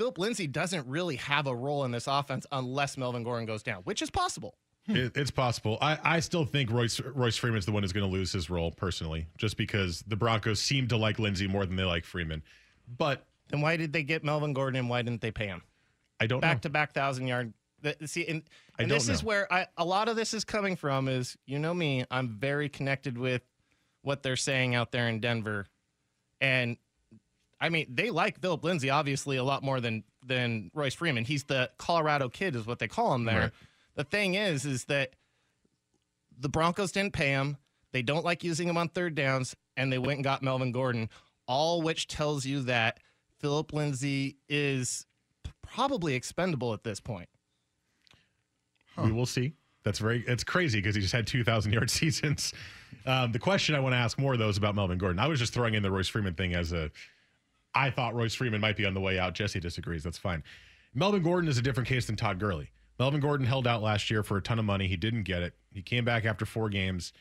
Philip 0.03 0.17
Lindsay 0.17 0.47
doesn't 0.47 0.85
really 0.85 1.15
have 1.15 1.47
a 1.47 1.55
role 1.55 1.85
in 1.85 1.91
this 1.91 2.07
offense 2.07 2.45
unless 2.51 2.97
Melvin 2.97 3.23
Gordon 3.23 3.45
goes 3.45 3.63
down, 3.63 3.83
which 3.83 4.01
is 4.01 4.09
possible. 4.09 4.57
Hmm. 4.85 4.97
It, 4.97 5.15
it's 5.15 5.31
possible. 5.31 5.77
I, 5.79 5.97
I 6.03 6.19
still 6.19 6.43
think 6.43 6.71
Royce 6.71 6.99
Royce 6.99 7.37
Freeman 7.37 7.59
is 7.59 7.65
the 7.65 7.71
one 7.71 7.83
who's 7.83 7.93
going 7.93 8.05
to 8.05 8.11
lose 8.11 8.33
his 8.33 8.49
role 8.49 8.69
personally, 8.69 9.27
just 9.37 9.55
because 9.55 10.03
the 10.05 10.17
Broncos 10.17 10.59
seem 10.59 10.89
to 10.89 10.97
like 10.97 11.19
Lindsay 11.19 11.47
more 11.47 11.65
than 11.65 11.77
they 11.77 11.85
like 11.85 12.03
Freeman. 12.03 12.43
But 12.97 13.25
then 13.47 13.61
why 13.61 13.77
did 13.77 13.93
they 13.93 14.03
get 14.03 14.25
Melvin 14.25 14.51
Gordon 14.51 14.77
and 14.77 14.89
why 14.89 15.03
didn't 15.03 15.21
they 15.21 15.31
pay 15.31 15.47
him? 15.47 15.61
I 16.19 16.27
don't 16.27 16.41
back 16.41 16.63
to 16.63 16.69
back 16.69 16.91
thousand 16.91 17.27
yard 17.27 17.53
see, 18.05 18.27
and, 18.27 18.43
and 18.77 18.91
this 18.91 19.07
know. 19.07 19.13
is 19.13 19.23
where 19.23 19.51
I, 19.53 19.67
a 19.77 19.85
lot 19.85 20.09
of 20.09 20.17
this 20.17 20.33
is 20.33 20.43
coming 20.43 20.75
from. 20.75 21.07
Is 21.07 21.37
you 21.45 21.59
know 21.59 21.73
me, 21.73 22.03
I'm 22.11 22.27
very 22.27 22.67
connected 22.67 23.17
with 23.17 23.41
what 24.01 24.21
they're 24.21 24.35
saying 24.35 24.75
out 24.75 24.91
there 24.91 25.07
in 25.07 25.21
Denver, 25.21 25.65
and 26.41 26.75
I 27.63 27.69
mean 27.69 27.87
they 27.89 28.09
like 28.09 28.41
Philip 28.41 28.61
Lindsay 28.61 28.89
obviously 28.89 29.37
a 29.37 29.43
lot 29.43 29.63
more 29.63 29.79
than 29.79 30.03
than 30.25 30.69
Royce 30.73 30.93
Freeman. 30.93 31.23
He's 31.23 31.45
the 31.45 31.71
Colorado 31.77 32.27
kid, 32.27 32.57
is 32.57 32.67
what 32.67 32.79
they 32.79 32.89
call 32.89 33.15
him 33.15 33.23
there. 33.23 33.39
Right. 33.39 33.51
The 33.95 34.03
thing 34.03 34.33
is, 34.35 34.65
is 34.65 34.85
that 34.85 35.15
the 36.37 36.49
Broncos 36.49 36.91
didn't 36.91 37.13
pay 37.13 37.29
him. 37.29 37.57
They 37.93 38.01
don't 38.01 38.25
like 38.25 38.43
using 38.43 38.67
him 38.67 38.75
on 38.75 38.89
third 38.89 39.15
downs, 39.15 39.55
and 39.77 39.93
they 39.93 39.97
went 39.97 40.17
and 40.17 40.23
got 40.25 40.43
Melvin 40.43 40.73
Gordon. 40.73 41.09
All 41.47 41.81
which 41.81 42.07
tells 42.07 42.45
you 42.45 42.63
that 42.63 42.99
Philip 43.39 43.71
Lindsay 43.71 44.37
is 44.49 45.05
probably 45.61 46.15
expendable 46.15 46.73
at 46.73 46.83
this 46.83 46.99
point. 46.99 47.29
Huh. 48.95 49.03
We 49.05 49.13
will 49.13 49.25
see. 49.25 49.53
That's 49.83 49.99
very 49.99 50.25
it's 50.27 50.43
crazy 50.43 50.79
because 50.79 50.95
he 50.95 51.01
just 51.01 51.13
had 51.13 51.27
2,000 51.27 51.71
yard 51.71 51.89
seasons. 51.89 52.53
Um, 53.05 53.31
the 53.31 53.39
question 53.39 53.75
I 53.75 53.79
want 53.79 53.93
to 53.93 53.97
ask 53.97 54.19
more 54.19 54.35
though 54.35 54.49
is 54.49 54.57
about 54.57 54.75
Melvin 54.75 54.97
Gordon. 54.97 55.19
I 55.19 55.27
was 55.27 55.39
just 55.39 55.53
throwing 55.53 55.75
in 55.75 55.83
the 55.83 55.91
Royce 55.91 56.09
Freeman 56.09 56.33
thing 56.33 56.55
as 56.55 56.73
a. 56.73 56.91
I 57.75 57.89
thought 57.89 58.13
Royce 58.15 58.33
Freeman 58.35 58.61
might 58.61 58.77
be 58.77 58.85
on 58.85 58.93
the 58.93 58.99
way 58.99 59.19
out. 59.19 59.33
Jesse 59.33 59.59
disagrees. 59.59 60.03
That's 60.03 60.17
fine. 60.17 60.43
Melvin 60.93 61.23
Gordon 61.23 61.49
is 61.49 61.57
a 61.57 61.61
different 61.61 61.89
case 61.89 62.05
than 62.05 62.15
Todd 62.15 62.39
Gurley. 62.39 62.71
Melvin 62.99 63.19
Gordon 63.19 63.45
held 63.45 63.65
out 63.65 63.81
last 63.81 64.11
year 64.11 64.23
for 64.23 64.37
a 64.37 64.41
ton 64.41 64.59
of 64.59 64.65
money. 64.65 64.87
He 64.87 64.95
didn't 64.95 65.23
get 65.23 65.41
it. 65.41 65.53
He 65.71 65.81
came 65.81 66.05
back 66.05 66.25
after 66.25 66.45
four 66.45 66.69
games. 66.69 67.13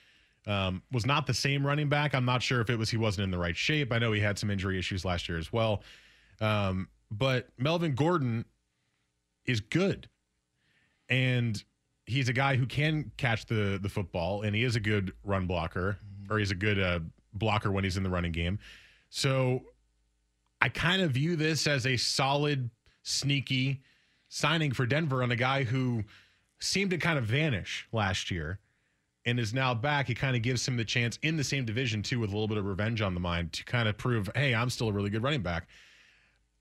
Um, 0.46 0.82
was 0.90 1.06
not 1.06 1.26
the 1.26 1.34
same 1.34 1.64
running 1.64 1.88
back. 1.88 2.14
I'm 2.14 2.24
not 2.24 2.42
sure 2.42 2.60
if 2.60 2.68
it 2.68 2.76
was 2.76 2.90
he 2.90 2.96
wasn't 2.96 3.24
in 3.24 3.30
the 3.30 3.38
right 3.38 3.56
shape. 3.56 3.92
I 3.92 3.98
know 3.98 4.12
he 4.12 4.20
had 4.20 4.38
some 4.38 4.50
injury 4.50 4.78
issues 4.78 5.04
last 5.04 5.28
year 5.28 5.38
as 5.38 5.52
well. 5.52 5.82
Um, 6.40 6.88
but 7.10 7.48
Melvin 7.58 7.94
Gordon 7.94 8.44
is 9.46 9.60
good. 9.60 10.08
And 11.08 11.62
he's 12.06 12.28
a 12.28 12.32
guy 12.32 12.56
who 12.56 12.66
can 12.66 13.12
catch 13.16 13.46
the 13.46 13.78
the 13.80 13.88
football, 13.88 14.42
and 14.42 14.54
he 14.54 14.64
is 14.64 14.76
a 14.76 14.80
good 14.80 15.12
run 15.24 15.46
blocker, 15.46 15.98
or 16.28 16.38
he's 16.38 16.50
a 16.50 16.56
good 16.56 16.80
uh, 16.80 17.00
blocker 17.34 17.70
when 17.70 17.84
he's 17.84 17.96
in 17.96 18.02
the 18.02 18.10
running 18.10 18.32
game. 18.32 18.58
So 19.10 19.62
I 20.62 20.68
kind 20.68 21.02
of 21.02 21.10
view 21.10 21.34
this 21.34 21.66
as 21.66 21.86
a 21.86 21.96
solid, 21.96 22.70
sneaky 23.02 23.80
signing 24.28 24.70
for 24.70 24.86
Denver 24.86 25.24
on 25.24 25.32
a 25.32 25.36
guy 25.36 25.64
who 25.64 26.04
seemed 26.60 26.92
to 26.92 26.98
kind 26.98 27.18
of 27.18 27.24
vanish 27.24 27.88
last 27.90 28.30
year 28.30 28.60
and 29.26 29.40
is 29.40 29.52
now 29.52 29.74
back. 29.74 30.08
It 30.08 30.14
kind 30.14 30.36
of 30.36 30.42
gives 30.42 30.66
him 30.66 30.76
the 30.76 30.84
chance 30.84 31.18
in 31.22 31.36
the 31.36 31.42
same 31.42 31.64
division 31.64 32.00
too, 32.00 32.20
with 32.20 32.30
a 32.30 32.32
little 32.32 32.46
bit 32.46 32.58
of 32.58 32.64
revenge 32.64 33.02
on 33.02 33.12
the 33.12 33.18
mind 33.18 33.52
to 33.54 33.64
kind 33.64 33.88
of 33.88 33.98
prove, 33.98 34.30
hey, 34.36 34.54
I'm 34.54 34.70
still 34.70 34.88
a 34.88 34.92
really 34.92 35.10
good 35.10 35.24
running 35.24 35.42
back. 35.42 35.66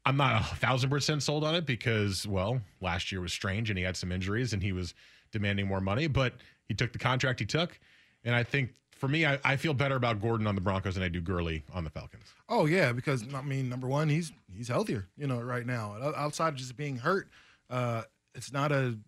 I'm 0.04 0.18
not 0.18 0.42
a 0.42 0.56
thousand 0.56 0.90
percent 0.90 1.22
sold 1.22 1.44
on 1.44 1.54
it 1.54 1.68
because, 1.68 2.26
well, 2.26 2.60
last 2.82 3.12
year 3.12 3.22
was 3.22 3.34
strange 3.34 3.70
and 3.70 3.78
he 3.78 3.86
had 3.86 3.96
some 3.96 4.12
injuries 4.12 4.54
and 4.54 4.64
he 4.64 4.72
was 4.72 4.96
demanding 5.32 5.68
more 5.68 5.80
money, 5.80 6.08
but 6.08 6.34
he 6.68 6.74
took 6.74 6.92
the 6.92 6.98
contract 6.98 7.40
he 7.40 7.46
took. 7.46 7.80
And 8.24 8.34
I 8.34 8.42
think 8.42 8.74
for 9.02 9.08
me, 9.08 9.26
I, 9.26 9.40
I 9.44 9.56
feel 9.56 9.74
better 9.74 9.96
about 9.96 10.22
Gordon 10.22 10.46
on 10.46 10.54
the 10.54 10.62
Broncos 10.62 10.94
than 10.94 11.02
I 11.02 11.08
do 11.10 11.22
Gurley 11.22 11.64
on 11.74 11.84
the 11.84 11.90
Falcons. 11.90 12.24
Oh 12.48 12.68
yeah, 12.68 12.92
because 12.92 13.26
I 13.34 13.42
mean, 13.42 13.68
number 13.68 13.88
one, 13.88 14.10
he's 14.10 14.32
he's 14.56 14.68
healthier, 14.68 15.08
you 15.18 15.26
know, 15.26 15.42
right 15.42 15.66
now. 15.66 16.14
Outside 16.16 16.50
of 16.50 16.56
just 16.56 16.78
being 16.78 16.98
hurt, 16.98 17.28
uh, 17.72 18.04
it's 18.36 18.54
not 18.54 18.72
a 18.72 19.00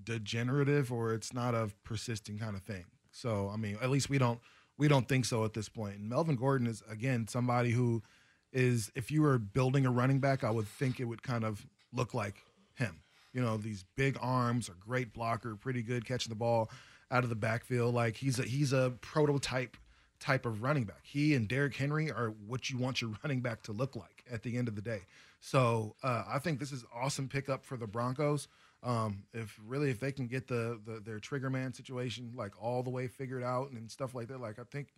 degenerative 0.00 0.92
or 0.92 1.14
it's 1.14 1.34
not 1.34 1.56
a 1.56 1.68
persisting 1.82 2.38
kind 2.38 2.54
of 2.54 2.62
thing. 2.62 2.84
So 3.10 3.50
I 3.52 3.56
mean, 3.56 3.76
at 3.82 3.90
least 3.90 4.08
we 4.08 4.18
don't 4.18 4.38
we 4.78 4.86
don't 4.86 5.08
think 5.08 5.24
so 5.24 5.44
at 5.44 5.52
this 5.52 5.68
point. 5.68 5.96
And 5.96 6.08
Melvin 6.08 6.36
Gordon 6.36 6.68
is 6.68 6.84
again 6.88 7.26
somebody 7.26 7.72
who 7.72 8.04
is 8.52 8.92
if 8.94 9.10
you 9.10 9.22
were 9.22 9.38
building 9.38 9.84
a 9.84 9.90
running 9.90 10.20
back, 10.20 10.44
I 10.44 10.50
would 10.52 10.68
think 10.68 11.00
it 11.00 11.06
would 11.06 11.24
kind 11.24 11.42
of 11.42 11.66
look 11.92 12.14
like 12.14 12.36
him. 12.76 13.00
You 13.32 13.42
know, 13.42 13.56
these 13.56 13.84
big 13.96 14.16
arms, 14.22 14.68
a 14.68 14.74
great 14.74 15.12
blocker, 15.12 15.56
pretty 15.56 15.82
good 15.82 16.04
catching 16.06 16.30
the 16.30 16.36
ball 16.36 16.70
out 17.10 17.24
of 17.24 17.30
the 17.30 17.36
backfield. 17.36 17.94
Like 17.94 18.16
he's 18.16 18.38
a 18.38 18.42
he's 18.42 18.72
a 18.72 18.92
prototype 19.00 19.76
type 20.20 20.46
of 20.46 20.62
running 20.62 20.84
back. 20.84 21.00
He 21.02 21.34
and 21.34 21.48
Derrick 21.48 21.74
Henry 21.74 22.10
are 22.10 22.34
what 22.46 22.70
you 22.70 22.78
want 22.78 23.00
your 23.00 23.12
running 23.24 23.40
back 23.40 23.62
to 23.62 23.72
look 23.72 23.96
like 23.96 24.24
at 24.30 24.42
the 24.42 24.56
end 24.56 24.68
of 24.68 24.74
the 24.76 24.82
day. 24.82 25.00
So 25.40 25.96
uh, 26.02 26.24
I 26.28 26.38
think 26.38 26.60
this 26.60 26.70
is 26.70 26.84
awesome 26.94 27.28
pickup 27.28 27.64
for 27.64 27.76
the 27.76 27.86
Broncos. 27.86 28.48
Um, 28.82 29.24
if 29.34 29.58
really 29.66 29.90
if 29.90 30.00
they 30.00 30.12
can 30.12 30.26
get 30.26 30.46
the, 30.46 30.78
the 30.86 31.00
their 31.00 31.18
trigger 31.18 31.50
man 31.50 31.74
situation 31.74 32.32
like 32.34 32.52
all 32.62 32.82
the 32.82 32.90
way 32.90 33.08
figured 33.08 33.42
out 33.42 33.72
and 33.72 33.90
stuff 33.90 34.14
like 34.14 34.28
that, 34.28 34.40
like 34.40 34.58
I 34.58 34.62
think, 34.70 34.88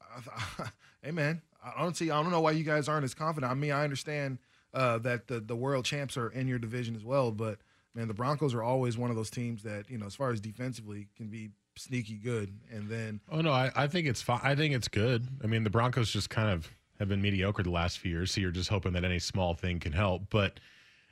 uh, 0.00 0.64
hey 1.02 1.10
man, 1.10 1.42
I 1.62 1.82
don't 1.82 1.96
see 1.96 2.10
I 2.10 2.20
don't 2.22 2.32
know 2.32 2.40
why 2.40 2.52
you 2.52 2.64
guys 2.64 2.88
aren't 2.88 3.04
as 3.04 3.14
confident. 3.14 3.50
I 3.50 3.54
mean 3.54 3.72
I 3.72 3.84
understand 3.84 4.38
uh, 4.74 4.98
that 4.98 5.28
the 5.28 5.38
the 5.40 5.54
world 5.54 5.84
champs 5.84 6.16
are 6.16 6.28
in 6.28 6.48
your 6.48 6.58
division 6.58 6.96
as 6.96 7.04
well. 7.04 7.30
But 7.30 7.58
man, 7.94 8.08
the 8.08 8.14
Broncos 8.14 8.54
are 8.54 8.62
always 8.62 8.96
one 8.96 9.10
of 9.10 9.16
those 9.16 9.30
teams 9.30 9.62
that 9.62 9.90
you 9.90 9.98
know, 9.98 10.06
as 10.06 10.14
far 10.14 10.30
as 10.30 10.40
defensively, 10.40 11.08
can 11.16 11.28
be 11.28 11.50
sneaky 11.76 12.16
good. 12.16 12.52
And 12.70 12.88
then 12.88 13.20
oh 13.30 13.40
no, 13.40 13.52
I, 13.52 13.70
I 13.74 13.86
think 13.86 14.06
it's 14.06 14.22
fine. 14.22 14.40
I 14.42 14.54
think 14.54 14.74
it's 14.74 14.88
good. 14.88 15.26
I 15.42 15.46
mean, 15.46 15.64
the 15.64 15.70
Broncos 15.70 16.10
just 16.10 16.30
kind 16.30 16.50
of 16.50 16.68
have 16.98 17.08
been 17.08 17.22
mediocre 17.22 17.62
the 17.62 17.70
last 17.70 17.98
few 17.98 18.10
years, 18.10 18.32
so 18.32 18.40
you're 18.40 18.50
just 18.50 18.68
hoping 18.68 18.92
that 18.92 19.04
any 19.04 19.18
small 19.18 19.54
thing 19.54 19.80
can 19.80 19.92
help. 19.92 20.24
But 20.30 20.60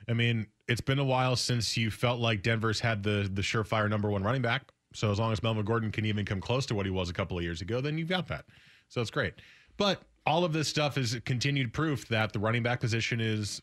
I 0.07 0.13
mean, 0.13 0.47
it's 0.67 0.81
been 0.81 0.99
a 0.99 1.05
while 1.05 1.35
since 1.35 1.77
you 1.77 1.91
felt 1.91 2.19
like 2.19 2.43
Denver's 2.43 2.79
had 2.79 3.03
the 3.03 3.29
the 3.31 3.41
surefire 3.41 3.89
number 3.89 4.09
one 4.09 4.23
running 4.23 4.41
back. 4.41 4.63
So 4.93 5.11
as 5.11 5.19
long 5.19 5.31
as 5.31 5.41
Melvin 5.41 5.63
Gordon 5.63 5.91
can 5.91 6.05
even 6.05 6.25
come 6.25 6.41
close 6.41 6.65
to 6.65 6.75
what 6.75 6.85
he 6.85 6.91
was 6.91 7.09
a 7.09 7.13
couple 7.13 7.37
of 7.37 7.43
years 7.43 7.61
ago, 7.61 7.79
then 7.79 7.97
you've 7.97 8.09
got 8.09 8.27
that. 8.27 8.45
So 8.89 8.99
it's 8.99 9.11
great. 9.11 9.35
But 9.77 10.01
all 10.25 10.43
of 10.43 10.53
this 10.53 10.67
stuff 10.67 10.97
is 10.97 11.17
continued 11.25 11.73
proof 11.73 12.07
that 12.09 12.33
the 12.33 12.39
running 12.39 12.61
back 12.61 12.79
position 12.81 13.21
is 13.21 13.61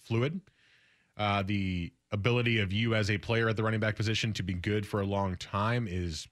fluid. 0.00 0.40
Uh, 1.16 1.42
the 1.42 1.92
ability 2.14 2.60
of 2.60 2.72
you 2.72 2.94
as 2.94 3.10
a 3.10 3.18
player 3.18 3.48
at 3.48 3.56
the 3.56 3.62
running 3.62 3.80
back 3.80 3.96
position 3.96 4.32
to 4.32 4.42
be 4.42 4.54
good 4.54 4.86
for 4.86 5.00
a 5.00 5.04
long 5.04 5.36
time 5.36 5.86
is 5.90 6.26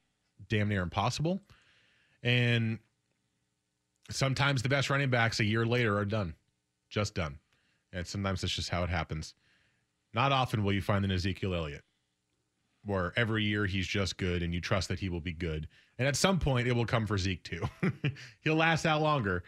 damn 0.48 0.68
near 0.68 0.80
impossible. 0.80 1.42
And 2.22 2.78
sometimes 4.10 4.62
the 4.62 4.68
best 4.68 4.88
running 4.88 5.10
backs 5.10 5.40
a 5.40 5.44
year 5.44 5.66
later 5.66 5.98
are 5.98 6.04
done, 6.04 6.34
just 6.88 7.14
done. 7.14 7.38
And 7.92 8.06
sometimes 8.06 8.40
that's 8.40 8.54
just 8.54 8.70
how 8.70 8.84
it 8.84 8.90
happens. 8.90 9.34
Not 10.14 10.30
often 10.30 10.62
will 10.62 10.72
you 10.72 10.80
find 10.80 11.04
an 11.04 11.10
Ezekiel 11.10 11.54
Elliott 11.54 11.84
where 12.84 13.12
every 13.16 13.44
year 13.44 13.66
he's 13.66 13.86
just 13.86 14.16
good 14.16 14.42
and 14.42 14.54
you 14.54 14.60
trust 14.60 14.88
that 14.88 15.00
he 15.00 15.08
will 15.08 15.20
be 15.20 15.32
good. 15.32 15.68
And 15.98 16.06
at 16.06 16.16
some 16.16 16.38
point, 16.38 16.68
it 16.68 16.72
will 16.72 16.86
come 16.86 17.06
for 17.06 17.18
Zeke 17.18 17.42
too. 17.42 17.62
He'll 18.40 18.56
last 18.56 18.86
out 18.86 19.02
longer. 19.02 19.42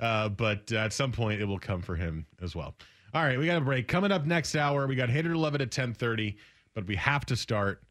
Uh, 0.00 0.28
but 0.28 0.70
at 0.72 0.92
some 0.92 1.12
point, 1.12 1.40
it 1.40 1.44
will 1.44 1.58
come 1.58 1.82
for 1.82 1.96
him 1.96 2.26
as 2.40 2.56
well. 2.56 2.74
All 3.14 3.22
right, 3.22 3.38
we 3.38 3.44
got 3.44 3.58
a 3.58 3.60
break. 3.60 3.88
Coming 3.88 4.10
up 4.10 4.24
next 4.24 4.56
hour, 4.56 4.86
we 4.86 4.94
got 4.94 5.10
Hater 5.10 5.36
Love 5.36 5.54
at 5.54 5.60
1030, 5.60 6.34
but 6.74 6.86
we 6.86 6.96
have 6.96 7.26
to 7.26 7.36
start 7.36 7.82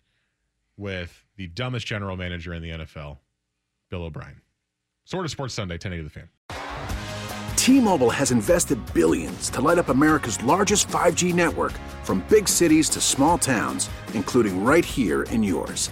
with 0.78 1.26
the 1.36 1.46
dumbest 1.46 1.86
general 1.86 2.18
manager 2.18 2.56
in 2.56 2.64
the 2.64 2.72
NFL, 2.72 3.20
Bill 3.92 4.04
O'Brien. 4.04 4.42
Sort 5.06 5.26
of 5.26 5.30
Sports 5.30 5.54
Sunday, 5.54 5.76
1080 5.76 6.04
The 6.04 6.10
Fan. 6.10 6.30
T-Mobile 7.56 8.10
has 8.10 8.32
invested 8.32 8.80
billions 8.96 9.52
to 9.52 9.62
light 9.62 9.78
up 9.78 9.90
America's 9.90 10.42
largest 10.42 10.88
5G 10.88 11.36
network 11.36 11.74
from 12.04 12.26
big 12.28 12.48
cities 12.48 12.90
to 12.90 13.00
small 13.00 13.38
towns, 13.38 13.92
including 14.16 14.64
right 14.64 14.84
here 14.84 15.24
in 15.24 15.44
yours. 15.44 15.92